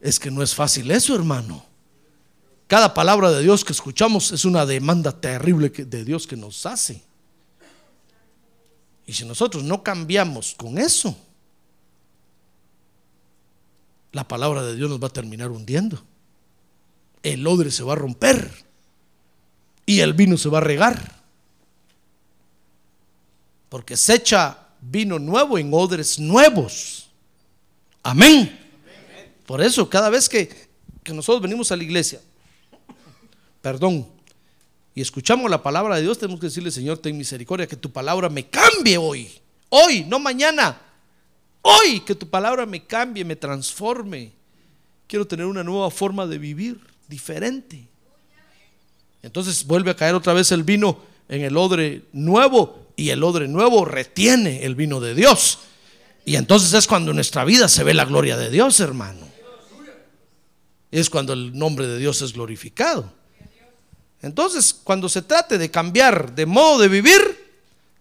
Es 0.00 0.18
que 0.18 0.30
no 0.30 0.42
es 0.42 0.54
fácil 0.54 0.90
eso, 0.90 1.14
hermano. 1.14 1.64
Cada 2.66 2.94
palabra 2.94 3.30
de 3.30 3.42
Dios 3.42 3.64
que 3.64 3.72
escuchamos 3.72 4.32
es 4.32 4.44
una 4.44 4.66
demanda 4.66 5.12
terrible 5.12 5.68
de 5.68 6.04
Dios 6.04 6.26
que 6.26 6.36
nos 6.36 6.66
hace. 6.66 7.02
Y 9.06 9.12
si 9.12 9.24
nosotros 9.24 9.62
no 9.64 9.82
cambiamos 9.82 10.54
con 10.56 10.78
eso, 10.78 11.16
la 14.12 14.26
palabra 14.26 14.62
de 14.62 14.76
Dios 14.76 14.88
nos 14.88 15.02
va 15.02 15.08
a 15.08 15.12
terminar 15.12 15.50
hundiendo. 15.50 16.02
El 17.22 17.46
odre 17.46 17.70
se 17.70 17.82
va 17.82 17.92
a 17.92 17.96
romper 17.96 18.64
y 19.86 20.00
el 20.00 20.12
vino 20.12 20.36
se 20.36 20.48
va 20.48 20.58
a 20.58 20.62
regar. 20.62 21.22
Porque 23.68 23.96
se 23.96 24.14
echa 24.14 24.58
vino 24.80 25.18
nuevo 25.18 25.58
en 25.58 25.70
odres 25.72 26.18
nuevos. 26.18 27.08
Amén. 28.02 28.60
Por 29.46 29.62
eso, 29.62 29.88
cada 29.88 30.10
vez 30.10 30.28
que, 30.28 30.68
que 31.02 31.12
nosotros 31.12 31.42
venimos 31.42 31.70
a 31.72 31.76
la 31.76 31.82
iglesia, 31.82 32.20
perdón, 33.60 34.06
y 34.94 35.00
escuchamos 35.00 35.50
la 35.50 35.62
palabra 35.62 35.96
de 35.96 36.02
Dios, 36.02 36.18
tenemos 36.18 36.40
que 36.40 36.46
decirle, 36.46 36.70
Señor, 36.70 36.98
ten 36.98 37.18
misericordia, 37.18 37.66
que 37.66 37.76
tu 37.76 37.90
palabra 37.90 38.28
me 38.28 38.46
cambie 38.46 38.96
hoy. 38.96 39.28
Hoy, 39.68 40.04
no 40.04 40.20
mañana. 40.20 40.80
Hoy, 41.62 42.00
que 42.00 42.14
tu 42.14 42.28
palabra 42.28 42.64
me 42.64 42.84
cambie, 42.84 43.24
me 43.24 43.34
transforme. 43.34 44.32
Quiero 45.08 45.26
tener 45.26 45.46
una 45.46 45.64
nueva 45.64 45.90
forma 45.90 46.26
de 46.26 46.38
vivir, 46.38 46.80
diferente. 47.08 47.88
Entonces 49.24 49.64
vuelve 49.66 49.90
a 49.90 49.96
caer 49.96 50.14
otra 50.14 50.34
vez 50.34 50.52
el 50.52 50.64
vino 50.64 50.98
en 51.30 51.40
el 51.40 51.56
odre 51.56 52.02
nuevo 52.12 52.88
y 52.94 53.08
el 53.08 53.24
odre 53.24 53.48
nuevo 53.48 53.86
retiene 53.86 54.64
el 54.64 54.74
vino 54.74 55.00
de 55.00 55.14
Dios. 55.14 55.60
Y 56.26 56.36
entonces 56.36 56.74
es 56.74 56.86
cuando 56.86 57.10
en 57.10 57.16
nuestra 57.16 57.42
vida 57.44 57.68
se 57.68 57.84
ve 57.84 57.94
la 57.94 58.04
gloria 58.04 58.36
de 58.36 58.50
Dios, 58.50 58.80
hermano. 58.80 59.26
Es 60.90 61.08
cuando 61.08 61.32
el 61.32 61.58
nombre 61.58 61.86
de 61.86 61.98
Dios 61.98 62.20
es 62.20 62.34
glorificado. 62.34 63.12
Entonces, 64.20 64.74
cuando 64.84 65.08
se 65.08 65.22
trate 65.22 65.56
de 65.56 65.70
cambiar 65.70 66.34
de 66.34 66.44
modo 66.44 66.78
de 66.78 66.88
vivir, 66.88 67.20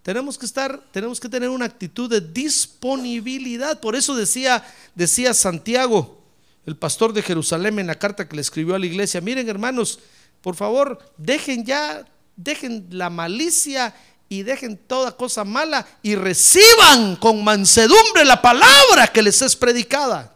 tenemos 0.04 0.38
que 0.38 0.46
estar, 0.46 0.84
tenemos 0.92 1.22
que 1.22 1.30
tener 1.30 1.48
una 1.50 1.66
actitud 1.66 2.10
de 2.10 2.20
disponibilidad. 2.20 3.80
Por 3.80 3.96
eso 3.96 4.14
decía, 4.14 4.64
decía 4.94 5.34
Santiago, 5.34 6.22
el 6.66 6.76
pastor 6.76 7.14
de 7.14 7.22
Jerusalén, 7.22 7.80
en 7.80 7.88
la 7.88 7.96
carta 7.96 8.28
que 8.28 8.36
le 8.36 8.42
escribió 8.42 8.76
a 8.76 8.80
la 8.80 8.86
iglesia: 8.86 9.22
Miren, 9.22 9.50
hermanos, 9.50 10.00
por 10.44 10.56
favor, 10.56 11.00
dejen 11.18 11.66
ya, 11.66 12.06
dejen 12.36 12.86
la 12.92 13.10
malicia 13.10 13.96
y 14.30 14.44
dejen 14.44 14.78
toda 14.78 15.16
cosa 15.18 15.44
mala 15.44 15.88
y 16.04 16.14
reciban 16.16 17.16
con 17.16 17.44
mansedumbre 17.44 18.26
la 18.26 18.42
palabra 18.42 19.08
que 19.08 19.22
les 19.24 19.42
es 19.42 19.56
predicada. 19.56 20.36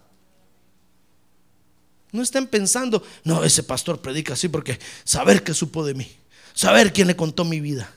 No 2.11 2.23
estén 2.23 2.47
pensando, 2.47 3.03
no, 3.25 3.43
ese 3.43 3.63
pastor 3.63 3.99
predica 4.01 4.33
así 4.33 4.47
porque 4.47 4.79
saber 5.03 5.43
qué 5.43 5.53
supo 5.53 5.85
de 5.85 5.93
mí, 5.93 6.09
saber 6.53 6.93
quién 6.93 7.07
le 7.07 7.15
contó 7.15 7.43
mi 7.43 7.59
vida. 7.59 7.93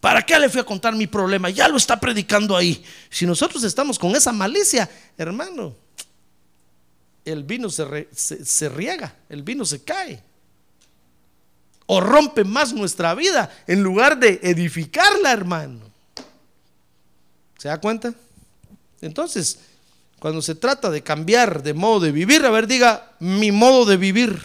¿Para 0.00 0.22
qué 0.24 0.38
le 0.38 0.48
fui 0.48 0.60
a 0.60 0.64
contar 0.64 0.94
mi 0.94 1.06
problema? 1.06 1.50
Ya 1.50 1.68
lo 1.68 1.76
está 1.76 1.98
predicando 2.00 2.56
ahí. 2.56 2.82
Si 3.10 3.26
nosotros 3.26 3.64
estamos 3.64 3.98
con 3.98 4.14
esa 4.16 4.32
malicia, 4.32 4.88
hermano, 5.18 5.74
el 7.24 7.42
vino 7.44 7.68
se, 7.68 8.08
se- 8.14 8.44
se 8.46 8.68
riega, 8.70 9.14
el 9.28 9.42
vino 9.42 9.64
se 9.66 9.82
cae. 9.82 10.22
O 11.92 11.98
rompe 12.00 12.44
más 12.44 12.72
nuestra 12.72 13.16
vida 13.16 13.50
en 13.66 13.82
lugar 13.82 14.20
de 14.20 14.38
edificarla, 14.44 15.32
hermano. 15.32 15.80
¿Se 17.58 17.66
da 17.66 17.80
cuenta? 17.80 18.14
Entonces, 19.00 19.58
cuando 20.20 20.40
se 20.40 20.54
trata 20.54 20.88
de 20.88 21.02
cambiar 21.02 21.64
de 21.64 21.74
modo 21.74 21.98
de 21.98 22.12
vivir, 22.12 22.44
a 22.44 22.50
ver, 22.50 22.68
diga, 22.68 23.16
mi 23.18 23.50
modo 23.50 23.86
de 23.86 23.96
vivir. 23.96 24.40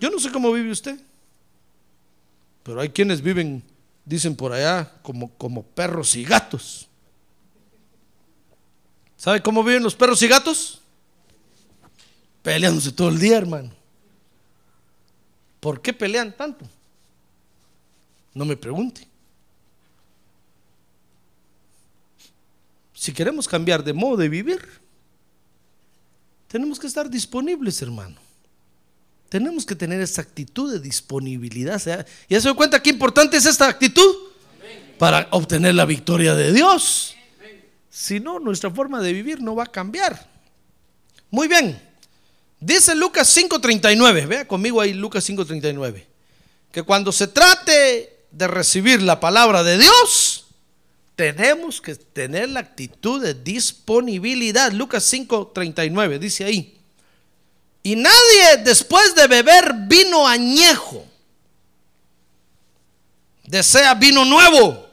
Yo 0.00 0.08
no 0.08 0.18
sé 0.18 0.32
cómo 0.32 0.50
vive 0.52 0.70
usted, 0.70 0.98
pero 2.62 2.80
hay 2.80 2.88
quienes 2.88 3.20
viven, 3.20 3.62
dicen 4.06 4.36
por 4.36 4.54
allá, 4.54 4.90
como, 5.02 5.30
como 5.32 5.64
perros 5.64 6.16
y 6.16 6.24
gatos. 6.24 6.88
¿Sabe 9.18 9.42
cómo 9.42 9.62
viven 9.62 9.82
los 9.82 9.94
perros 9.94 10.22
y 10.22 10.28
gatos? 10.28 10.80
Peleándose 12.42 12.90
todo 12.90 13.10
el 13.10 13.18
día, 13.18 13.36
hermano. 13.36 13.75
¿Por 15.60 15.80
qué 15.80 15.92
pelean 15.92 16.36
tanto? 16.36 16.64
No 18.34 18.44
me 18.44 18.56
pregunte. 18.56 19.06
Si 22.92 23.12
queremos 23.12 23.46
cambiar 23.46 23.84
de 23.84 23.92
modo 23.92 24.16
de 24.16 24.28
vivir, 24.28 24.60
tenemos 26.48 26.78
que 26.78 26.86
estar 26.86 27.08
disponibles, 27.10 27.80
hermano. 27.82 28.16
Tenemos 29.28 29.66
que 29.66 29.74
tener 29.74 30.00
esa 30.00 30.22
actitud 30.22 30.72
de 30.72 30.80
disponibilidad. 30.80 31.82
¿Ya 31.84 32.06
¿Ya 32.28 32.40
se 32.40 32.48
dio 32.48 32.56
cuenta 32.56 32.82
qué 32.82 32.90
importante 32.90 33.36
es 33.36 33.46
esta 33.46 33.68
actitud? 33.68 34.14
Para 34.98 35.28
obtener 35.32 35.74
la 35.74 35.84
victoria 35.84 36.34
de 36.34 36.52
Dios. 36.52 37.14
Si 37.90 38.20
no, 38.20 38.38
nuestra 38.38 38.70
forma 38.70 39.00
de 39.00 39.12
vivir 39.12 39.42
no 39.42 39.54
va 39.54 39.64
a 39.64 39.72
cambiar. 39.72 40.28
Muy 41.30 41.48
bien. 41.48 41.85
Dice 42.60 42.94
Lucas 42.94 43.28
5:39, 43.36 44.26
vea 44.26 44.48
conmigo 44.48 44.80
ahí 44.80 44.92
Lucas 44.92 45.24
5:39, 45.28 46.06
que 46.72 46.82
cuando 46.82 47.12
se 47.12 47.28
trate 47.28 48.24
de 48.30 48.48
recibir 48.48 49.02
la 49.02 49.20
palabra 49.20 49.62
de 49.62 49.78
Dios, 49.78 50.46
tenemos 51.14 51.80
que 51.80 51.94
tener 51.94 52.48
la 52.50 52.60
actitud 52.60 53.22
de 53.22 53.34
disponibilidad. 53.34 54.72
Lucas 54.72 55.04
5:39 55.04 56.18
dice 56.18 56.44
ahí, 56.44 56.78
y 57.82 57.96
nadie 57.96 58.56
después 58.64 59.14
de 59.14 59.26
beber 59.26 59.72
vino 59.86 60.26
añejo 60.26 61.06
desea 63.46 63.94
vino 63.94 64.24
nuevo, 64.24 64.86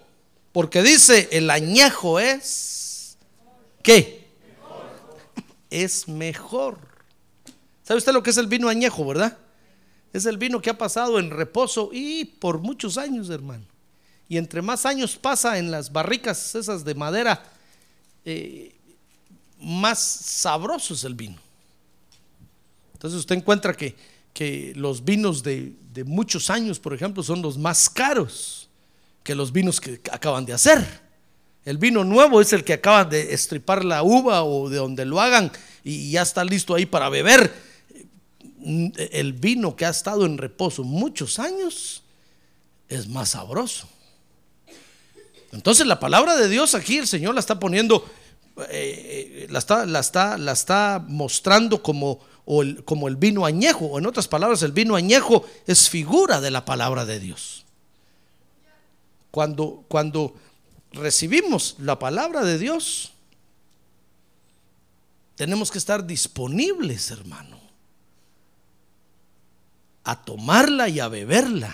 porque 0.51 0.81
dice, 0.81 1.29
el 1.31 1.49
añejo 1.49 2.19
es, 2.19 3.17
¿qué? 3.81 4.27
Es 5.69 6.07
mejor. 6.07 6.92
¿Sabe 7.83 7.97
usted 7.97 8.13
lo 8.13 8.23
que 8.23 8.29
es 8.29 8.37
el 8.37 8.47
vino 8.47 8.69
añejo, 8.69 9.05
verdad? 9.05 9.37
Es 10.13 10.25
el 10.25 10.37
vino 10.37 10.61
que 10.61 10.69
ha 10.69 10.77
pasado 10.77 11.19
en 11.19 11.29
reposo 11.29 11.89
y 11.91 12.25
por 12.25 12.59
muchos 12.59 12.97
años, 12.97 13.29
hermano. 13.29 13.65
Y 14.29 14.37
entre 14.37 14.61
más 14.61 14.85
años 14.85 15.17
pasa 15.17 15.57
en 15.57 15.69
las 15.69 15.91
barricas 15.91 16.55
esas 16.55 16.85
de 16.85 16.95
madera, 16.95 17.43
eh, 18.23 18.73
más 19.59 19.99
sabroso 19.99 20.93
es 20.93 21.03
el 21.03 21.15
vino. 21.15 21.37
Entonces 22.93 23.19
usted 23.19 23.35
encuentra 23.35 23.73
que, 23.73 23.95
que 24.33 24.73
los 24.75 25.03
vinos 25.03 25.43
de, 25.43 25.73
de 25.93 26.03
muchos 26.03 26.49
años, 26.49 26.79
por 26.79 26.93
ejemplo, 26.93 27.21
son 27.21 27.41
los 27.41 27.57
más 27.57 27.89
caros 27.89 28.69
que 29.23 29.35
los 29.35 29.51
vinos 29.51 29.81
que 29.81 29.99
acaban 30.11 30.45
de 30.45 30.53
hacer. 30.53 31.01
El 31.65 31.77
vino 31.77 32.03
nuevo 32.03 32.41
es 32.41 32.53
el 32.53 32.63
que 32.63 32.73
acaban 32.73 33.09
de 33.09 33.33
estripar 33.33 33.83
la 33.83 34.03
uva 34.03 34.43
o 34.43 34.69
de 34.69 34.77
donde 34.77 35.05
lo 35.05 35.19
hagan 35.19 35.51
y 35.83 36.11
ya 36.11 36.21
está 36.21 36.43
listo 36.43 36.75
ahí 36.75 36.85
para 36.85 37.09
beber. 37.09 37.72
El 38.63 39.33
vino 39.33 39.75
que 39.75 39.85
ha 39.85 39.89
estado 39.89 40.25
en 40.25 40.37
reposo 40.37 40.83
muchos 40.83 41.39
años 41.39 42.03
es 42.89 43.07
más 43.07 43.29
sabroso. 43.29 43.87
Entonces 45.51 45.85
la 45.85 45.99
palabra 45.99 46.35
de 46.35 46.49
Dios 46.49 46.73
aquí 46.73 46.97
el 46.97 47.07
Señor 47.07 47.33
la 47.33 47.39
está 47.39 47.59
poniendo 47.59 48.05
eh, 48.69 49.47
la, 49.49 49.59
está, 49.59 49.85
la, 49.85 49.99
está, 49.99 50.37
la 50.37 50.51
está 50.51 51.03
mostrando 51.07 51.81
como, 51.81 52.19
el, 52.45 52.83
como 52.83 53.07
el 53.07 53.15
vino 53.15 53.45
añejo, 53.45 53.85
o 53.85 53.99
en 53.99 54.05
otras 54.05 54.27
palabras, 54.27 54.61
el 54.61 54.71
vino 54.71 54.95
añejo 54.95 55.45
es 55.65 55.89
figura 55.89 56.39
de 56.39 56.51
la 56.51 56.63
palabra 56.63 57.05
de 57.05 57.19
Dios. 57.19 57.65
Cuando, 59.31 59.83
cuando 59.87 60.35
recibimos 60.91 61.75
la 61.79 61.97
palabra 61.97 62.43
de 62.43 62.59
Dios, 62.59 63.13
tenemos 65.35 65.71
que 65.71 65.79
estar 65.79 66.05
disponibles, 66.05 67.09
hermano, 67.09 67.59
a 70.03 70.21
tomarla 70.23 70.89
y 70.89 70.99
a 70.99 71.07
beberla 71.07 71.73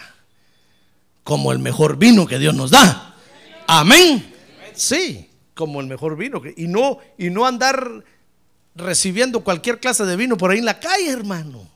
como 1.24 1.52
el 1.52 1.60
mejor 1.60 1.98
vino 1.98 2.26
que 2.26 2.40
Dios 2.40 2.56
nos 2.56 2.72
da. 2.72 3.16
Amén. 3.68 4.34
Sí, 4.74 5.30
como 5.54 5.80
el 5.80 5.86
mejor 5.86 6.18
vino. 6.18 6.42
Y 6.58 6.68
no, 6.68 6.98
y 7.18 7.30
no 7.30 7.46
andar 7.46 8.04
recibiendo 8.74 9.42
cualquier 9.42 9.80
clase 9.80 10.06
de 10.06 10.16
vino 10.16 10.38
por 10.38 10.50
ahí 10.50 10.58
en 10.58 10.66
la 10.66 10.80
calle, 10.80 11.10
hermano. 11.10 11.68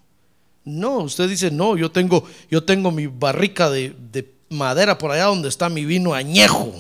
No, 0.66 1.00
usted 1.00 1.30
dice, 1.30 1.52
no, 1.52 1.78
yo 1.78 1.92
tengo, 1.92 2.26
yo 2.50 2.64
tengo 2.64 2.90
mi 2.90 3.08
barrica 3.08 3.70
de, 3.70 3.96
de 4.12 4.34
madera 4.50 4.98
por 4.98 5.12
allá 5.12 5.26
donde 5.26 5.50
está 5.50 5.70
mi 5.70 5.86
vino 5.86 6.14
añejo. 6.14 6.74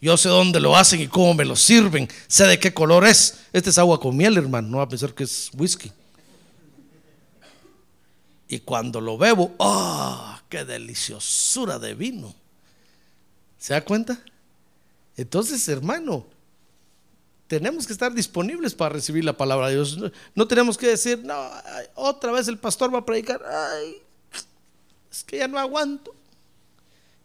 Yo 0.00 0.16
sé 0.16 0.28
dónde 0.28 0.58
lo 0.58 0.76
hacen 0.76 1.00
y 1.00 1.06
cómo 1.06 1.34
me 1.34 1.44
lo 1.44 1.54
sirven. 1.54 2.08
Sé 2.26 2.46
de 2.46 2.58
qué 2.58 2.74
color 2.74 3.06
es. 3.06 3.42
Este 3.52 3.70
es 3.70 3.78
agua 3.78 4.00
con 4.00 4.16
miel, 4.16 4.36
hermano. 4.36 4.68
No 4.68 4.76
va 4.78 4.84
a 4.84 4.88
pensar 4.88 5.14
que 5.14 5.24
es 5.24 5.50
whisky. 5.56 5.92
Y 8.48 8.60
cuando 8.60 9.00
lo 9.00 9.18
bebo, 9.18 9.54
¡oh! 9.58 10.38
¡Qué 10.48 10.64
deliciosura 10.64 11.78
de 11.78 11.94
vino! 11.94 12.34
¿Se 13.58 13.74
da 13.74 13.84
cuenta? 13.84 14.22
Entonces, 15.16 15.66
hermano, 15.68 16.26
tenemos 17.48 17.86
que 17.86 17.92
estar 17.92 18.12
disponibles 18.12 18.74
para 18.74 18.94
recibir 18.94 19.24
la 19.24 19.36
palabra 19.36 19.68
de 19.68 19.74
Dios. 19.74 19.98
No, 20.34 20.46
tenemos 20.46 20.76
que 20.76 20.88
decir, 20.88 21.24
no, 21.24 21.50
otra 21.94 22.32
vez 22.32 22.48
el 22.48 22.58
pastor 22.58 22.94
va 22.94 22.98
a 23.00 23.04
predicar. 23.04 23.42
Ay, 23.44 23.96
es 25.10 25.24
que 25.24 25.38
ya 25.38 25.48
no 25.48 25.58
aguanto. 25.58 26.14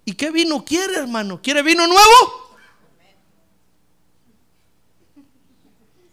¿Y 0.06 0.14
qué 0.14 0.32
vino 0.32 0.64
quiere, 0.64 0.96
hermano? 0.96 1.42
¿Quiere 1.42 1.62
vino 1.62 1.86
nuevo? 1.86 2.58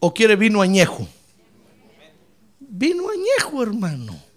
¿O 0.01 0.13
quiere 0.13 0.37
vino 0.37 0.61
añejo? 0.61 1.09
Vino 2.61 3.05
añejo, 3.09 3.63
hermano. 3.63 4.28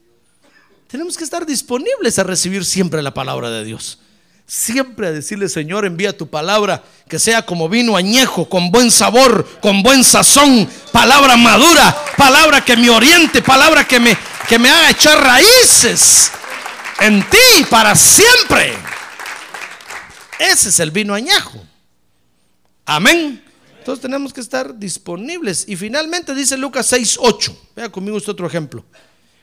Tenemos 0.92 1.16
que 1.16 1.24
estar 1.24 1.46
disponibles 1.46 2.20
a 2.20 2.24
recibir 2.24 2.66
siempre 2.66 3.02
la 3.02 3.14
palabra 3.14 3.50
de 3.50 3.64
Dios. 3.64 4.00
Siempre 4.46 5.08
a 5.08 5.12
decirle, 5.14 5.48
Señor, 5.48 5.86
envía 5.86 6.18
tu 6.18 6.28
palabra, 6.28 6.84
que 7.08 7.18
sea 7.18 7.46
como 7.46 7.70
vino 7.70 7.96
añejo, 7.96 8.50
con 8.50 8.70
buen 8.72 8.92
sabor, 8.92 9.48
con 9.62 9.84
buen 9.84 10.04
sazón, 10.04 10.70
palabra 10.92 11.38
madura, 11.38 11.98
palabra 12.18 12.66
que 12.66 12.76
me 12.76 12.89
oriente, 12.89 13.42
palabra 13.42 13.88
que 13.88 14.02
me, 14.02 14.18
que 14.50 14.60
me 14.60 14.70
haga 14.70 14.89
echar 14.89 15.18
raíces 15.18 16.30
en 17.00 17.24
ti 17.30 17.64
para 17.70 17.96
siempre. 17.96 18.74
Ese 20.39 20.68
es 20.68 20.80
el 20.82 20.92
vino 20.92 21.14
añejo. 21.14 21.64
Amén. 22.86 23.42
Entonces 23.80 24.02
tenemos 24.02 24.34
que 24.34 24.42
estar 24.42 24.78
disponibles. 24.78 25.64
Y 25.70 25.78
finalmente 25.78 26.36
dice 26.36 26.58
Lucas 26.58 26.92
6:8. 26.92 27.56
Vea 27.78 27.89
conmigo 27.89 28.18
este 28.18 28.32
otro 28.32 28.46
ejemplo. 28.46 28.84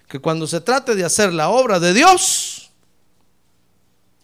Que 0.09 0.19
cuando 0.19 0.47
se 0.47 0.61
trate 0.61 0.95
de 0.95 1.05
hacer 1.05 1.33
la 1.33 1.51
obra 1.51 1.79
de 1.79 1.93
Dios, 1.93 2.71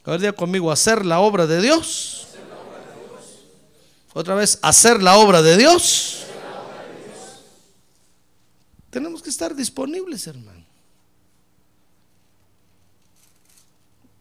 a 0.04 0.10
ver, 0.10 0.20
diga 0.20 0.32
conmigo, 0.32 0.70
hacer 0.70 1.04
la 1.04 1.20
obra 1.20 1.46
de 1.46 1.60
Dios. 1.62 2.26
Otra 4.12 4.34
vez, 4.34 4.58
hacer 4.62 5.02
la 5.02 5.16
obra 5.16 5.42
de 5.42 5.56
Dios. 5.56 6.24
Tenemos 8.90 9.22
que 9.22 9.30
estar 9.30 9.54
disponibles, 9.54 10.26
hermano. 10.26 10.62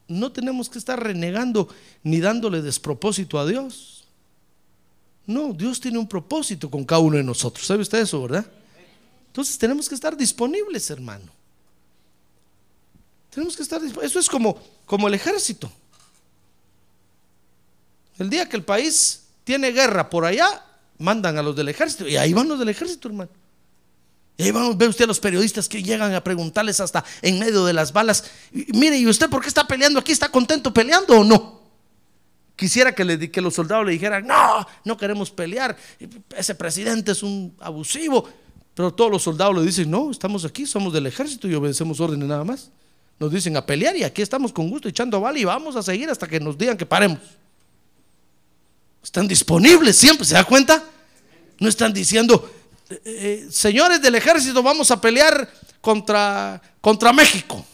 No 0.08 0.32
tenemos 0.32 0.70
que 0.70 0.80
estar 0.80 1.02
renegando 1.02 1.70
ni 2.02 2.20
dándole 2.20 2.62
despropósito 2.62 3.40
a 3.40 3.46
Dios. 3.46 4.06
No, 5.26 5.54
Dios 5.54 5.80
tiene 5.80 5.98
un 5.98 6.08
propósito 6.08 6.70
con 6.70 6.84
cada 6.86 7.00
uno 7.00 7.18
de 7.18 7.24
nosotros. 7.24 7.66
¿Sabe 7.66 7.82
usted 7.82 8.00
eso, 8.00 8.22
verdad? 8.22 8.46
Entonces 9.28 9.58
tenemos 9.58 9.88
que 9.88 9.96
estar 9.96 10.18
disponibles, 10.18 10.90
hermano. 10.90 11.43
Tenemos 13.34 13.56
que 13.56 13.64
estar 13.64 13.82
disponibles. 13.82 14.12
Eso 14.12 14.20
es 14.20 14.30
como, 14.30 14.58
como 14.86 15.08
el 15.08 15.14
ejército. 15.14 15.72
El 18.20 18.30
día 18.30 18.48
que 18.48 18.58
el 18.58 18.64
país 18.64 19.24
tiene 19.44 19.72
guerra 19.72 20.10
por 20.10 20.26
allá, 20.26 20.64
mandan 21.00 21.38
a 21.38 21.44
los 21.44 21.56
del 21.56 21.70
ejército. 21.70 22.08
Y 22.08 22.16
ahí 22.16 22.34
van 22.34 22.48
los 22.48 22.60
del 22.60 22.70
ejército, 22.70 23.08
hermano. 23.08 23.32
Y 24.38 24.44
ahí 24.44 24.52
van, 24.52 24.78
ve 24.78 24.88
usted 24.88 25.06
a 25.06 25.08
los 25.08 25.20
periodistas 25.20 25.68
que 25.68 25.82
llegan 25.82 26.14
a 26.14 26.24
preguntarles 26.24 26.80
hasta 26.80 27.04
en 27.22 27.40
medio 27.40 27.66
de 27.66 27.74
las 27.74 27.92
balas. 27.92 28.24
mire, 28.52 28.98
¿y 28.98 29.08
usted 29.08 29.30
por 29.30 29.42
qué 29.42 29.48
está 29.48 29.66
peleando 29.66 30.00
aquí? 30.00 30.12
¿Está 30.12 30.30
contento 30.30 30.74
peleando 30.74 31.20
o 31.20 31.24
no? 31.24 31.62
Quisiera 32.56 32.94
que, 32.94 33.04
le, 33.04 33.32
que 33.32 33.42
los 33.42 33.56
soldados 33.56 33.86
le 33.86 33.94
dijeran, 33.94 34.28
no, 34.28 34.66
no 34.86 34.96
queremos 34.96 35.32
pelear, 35.32 35.76
ese 36.38 36.54
presidente 36.54 37.12
es 37.12 37.24
un 37.24 37.56
abusivo. 37.60 38.30
Pero 38.76 38.94
todos 38.94 39.12
los 39.12 39.24
soldados 39.24 39.56
le 39.56 39.64
dicen, 39.64 39.90
no, 39.90 40.12
estamos 40.12 40.46
aquí, 40.46 40.66
somos 40.66 40.94
del 40.94 41.08
ejército 41.08 41.48
y 41.48 41.56
obedecemos 41.56 42.00
órdenes 42.00 42.28
nada 42.28 42.44
más. 42.44 42.72
Nos 43.24 43.32
dicen 43.32 43.56
a 43.56 43.66
pelear 43.66 43.96
y 43.96 44.04
aquí 44.04 44.22
estamos 44.22 44.52
con 44.52 44.70
gusto 44.70 44.90
echando 44.90 45.22
bala 45.22 45.40
y 45.40 45.46
vamos 45.46 45.78
a 45.78 45.82
seguir 45.82 46.10
hasta 46.10 46.28
que 46.28 46.42
nos 46.42 46.58
digan 46.58 46.76
que 46.76 46.86
paremos. 46.86 47.20
Están 49.02 49.30
disponibles 49.30 49.96
siempre, 49.96 50.26
¿se 50.26 50.34
da 50.34 50.44
cuenta? 50.44 50.84
No 51.58 51.70
están 51.70 51.94
diciendo, 51.94 52.54
eh, 52.90 53.02
eh, 53.06 53.48
señores 53.50 54.02
del 54.02 54.16
ejército, 54.16 54.62
vamos 54.62 54.92
a 54.92 55.00
pelear 55.00 55.50
contra, 55.80 56.62
contra 56.82 57.14
México. 57.14 57.66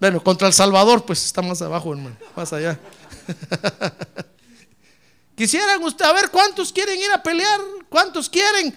Bueno, 0.00 0.20
contra 0.20 0.48
El 0.48 0.52
Salvador, 0.52 1.06
pues 1.06 1.24
está 1.24 1.42
más 1.42 1.62
abajo, 1.62 1.92
hermano, 1.92 2.16
más 2.34 2.52
allá. 2.52 2.76
Quisieran 5.36 5.80
usted, 5.84 6.06
a 6.06 6.12
ver, 6.12 6.28
¿cuántos 6.28 6.72
quieren 6.72 6.98
ir 6.98 7.12
a 7.12 7.22
pelear? 7.22 7.60
¿Cuántos 7.88 8.28
quieren? 8.28 8.76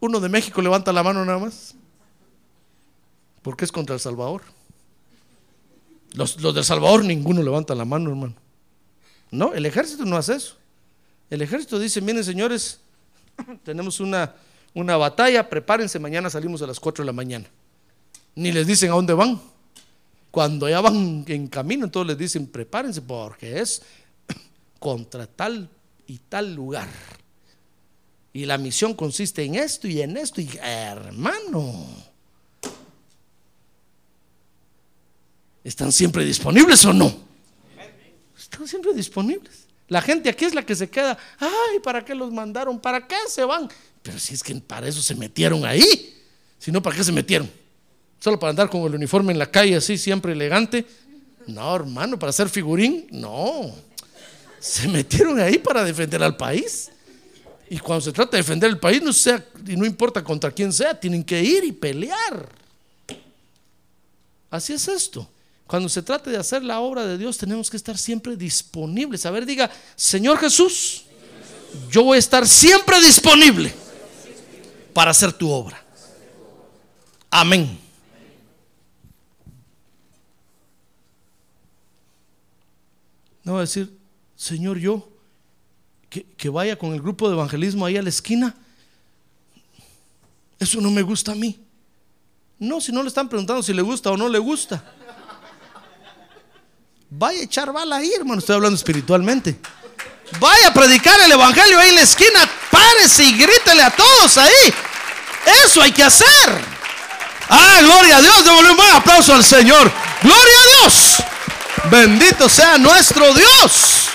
Uno 0.00 0.20
de 0.20 0.28
México 0.28 0.60
levanta 0.62 0.92
la 0.92 1.02
mano 1.02 1.24
nada 1.24 1.38
más. 1.38 1.74
Porque 3.42 3.64
es 3.64 3.72
contra 3.72 3.94
El 3.94 4.00
Salvador. 4.00 4.42
Los, 6.12 6.40
los 6.40 6.54
de 6.54 6.64
Salvador 6.64 7.04
ninguno 7.04 7.42
levanta 7.42 7.74
la 7.74 7.84
mano, 7.84 8.10
hermano. 8.10 8.34
No, 9.30 9.52
el 9.52 9.66
ejército 9.66 10.04
no 10.04 10.16
hace 10.16 10.36
eso. 10.36 10.56
El 11.30 11.42
ejército 11.42 11.78
dice, 11.78 12.00
miren 12.00 12.24
señores, 12.24 12.80
tenemos 13.64 14.00
una, 14.00 14.34
una 14.74 14.96
batalla, 14.96 15.48
prepárense, 15.48 15.98
mañana 15.98 16.30
salimos 16.30 16.62
a 16.62 16.66
las 16.66 16.80
4 16.80 17.02
de 17.02 17.06
la 17.06 17.12
mañana 17.12 17.48
ni 18.38 18.52
les 18.52 18.68
dicen 18.68 18.90
a 18.90 18.94
dónde 18.94 19.14
van. 19.14 19.40
Cuando 20.30 20.68
ya 20.68 20.80
van 20.80 21.24
en 21.26 21.48
camino, 21.48 21.86
entonces 21.86 22.08
les 22.08 22.18
dicen, 22.18 22.46
prepárense 22.46 23.02
porque 23.02 23.60
es 23.60 23.82
contra 24.78 25.26
tal 25.26 25.68
y 26.06 26.18
tal 26.18 26.54
lugar. 26.54 26.88
Y 28.32 28.44
la 28.44 28.58
misión 28.58 28.94
consiste 28.94 29.42
en 29.42 29.54
esto 29.54 29.88
y 29.88 30.00
en 30.00 30.16
esto. 30.16 30.40
Y 30.40 30.50
hermano, 30.62 31.86
¿están 35.64 35.92
siempre 35.92 36.24
disponibles 36.24 36.84
o 36.84 36.92
no? 36.92 37.14
Están 38.38 38.68
siempre 38.68 38.92
disponibles. 38.92 39.66
La 39.88 40.02
gente 40.02 40.28
aquí 40.28 40.44
es 40.44 40.54
la 40.54 40.64
que 40.64 40.74
se 40.74 40.88
queda, 40.90 41.18
ay, 41.38 41.80
¿para 41.82 42.04
qué 42.04 42.14
los 42.14 42.30
mandaron? 42.30 42.78
¿Para 42.78 43.06
qué 43.06 43.16
se 43.28 43.42
van? 43.44 43.68
Pero 44.02 44.18
si 44.18 44.34
es 44.34 44.42
que 44.42 44.54
para 44.56 44.86
eso 44.86 45.00
se 45.00 45.14
metieron 45.14 45.64
ahí, 45.64 46.14
si 46.58 46.70
no, 46.70 46.82
¿para 46.82 46.94
qué 46.96 47.04
se 47.04 47.12
metieron? 47.12 47.50
Solo 48.20 48.38
para 48.38 48.50
andar 48.50 48.68
con 48.68 48.82
el 48.82 48.94
uniforme 48.94 49.32
en 49.32 49.38
la 49.38 49.50
calle 49.50 49.76
así, 49.76 49.96
siempre 49.96 50.32
elegante. 50.32 50.84
No, 51.46 51.74
hermano, 51.74 52.18
para 52.18 52.32
ser 52.32 52.48
figurín, 52.50 53.06
no. 53.10 53.74
Se 54.60 54.88
metieron 54.88 55.40
ahí 55.40 55.56
para 55.56 55.82
defender 55.84 56.22
al 56.22 56.36
país. 56.36 56.90
Y 57.70 57.78
cuando 57.78 58.00
se 58.02 58.12
trata 58.12 58.32
de 58.32 58.38
defender 58.38 58.70
el 58.70 58.78
país, 58.78 59.02
no, 59.02 59.12
sea, 59.12 59.44
no 59.66 59.84
importa 59.84 60.24
contra 60.24 60.50
quién 60.50 60.72
sea, 60.72 60.98
tienen 60.98 61.22
que 61.22 61.42
ir 61.42 61.64
y 61.64 61.72
pelear. 61.72 62.48
Así 64.50 64.72
es 64.72 64.88
esto. 64.88 65.28
Cuando 65.66 65.88
se 65.90 66.00
trata 66.00 66.30
de 66.30 66.38
hacer 66.38 66.62
la 66.64 66.80
obra 66.80 67.04
de 67.04 67.18
Dios, 67.18 67.36
tenemos 67.36 67.68
que 67.68 67.76
estar 67.76 67.98
siempre 67.98 68.36
disponibles. 68.36 69.26
A 69.26 69.30
ver, 69.30 69.44
diga, 69.44 69.70
Señor 69.96 70.38
Jesús, 70.38 71.04
yo 71.90 72.04
voy 72.04 72.16
a 72.16 72.18
estar 72.18 72.46
siempre 72.48 72.98
disponible 73.00 73.74
para 74.94 75.10
hacer 75.10 75.32
tu 75.32 75.50
obra. 75.50 75.84
Amén. 77.30 77.78
No 83.44 83.54
va 83.54 83.58
a 83.58 83.62
decir, 83.62 83.94
Señor, 84.36 84.78
yo, 84.78 85.08
que, 86.08 86.48
vaya 86.48 86.76
con 86.76 86.94
el 86.94 87.00
grupo 87.00 87.28
de 87.28 87.34
evangelismo 87.34 87.84
ahí 87.84 87.96
a 87.96 88.02
la 88.02 88.08
esquina. 88.08 88.54
Eso 90.58 90.80
no 90.80 90.90
me 90.90 91.02
gusta 91.02 91.32
a 91.32 91.34
mí. 91.34 91.58
No, 92.58 92.80
si 92.80 92.90
no 92.90 93.02
le 93.02 93.08
están 93.08 93.28
preguntando 93.28 93.62
si 93.62 93.72
le 93.72 93.82
gusta 93.82 94.10
o 94.10 94.16
no 94.16 94.28
le 94.28 94.38
gusta. 94.38 94.82
Vaya 97.10 97.40
a 97.40 97.42
echar 97.44 97.72
bala 97.72 97.96
ahí, 97.96 98.12
hermano. 98.12 98.40
Estoy 98.40 98.56
hablando 98.56 98.76
espiritualmente. 98.76 99.58
Vaya 100.40 100.68
a 100.68 100.74
predicar 100.74 101.18
el 101.20 101.32
evangelio 101.32 101.78
ahí 101.78 101.90
en 101.90 101.94
la 101.96 102.02
esquina. 102.02 102.40
Párese 102.70 103.24
y 103.24 103.32
grítele 103.38 103.82
a 103.82 103.90
todos 103.90 104.36
ahí. 104.38 104.74
Eso 105.64 105.80
hay 105.80 105.92
que 105.92 106.02
hacer. 106.02 106.26
Ah, 107.48 107.80
gloria 107.82 108.16
a 108.16 108.20
Dios. 108.20 108.44
Démosle 108.44 108.70
un 108.70 108.76
buen 108.76 108.92
aplauso 108.92 109.34
al 109.34 109.44
Señor. 109.44 109.90
Gloria 110.22 110.58
a 110.58 110.82
Dios. 110.82 111.16
Bendito 111.90 112.48
sea 112.48 112.76
nuestro 112.76 113.32
Dios. 113.32 114.08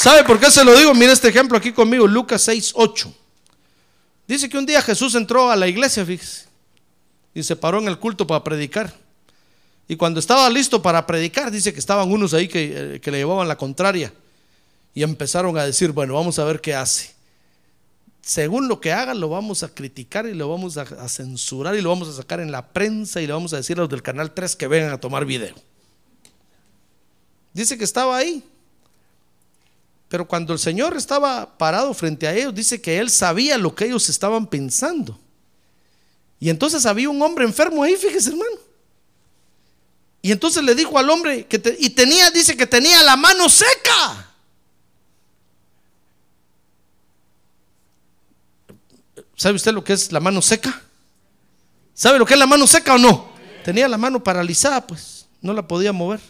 ¿Sabe 0.00 0.24
por 0.24 0.40
qué 0.40 0.50
se 0.50 0.64
lo 0.64 0.74
digo? 0.74 0.94
Mira 0.94 1.12
este 1.12 1.28
ejemplo 1.28 1.58
aquí 1.58 1.72
conmigo, 1.72 2.06
Lucas 2.06 2.40
6, 2.40 2.72
8. 2.74 3.14
Dice 4.26 4.48
que 4.48 4.56
un 4.56 4.64
día 4.64 4.80
Jesús 4.80 5.14
entró 5.14 5.50
a 5.50 5.56
la 5.56 5.68
iglesia, 5.68 6.06
fíjese, 6.06 6.46
y 7.34 7.42
se 7.42 7.54
paró 7.54 7.80
en 7.80 7.86
el 7.86 7.98
culto 7.98 8.26
para 8.26 8.42
predicar. 8.42 8.94
Y 9.86 9.96
cuando 9.96 10.18
estaba 10.18 10.48
listo 10.48 10.80
para 10.80 11.06
predicar, 11.06 11.50
dice 11.50 11.74
que 11.74 11.80
estaban 11.80 12.10
unos 12.10 12.32
ahí 12.32 12.48
que, 12.48 12.94
eh, 12.94 13.00
que 13.02 13.10
le 13.10 13.18
llevaban 13.18 13.46
la 13.46 13.58
contraria. 13.58 14.10
Y 14.94 15.02
empezaron 15.02 15.58
a 15.58 15.66
decir, 15.66 15.92
bueno, 15.92 16.14
vamos 16.14 16.38
a 16.38 16.44
ver 16.46 16.62
qué 16.62 16.74
hace. 16.74 17.12
Según 18.22 18.68
lo 18.68 18.80
que 18.80 18.94
haga, 18.94 19.12
lo 19.12 19.28
vamos 19.28 19.62
a 19.64 19.68
criticar 19.68 20.24
y 20.24 20.32
lo 20.32 20.48
vamos 20.48 20.78
a, 20.78 20.80
a 20.80 21.10
censurar 21.10 21.76
y 21.76 21.82
lo 21.82 21.90
vamos 21.90 22.08
a 22.08 22.14
sacar 22.14 22.40
en 22.40 22.50
la 22.50 22.68
prensa 22.68 23.20
y 23.20 23.26
le 23.26 23.34
vamos 23.34 23.52
a 23.52 23.58
decir 23.58 23.76
a 23.76 23.80
los 23.82 23.90
del 23.90 24.02
canal 24.02 24.32
3 24.32 24.56
que 24.56 24.66
vengan 24.66 24.94
a 24.94 24.98
tomar 24.98 25.26
video. 25.26 25.54
Dice 27.52 27.76
que 27.76 27.84
estaba 27.84 28.16
ahí. 28.16 28.42
Pero 30.10 30.26
cuando 30.26 30.52
el 30.52 30.58
Señor 30.58 30.96
estaba 30.96 31.56
parado 31.56 31.94
frente 31.94 32.26
a 32.26 32.34
ellos, 32.34 32.52
dice 32.52 32.82
que 32.82 32.98
Él 32.98 33.08
sabía 33.10 33.56
lo 33.56 33.76
que 33.76 33.84
ellos 33.84 34.08
estaban 34.08 34.44
pensando. 34.44 35.16
Y 36.40 36.50
entonces 36.50 36.84
había 36.84 37.08
un 37.08 37.22
hombre 37.22 37.44
enfermo 37.44 37.84
ahí, 37.84 37.94
fíjese 37.94 38.30
hermano. 38.30 38.56
Y 40.20 40.32
entonces 40.32 40.64
le 40.64 40.74
dijo 40.74 40.98
al 40.98 41.08
hombre 41.08 41.46
que 41.46 41.76
y 41.78 41.90
tenía, 41.90 42.28
dice 42.32 42.56
que 42.56 42.66
tenía 42.66 43.00
la 43.04 43.14
mano 43.14 43.48
seca. 43.48 44.32
¿Sabe 49.36 49.54
usted 49.54 49.72
lo 49.72 49.84
que 49.84 49.92
es 49.92 50.10
la 50.10 50.18
mano 50.18 50.42
seca? 50.42 50.82
¿Sabe 51.94 52.18
lo 52.18 52.26
que 52.26 52.34
es 52.34 52.40
la 52.40 52.48
mano 52.48 52.66
seca 52.66 52.96
o 52.96 52.98
no? 52.98 53.30
Tenía 53.64 53.86
la 53.86 53.96
mano 53.96 54.24
paralizada, 54.24 54.84
pues, 54.84 55.26
no 55.40 55.52
la 55.52 55.68
podía 55.68 55.92
mover. 55.92 56.20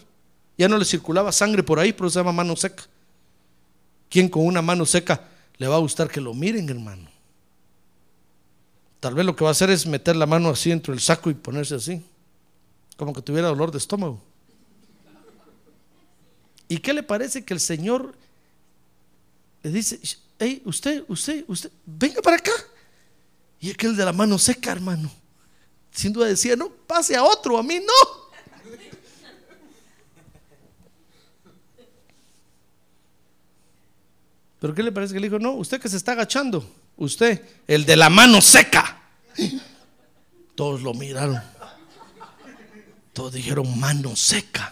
Ya 0.55 0.69
no 0.69 0.77
le 0.77 0.85
circulaba 0.85 1.31
sangre 1.31 1.63
por 1.63 1.79
ahí, 1.79 1.91
pero 1.93 2.11
se 2.11 2.19
llama 2.19 2.31
mano 2.31 2.55
seca. 2.55 2.83
¿Quién 4.11 4.27
con 4.27 4.45
una 4.45 4.61
mano 4.61 4.85
seca 4.85 5.25
le 5.57 5.67
va 5.69 5.77
a 5.77 5.79
gustar 5.79 6.09
que 6.09 6.19
lo 6.19 6.33
miren, 6.33 6.67
hermano? 6.67 7.09
Tal 8.99 9.15
vez 9.15 9.25
lo 9.25 9.33
que 9.37 9.45
va 9.45 9.51
a 9.51 9.53
hacer 9.53 9.69
es 9.69 9.87
meter 9.87 10.17
la 10.17 10.25
mano 10.25 10.49
así 10.49 10.69
dentro 10.69 10.93
del 10.93 10.99
saco 10.99 11.29
y 11.29 11.33
ponerse 11.33 11.75
así, 11.75 12.03
como 12.97 13.13
que 13.13 13.21
tuviera 13.21 13.47
dolor 13.47 13.71
de 13.71 13.77
estómago. 13.77 14.21
¿Y 16.67 16.77
qué 16.79 16.93
le 16.93 17.03
parece 17.03 17.45
que 17.45 17.53
el 17.53 17.61
Señor 17.61 18.13
le 19.63 19.71
dice, 19.71 19.97
hey, 20.39 20.61
usted, 20.65 21.05
usted, 21.07 21.45
usted, 21.47 21.71
venga 21.85 22.21
para 22.21 22.35
acá? 22.35 22.51
Y 23.61 23.71
aquel 23.71 23.95
de 23.95 24.03
la 24.03 24.11
mano 24.11 24.37
seca, 24.37 24.73
hermano, 24.73 25.09
sin 25.89 26.11
duda 26.11 26.27
decía, 26.27 26.57
no, 26.57 26.69
pase 26.69 27.15
a 27.15 27.23
otro, 27.23 27.57
a 27.57 27.63
mí 27.63 27.79
no. 27.79 28.20
Pero 34.61 34.75
¿qué 34.75 34.83
le 34.83 34.91
parece 34.91 35.15
que 35.15 35.19
le 35.19 35.25
dijo? 35.25 35.39
No, 35.39 35.53
usted 35.53 35.81
que 35.81 35.89
se 35.89 35.97
está 35.97 36.11
agachando, 36.11 36.63
usted, 36.95 37.43
el 37.65 37.83
de 37.83 37.95
la 37.95 38.11
mano 38.11 38.41
seca. 38.41 39.01
Todos 40.55 40.83
lo 40.83 40.93
miraron. 40.93 41.41
Todos 43.11 43.33
dijeron 43.33 43.79
mano 43.79 44.15
seca. 44.15 44.71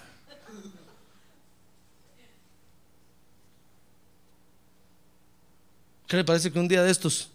¿Qué 6.06 6.18
le 6.18 6.24
parece 6.24 6.52
que 6.52 6.60
un 6.60 6.68
día 6.68 6.84
de 6.84 6.92
estos 6.92 7.32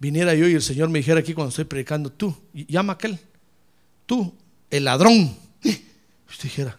viniera 0.00 0.34
yo 0.34 0.48
y 0.48 0.54
el 0.54 0.62
Señor 0.62 0.88
me 0.88 0.98
dijera 0.98 1.20
aquí 1.20 1.34
cuando 1.34 1.50
estoy 1.50 1.66
predicando, 1.66 2.10
tú, 2.10 2.36
y 2.52 2.66
llama 2.66 2.94
a 2.94 2.96
aquel, 2.96 3.16
tú, 4.06 4.34
el 4.70 4.86
ladrón? 4.86 5.36
Usted 5.62 6.42
dijera, 6.42 6.76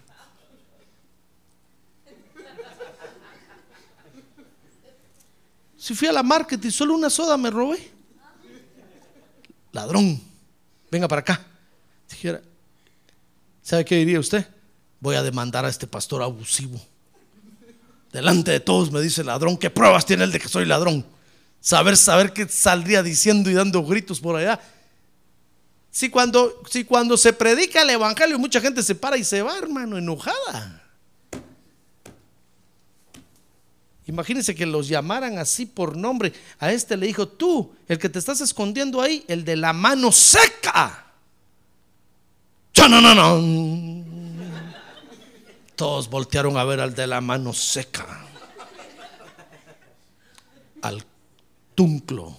Si 5.84 5.94
fui 5.94 6.08
a 6.08 6.14
la 6.14 6.24
market 6.24 6.64
y 6.64 6.72
solo 6.72 6.96
una 6.96 7.10
soda 7.10 7.36
me 7.36 7.50
robé. 7.50 7.92
Ladrón, 9.74 10.18
venga 10.90 11.10
para 11.10 11.20
acá. 11.20 11.46
Dijera, 12.10 12.42
¿sabe 13.62 13.84
qué 13.84 13.98
diría 13.98 14.18
usted? 14.18 14.48
Voy 15.02 15.18
a 15.18 15.24
demandar 15.24 15.66
a 15.66 15.70
este 15.70 15.86
pastor 15.86 16.22
abusivo. 16.22 16.80
Delante 18.14 18.52
de 18.52 18.62
todos 18.62 18.94
me 18.94 19.02
dice 19.02 19.26
ladrón, 19.26 19.58
¿qué 19.58 19.70
pruebas 19.70 20.06
tiene 20.06 20.24
él 20.24 20.32
de 20.32 20.40
que 20.40 20.48
soy 20.48 20.64
ladrón? 20.64 21.06
Saber, 21.60 21.98
saber 21.98 22.32
qué 22.32 22.48
saldría 22.48 23.04
diciendo 23.04 23.50
y 23.50 23.54
dando 23.54 23.84
gritos 23.84 24.22
por 24.22 24.38
allá. 24.38 24.62
Si 25.92 26.10
cuando, 26.10 26.64
si 26.70 26.86
cuando 26.86 27.18
se 27.18 27.34
predica 27.34 27.82
el 27.82 27.90
evangelio 27.90 28.40
mucha 28.40 28.62
gente 28.62 28.84
se 28.84 28.96
para 28.96 29.18
y 29.18 29.26
se 29.26 29.42
va, 29.42 29.58
hermano, 29.58 29.98
enojada. 29.98 30.82
Imagínense 34.06 34.54
que 34.54 34.66
los 34.66 34.88
llamaran 34.88 35.38
así 35.38 35.66
por 35.66 35.96
nombre. 35.96 36.34
A 36.60 36.72
este 36.72 36.98
le 36.98 37.08
dijo, 37.08 37.28
tú, 37.28 37.74
el 37.88 37.98
que 37.98 38.10
te 38.10 38.20
estás 38.20 38.42
escondiendo 38.42 39.02
ahí, 39.02 39.24
el 39.28 39.46
de 39.46 39.56
la 39.56 39.72
mano 39.72 40.12
seca. 40.12 41.08
¡Chananana! 42.74 44.04
Todos 45.76 46.10
voltearon 46.10 46.58
a 46.58 46.64
ver 46.66 46.82
al 46.82 46.94
de 46.94 47.08
la 47.08 47.22
mano 47.22 47.54
seca. 47.54 48.26
Al 50.82 51.06
tunclo. 51.74 52.38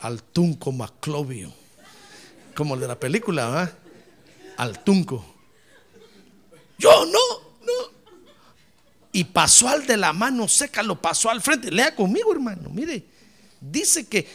Al 0.00 0.22
tunco 0.22 0.72
Maclovio. 0.72 1.52
Como 2.54 2.74
el 2.74 2.80
de 2.80 2.88
la 2.88 2.98
película, 2.98 3.48
¿verdad? 3.48 3.78
Al 4.56 4.82
tunco. 4.82 5.24
Yo 6.78 6.90
no, 7.06 7.12
no 7.12 7.45
y 9.16 9.24
pasó 9.24 9.66
al 9.70 9.86
de 9.86 9.96
la 9.96 10.12
mano 10.12 10.46
seca, 10.46 10.82
lo 10.82 11.00
pasó 11.00 11.30
al 11.30 11.40
frente. 11.40 11.70
Lea 11.70 11.96
conmigo, 11.96 12.30
hermano. 12.34 12.68
Mire, 12.68 13.02
dice 13.58 14.06
que 14.06 14.28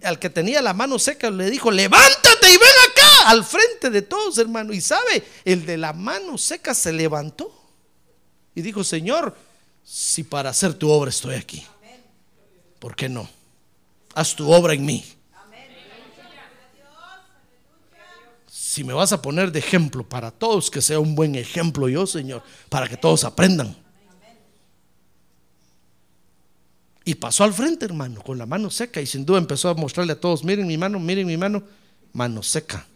al 0.00 0.20
que 0.20 0.30
tenía 0.30 0.62
la 0.62 0.72
mano 0.72 0.96
seca 0.96 1.28
le 1.28 1.50
dijo, 1.50 1.72
levántate 1.72 2.46
y 2.46 2.56
ven 2.56 2.68
acá, 2.88 3.30
al 3.30 3.44
frente 3.44 3.90
de 3.90 4.02
todos, 4.02 4.38
hermano. 4.38 4.72
Y 4.72 4.80
sabe, 4.80 5.24
el 5.44 5.66
de 5.66 5.76
la 5.76 5.92
mano 5.92 6.38
seca 6.38 6.72
se 6.72 6.92
levantó 6.92 7.52
y 8.54 8.62
dijo, 8.62 8.84
Señor, 8.84 9.36
si 9.82 10.22
para 10.22 10.50
hacer 10.50 10.72
tu 10.74 10.88
obra 10.88 11.10
estoy 11.10 11.34
aquí, 11.34 11.66
¿por 12.78 12.94
qué 12.94 13.08
no? 13.08 13.28
Haz 14.14 14.36
tu 14.36 14.52
obra 14.52 14.72
en 14.72 14.86
mí. 14.86 15.04
Si 18.46 18.84
me 18.84 18.92
vas 18.92 19.10
a 19.10 19.20
poner 19.20 19.50
de 19.50 19.58
ejemplo 19.58 20.08
para 20.08 20.30
todos, 20.30 20.70
que 20.70 20.80
sea 20.80 21.00
un 21.00 21.16
buen 21.16 21.34
ejemplo 21.34 21.88
yo, 21.88 22.06
Señor, 22.06 22.44
para 22.68 22.86
que 22.86 22.96
todos 22.96 23.24
aprendan. 23.24 23.87
Y 27.08 27.14
pasó 27.14 27.42
al 27.42 27.54
frente, 27.54 27.86
hermano, 27.86 28.22
con 28.22 28.36
la 28.36 28.44
mano 28.44 28.68
seca. 28.68 29.00
Y 29.00 29.06
sin 29.06 29.24
duda 29.24 29.38
empezó 29.38 29.70
a 29.70 29.74
mostrarle 29.74 30.12
a 30.12 30.20
todos, 30.20 30.44
miren 30.44 30.66
mi 30.66 30.76
mano, 30.76 31.00
miren 31.00 31.26
mi 31.26 31.38
mano, 31.38 31.62
mano 32.12 32.42
seca. 32.42 32.86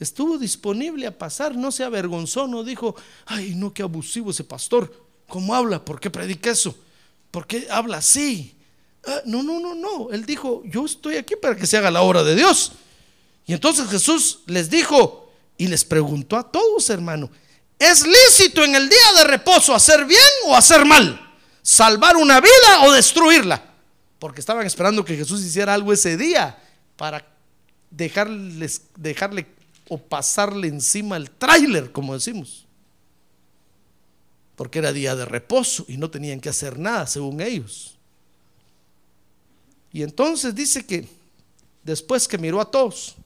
Estuvo 0.00 0.38
disponible 0.38 1.06
a 1.06 1.18
pasar, 1.18 1.54
no 1.54 1.70
se 1.70 1.84
avergonzó, 1.84 2.46
no 2.46 2.64
dijo, 2.64 2.96
ay, 3.26 3.54
no, 3.54 3.74
qué 3.74 3.82
abusivo 3.82 4.30
ese 4.30 4.44
pastor. 4.44 4.90
¿Cómo 5.28 5.54
habla? 5.54 5.84
¿Por 5.84 6.00
qué 6.00 6.08
predica 6.08 6.50
eso? 6.50 6.74
¿Por 7.30 7.46
qué 7.46 7.66
habla 7.70 7.98
así? 7.98 8.54
Ah, 9.06 9.20
no, 9.26 9.42
no, 9.42 9.60
no, 9.60 9.74
no. 9.74 10.10
Él 10.10 10.24
dijo, 10.24 10.62
yo 10.64 10.86
estoy 10.86 11.16
aquí 11.16 11.36
para 11.36 11.54
que 11.54 11.66
se 11.66 11.76
haga 11.76 11.90
la 11.90 12.00
obra 12.00 12.24
de 12.24 12.34
Dios. 12.34 12.72
Y 13.44 13.52
entonces 13.52 13.90
Jesús 13.90 14.38
les 14.46 14.70
dijo 14.70 15.30
y 15.58 15.66
les 15.66 15.84
preguntó 15.84 16.38
a 16.38 16.50
todos, 16.50 16.88
hermano, 16.88 17.28
¿es 17.78 18.06
lícito 18.06 18.64
en 18.64 18.74
el 18.74 18.88
día 18.88 19.12
de 19.18 19.24
reposo 19.24 19.74
hacer 19.74 20.06
bien 20.06 20.18
o 20.46 20.56
hacer 20.56 20.86
mal? 20.86 21.28
Salvar 21.62 22.16
una 22.16 22.40
vida 22.40 22.84
o 22.84 22.92
destruirla. 22.92 23.62
Porque 24.18 24.40
estaban 24.40 24.66
esperando 24.66 25.04
que 25.04 25.16
Jesús 25.16 25.42
hiciera 25.42 25.74
algo 25.74 25.92
ese 25.92 26.16
día 26.16 26.58
para 26.96 27.26
dejarles, 27.90 28.82
dejarle 28.96 29.46
o 29.88 29.98
pasarle 29.98 30.68
encima 30.68 31.16
el 31.16 31.30
tráiler, 31.30 31.90
como 31.90 32.14
decimos. 32.14 32.66
Porque 34.54 34.78
era 34.80 34.92
día 34.92 35.16
de 35.16 35.24
reposo 35.24 35.84
y 35.88 35.96
no 35.96 36.10
tenían 36.10 36.40
que 36.40 36.48
hacer 36.48 36.78
nada, 36.78 37.06
según 37.06 37.40
ellos. 37.40 37.96
Y 39.92 40.02
entonces 40.02 40.54
dice 40.54 40.86
que 40.86 41.08
después 41.82 42.28
que 42.28 42.38
miró 42.38 42.60
a 42.60 42.70
todos, 42.70 43.16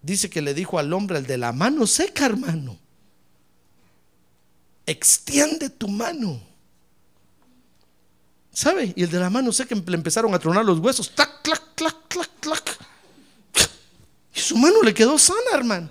dice 0.00 0.30
que 0.30 0.42
le 0.42 0.54
dijo 0.54 0.78
al 0.78 0.92
hombre, 0.92 1.18
el 1.18 1.26
de 1.26 1.38
la 1.38 1.52
mano 1.52 1.86
seca, 1.86 2.26
hermano 2.26 2.78
extiende 4.86 5.68
tu 5.68 5.88
mano. 5.88 6.40
¿Sabe? 8.52 8.94
Y 8.96 9.02
el 9.02 9.10
de 9.10 9.18
la 9.18 9.28
mano 9.28 9.52
sé 9.52 9.66
que 9.66 9.74
le 9.74 9.96
empezaron 9.96 10.34
a 10.34 10.38
tronar 10.38 10.64
los 10.64 10.78
huesos. 10.78 11.10
Clac, 11.10 11.42
clac, 11.42 11.62
clac, 11.74 11.96
clac, 12.08 12.30
clac. 12.40 12.78
mano 14.54 14.82
le 14.82 14.94
quedó 14.94 15.18
sana, 15.18 15.50
hermano. 15.52 15.90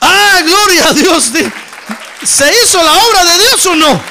Ah, 0.00 0.40
gloria 0.42 0.88
a 0.88 0.92
Dios. 0.94 1.32
¿Se 2.24 2.52
hizo 2.62 2.82
la 2.82 2.92
obra 2.92 3.24
de 3.24 3.38
Dios 3.38 3.66
o 3.66 3.76
no? 3.76 4.02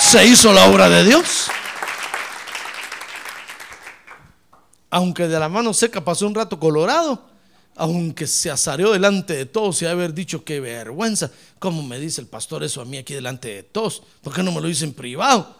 Se 0.00 0.26
hizo 0.26 0.52
la 0.52 0.64
obra 0.64 0.88
de 0.88 1.04
Dios. 1.04 1.48
Aunque 4.90 5.28
de 5.28 5.38
la 5.38 5.48
mano 5.48 5.72
seca 5.74 6.04
pasó 6.04 6.26
un 6.26 6.34
rato 6.34 6.58
colorado, 6.58 7.24
aunque 7.76 8.26
se 8.26 8.50
azareó 8.50 8.92
delante 8.92 9.34
de 9.34 9.46
todos 9.46 9.82
y 9.82 9.86
haber 9.86 10.14
dicho 10.14 10.44
qué 10.44 10.60
vergüenza, 10.60 11.30
¿cómo 11.58 11.82
me 11.82 11.98
dice 11.98 12.20
el 12.20 12.26
pastor 12.26 12.62
eso 12.62 12.80
a 12.80 12.84
mí 12.84 12.98
aquí 12.98 13.14
delante 13.14 13.48
de 13.48 13.62
todos? 13.64 14.02
¿Por 14.22 14.32
qué 14.32 14.42
no 14.42 14.52
me 14.52 14.60
lo 14.60 14.68
dice 14.68 14.84
en 14.84 14.92
privado? 14.92 15.56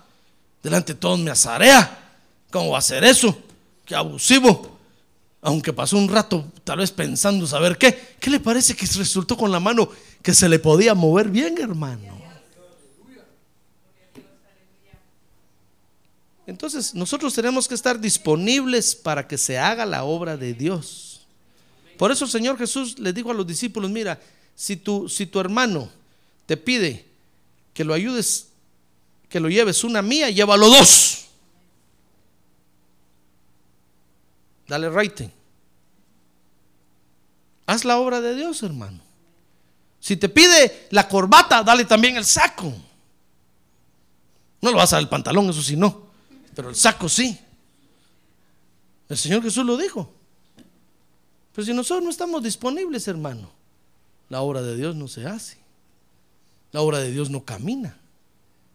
Delante 0.63 0.95
de 0.95 1.01
todos 1.01 1.19
me 1.19 1.31
azarea. 1.31 2.17
¿Cómo 2.51 2.71
va 2.71 2.79
a 2.79 2.83
ser 2.83 3.05
eso? 3.05 3.37
Qué 3.85 3.95
abusivo. 3.95 4.79
Aunque 5.43 5.73
pasó 5.73 5.99
un 5.99 6.09
rato 6.09 6.45
tal 6.63 6.79
vez 6.79 6.91
pensando 6.91 7.47
saber 7.47 7.77
qué. 7.77 8.17
¿Qué 8.21 8.31
le 8.31 8.41
parece 8.41 8.75
que 8.75 8.87
resultó 8.87 9.37
con 9.37 9.51
la 9.51 9.61
mano 9.61 9.91
que 10.23 10.33
se 10.33 10.49
le 10.49 10.59
podía 10.59 10.95
mover 10.95 11.29
bien, 11.29 11.59
hermano? 11.59 12.15
Entonces 16.47 16.95
nosotros 16.95 17.35
tenemos 17.35 17.67
que 17.67 17.75
estar 17.75 17.99
disponibles 17.99 18.95
para 18.95 19.27
que 19.27 19.39
se 19.39 19.59
haga 19.59 19.85
la 19.85 20.05
obra 20.05 20.37
de 20.37 20.55
Dios. 20.55 21.14
Por 21.97 22.11
eso 22.13 22.25
el 22.25 22.31
Señor 22.31 22.59
Jesús 22.59 22.99
le 22.99 23.13
dijo 23.13 23.31
a 23.31 23.35
los 23.35 23.47
discípulos, 23.47 23.91
mira, 23.91 24.21
si 24.55 24.77
tu, 24.77 25.09
si 25.09 25.27
tu 25.27 25.41
hermano 25.41 25.91
te 26.47 26.57
pide 26.57 27.05
que 27.73 27.85
lo 27.85 27.95
ayudes, 27.95 28.49
que 29.29 29.41
lo 29.41 29.49
lleves 29.49 29.85
una 29.85 30.03
mía, 30.03 30.31
llévalo 30.31 30.69
dos. 30.69 31.27
Dale 34.67 34.89
rating. 34.91 35.29
Haz 37.67 37.85
la 37.85 37.99
obra 37.99 38.21
de 38.21 38.35
Dios, 38.35 38.63
hermano. 38.63 39.01
Si 40.01 40.17
te 40.17 40.29
pide 40.29 40.87
la 40.91 41.09
corbata, 41.09 41.63
dale 41.63 41.85
también 41.85 42.17
el 42.17 42.25
saco. 42.25 42.73
No 44.61 44.71
lo 44.71 44.77
vas 44.77 44.93
a 44.93 44.97
dar 44.97 45.03
el 45.03 45.09
pantalón, 45.09 45.49
eso 45.51 45.63
sí 45.63 45.77
no. 45.77 46.09
Pero 46.55 46.69
el 46.69 46.77
saco 46.77 47.09
sí. 47.09 47.39
El 49.09 49.17
Señor 49.17 49.43
Jesús 49.43 49.65
lo 49.65 49.77
dijo. 49.77 50.13
Pero 51.55 51.65
si 51.65 51.73
nosotros 51.73 52.03
no 52.03 52.11
estamos 52.11 52.43
disponibles, 52.43 53.07
hermano, 53.07 53.51
la 54.29 54.43
obra 54.43 54.61
de 54.61 54.77
Dios 54.77 54.97
no 54.97 55.07
se 55.07 55.27
hace. 55.27 55.59
La 56.73 56.81
obra 56.81 56.99
de 56.99 57.13
Dios 57.13 57.31
no 57.31 57.45
camina. 57.45 57.97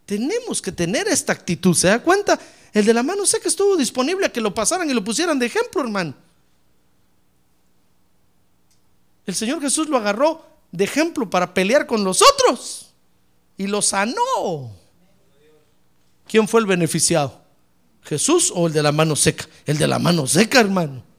Tenemos 0.06 0.62
que 0.62 0.72
tener 0.72 1.06
esta 1.06 1.32
actitud. 1.32 1.74
¿Se 1.74 1.88
da 1.88 2.02
cuenta? 2.02 2.40
El 2.72 2.86
de 2.86 2.94
la 2.94 3.02
mano 3.02 3.26
sé 3.26 3.38
que 3.40 3.48
estuvo 3.48 3.76
disponible 3.76 4.26
a 4.26 4.32
que 4.32 4.40
lo 4.40 4.54
pasaran 4.54 4.88
y 4.88 4.94
lo 4.94 5.04
pusieran 5.04 5.38
de 5.38 5.46
ejemplo, 5.46 5.82
hermano. 5.82 6.14
El 9.26 9.34
Señor 9.34 9.60
Jesús 9.60 9.88
lo 9.88 9.98
agarró 9.98 10.44
de 10.72 10.84
ejemplo 10.84 11.28
para 11.28 11.52
pelear 11.52 11.86
con 11.86 12.02
los 12.02 12.22
otros 12.22 12.88
y 13.58 13.66
lo 13.66 13.82
sanó. 13.82 14.72
¿Quién 16.26 16.48
fue 16.48 16.60
el 16.60 16.66
beneficiado? 16.66 17.40
¿Jesús 18.04 18.50
o 18.54 18.66
el 18.66 18.72
de 18.72 18.82
la 18.82 18.92
mano 18.92 19.14
seca? 19.14 19.46
El 19.66 19.76
de 19.76 19.86
la 19.86 19.98
mano 19.98 20.26
seca, 20.26 20.60
hermano. 20.60 21.09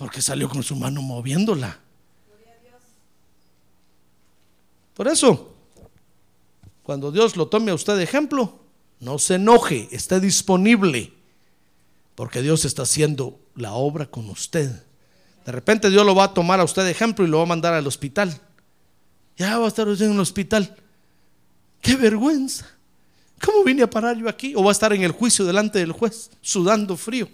Porque 0.00 0.22
salió 0.22 0.48
con 0.48 0.62
su 0.62 0.74
mano 0.76 1.02
moviéndola. 1.02 1.78
Por 4.94 5.06
eso, 5.08 5.52
cuando 6.82 7.12
Dios 7.12 7.36
lo 7.36 7.48
tome 7.48 7.70
a 7.70 7.74
usted 7.74 7.98
de 7.98 8.04
ejemplo, 8.04 8.60
no 8.98 9.18
se 9.18 9.34
enoje, 9.34 9.90
esté 9.92 10.18
disponible. 10.18 11.12
Porque 12.14 12.40
Dios 12.40 12.64
está 12.64 12.84
haciendo 12.84 13.38
la 13.54 13.74
obra 13.74 14.06
con 14.06 14.30
usted. 14.30 14.70
De 15.44 15.52
repente 15.52 15.90
Dios 15.90 16.06
lo 16.06 16.14
va 16.14 16.24
a 16.24 16.32
tomar 16.32 16.60
a 16.60 16.64
usted 16.64 16.84
de 16.84 16.92
ejemplo 16.92 17.26
y 17.26 17.28
lo 17.28 17.36
va 17.36 17.42
a 17.42 17.48
mandar 17.48 17.74
al 17.74 17.86
hospital. 17.86 18.40
Ya 19.36 19.58
va 19.58 19.66
a 19.66 19.68
estar 19.68 19.86
usted 19.86 20.06
en 20.06 20.12
un 20.12 20.20
hospital. 20.20 20.74
¡Qué 21.82 21.94
vergüenza! 21.96 22.66
¿Cómo 23.44 23.64
vine 23.64 23.82
a 23.82 23.90
parar 23.90 24.16
yo 24.16 24.30
aquí? 24.30 24.54
O 24.56 24.64
va 24.64 24.70
a 24.70 24.72
estar 24.72 24.94
en 24.94 25.02
el 25.02 25.12
juicio 25.12 25.44
delante 25.44 25.78
del 25.78 25.92
juez, 25.92 26.30
sudando 26.40 26.96
frío. 26.96 27.28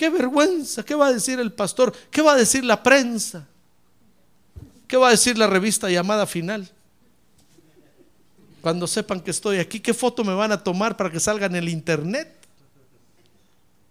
¡Qué 0.00 0.08
vergüenza! 0.08 0.82
¿Qué 0.82 0.94
va 0.94 1.08
a 1.08 1.12
decir 1.12 1.38
el 1.40 1.52
pastor? 1.52 1.94
¿Qué 2.10 2.22
va 2.22 2.32
a 2.32 2.34
decir 2.34 2.64
la 2.64 2.82
prensa? 2.82 3.46
¿Qué 4.88 4.96
va 4.96 5.08
a 5.08 5.10
decir 5.10 5.36
la 5.36 5.46
revista 5.46 5.90
llamada 5.90 6.26
final? 6.26 6.66
Cuando 8.62 8.86
sepan 8.86 9.20
que 9.20 9.30
estoy 9.30 9.58
aquí, 9.58 9.78
¿qué 9.78 9.92
foto 9.92 10.24
me 10.24 10.32
van 10.32 10.52
a 10.52 10.64
tomar 10.64 10.96
para 10.96 11.10
que 11.10 11.20
salga 11.20 11.44
en 11.44 11.54
el 11.54 11.68
internet? 11.68 12.34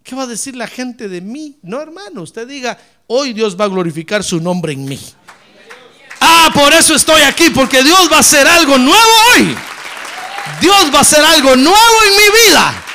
¿Qué 0.01 0.15
va 0.15 0.23
a 0.23 0.25
decir 0.25 0.55
la 0.55 0.65
gente 0.65 1.07
de 1.09 1.21
mí? 1.21 1.59
No, 1.61 1.79
hermano, 1.79 2.23
usted 2.23 2.47
diga, 2.47 2.75
hoy 3.05 3.31
Dios 3.33 3.55
va 3.55 3.65
a 3.65 3.67
glorificar 3.67 4.23
su 4.23 4.39
nombre 4.39 4.73
en 4.73 4.85
mí. 4.85 4.99
Ah, 6.21 6.49
por 6.55 6.73
eso 6.73 6.95
estoy 6.95 7.21
aquí, 7.21 7.51
porque 7.51 7.83
Dios 7.83 8.11
va 8.11 8.17
a 8.17 8.21
hacer 8.21 8.47
algo 8.47 8.79
nuevo 8.79 9.11
hoy. 9.35 9.55
Dios 10.59 10.91
va 10.91 10.97
a 10.97 11.01
hacer 11.01 11.23
algo 11.23 11.55
nuevo 11.55 12.03
en 12.07 12.17
mi 12.17 12.47
vida. 12.47 12.88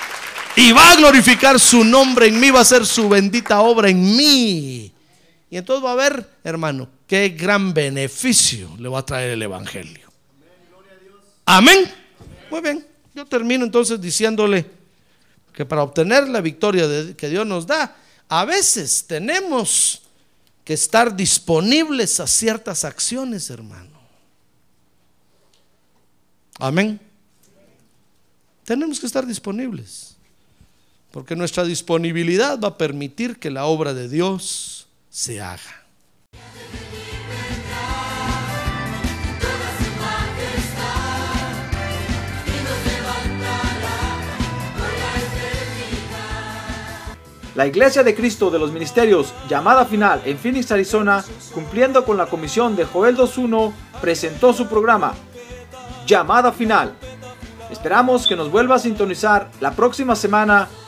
Y 0.56 0.72
va 0.72 0.92
a 0.92 0.96
glorificar 0.96 1.58
su 1.58 1.84
nombre 1.84 2.28
en 2.28 2.38
mí, 2.38 2.50
va 2.50 2.60
a 2.60 2.62
hacer 2.62 2.86
su 2.86 3.08
bendita 3.08 3.60
obra 3.60 3.88
en 3.90 4.16
mí. 4.16 4.92
Y 5.50 5.56
entonces 5.56 5.84
va 5.84 5.92
a 5.92 5.96
ver, 5.96 6.28
hermano, 6.44 6.88
qué 7.06 7.30
gran 7.30 7.74
beneficio 7.74 8.70
le 8.78 8.88
va 8.88 9.00
a 9.00 9.04
traer 9.04 9.30
el 9.30 9.42
Evangelio. 9.42 10.10
Amén. 11.44 11.90
Muy 12.50 12.60
bien. 12.60 12.86
Yo 13.14 13.26
termino 13.26 13.64
entonces 13.64 14.00
diciéndole 14.00 14.66
que 15.52 15.64
para 15.64 15.82
obtener 15.82 16.28
la 16.28 16.40
victoria 16.40 16.86
que 17.16 17.28
Dios 17.28 17.46
nos 17.46 17.66
da, 17.66 17.96
a 18.28 18.44
veces 18.44 19.06
tenemos 19.06 20.02
que 20.64 20.74
estar 20.74 21.14
disponibles 21.14 22.18
a 22.20 22.26
ciertas 22.26 22.84
acciones, 22.84 23.50
hermano. 23.50 24.00
Amén. 26.58 27.00
Tenemos 28.64 28.98
que 28.98 29.06
estar 29.06 29.26
disponibles, 29.26 30.13
porque 31.14 31.36
nuestra 31.36 31.62
disponibilidad 31.62 32.58
va 32.58 32.68
a 32.70 32.76
permitir 32.76 33.38
que 33.38 33.48
la 33.48 33.66
obra 33.66 33.94
de 33.94 34.08
Dios 34.08 34.88
se 35.10 35.40
haga. 35.40 35.60
La 47.54 47.68
Iglesia 47.68 48.02
de 48.02 48.16
Cristo 48.16 48.50
de 48.50 48.58
los 48.58 48.72
Ministerios, 48.72 49.32
llamada 49.48 49.84
final 49.84 50.20
en 50.24 50.36
Phoenix, 50.36 50.72
Arizona, 50.72 51.24
cumpliendo 51.52 52.04
con 52.04 52.16
la 52.16 52.26
comisión 52.26 52.74
de 52.74 52.86
Joel 52.86 53.16
2.1, 53.16 53.72
presentó 54.00 54.52
su 54.52 54.66
programa, 54.66 55.14
Llamada 56.08 56.50
Final. 56.50 56.92
Esperamos 57.70 58.26
que 58.26 58.34
nos 58.34 58.50
vuelva 58.50 58.74
a 58.74 58.80
sintonizar 58.80 59.48
la 59.60 59.70
próxima 59.70 60.16
semana 60.16 60.68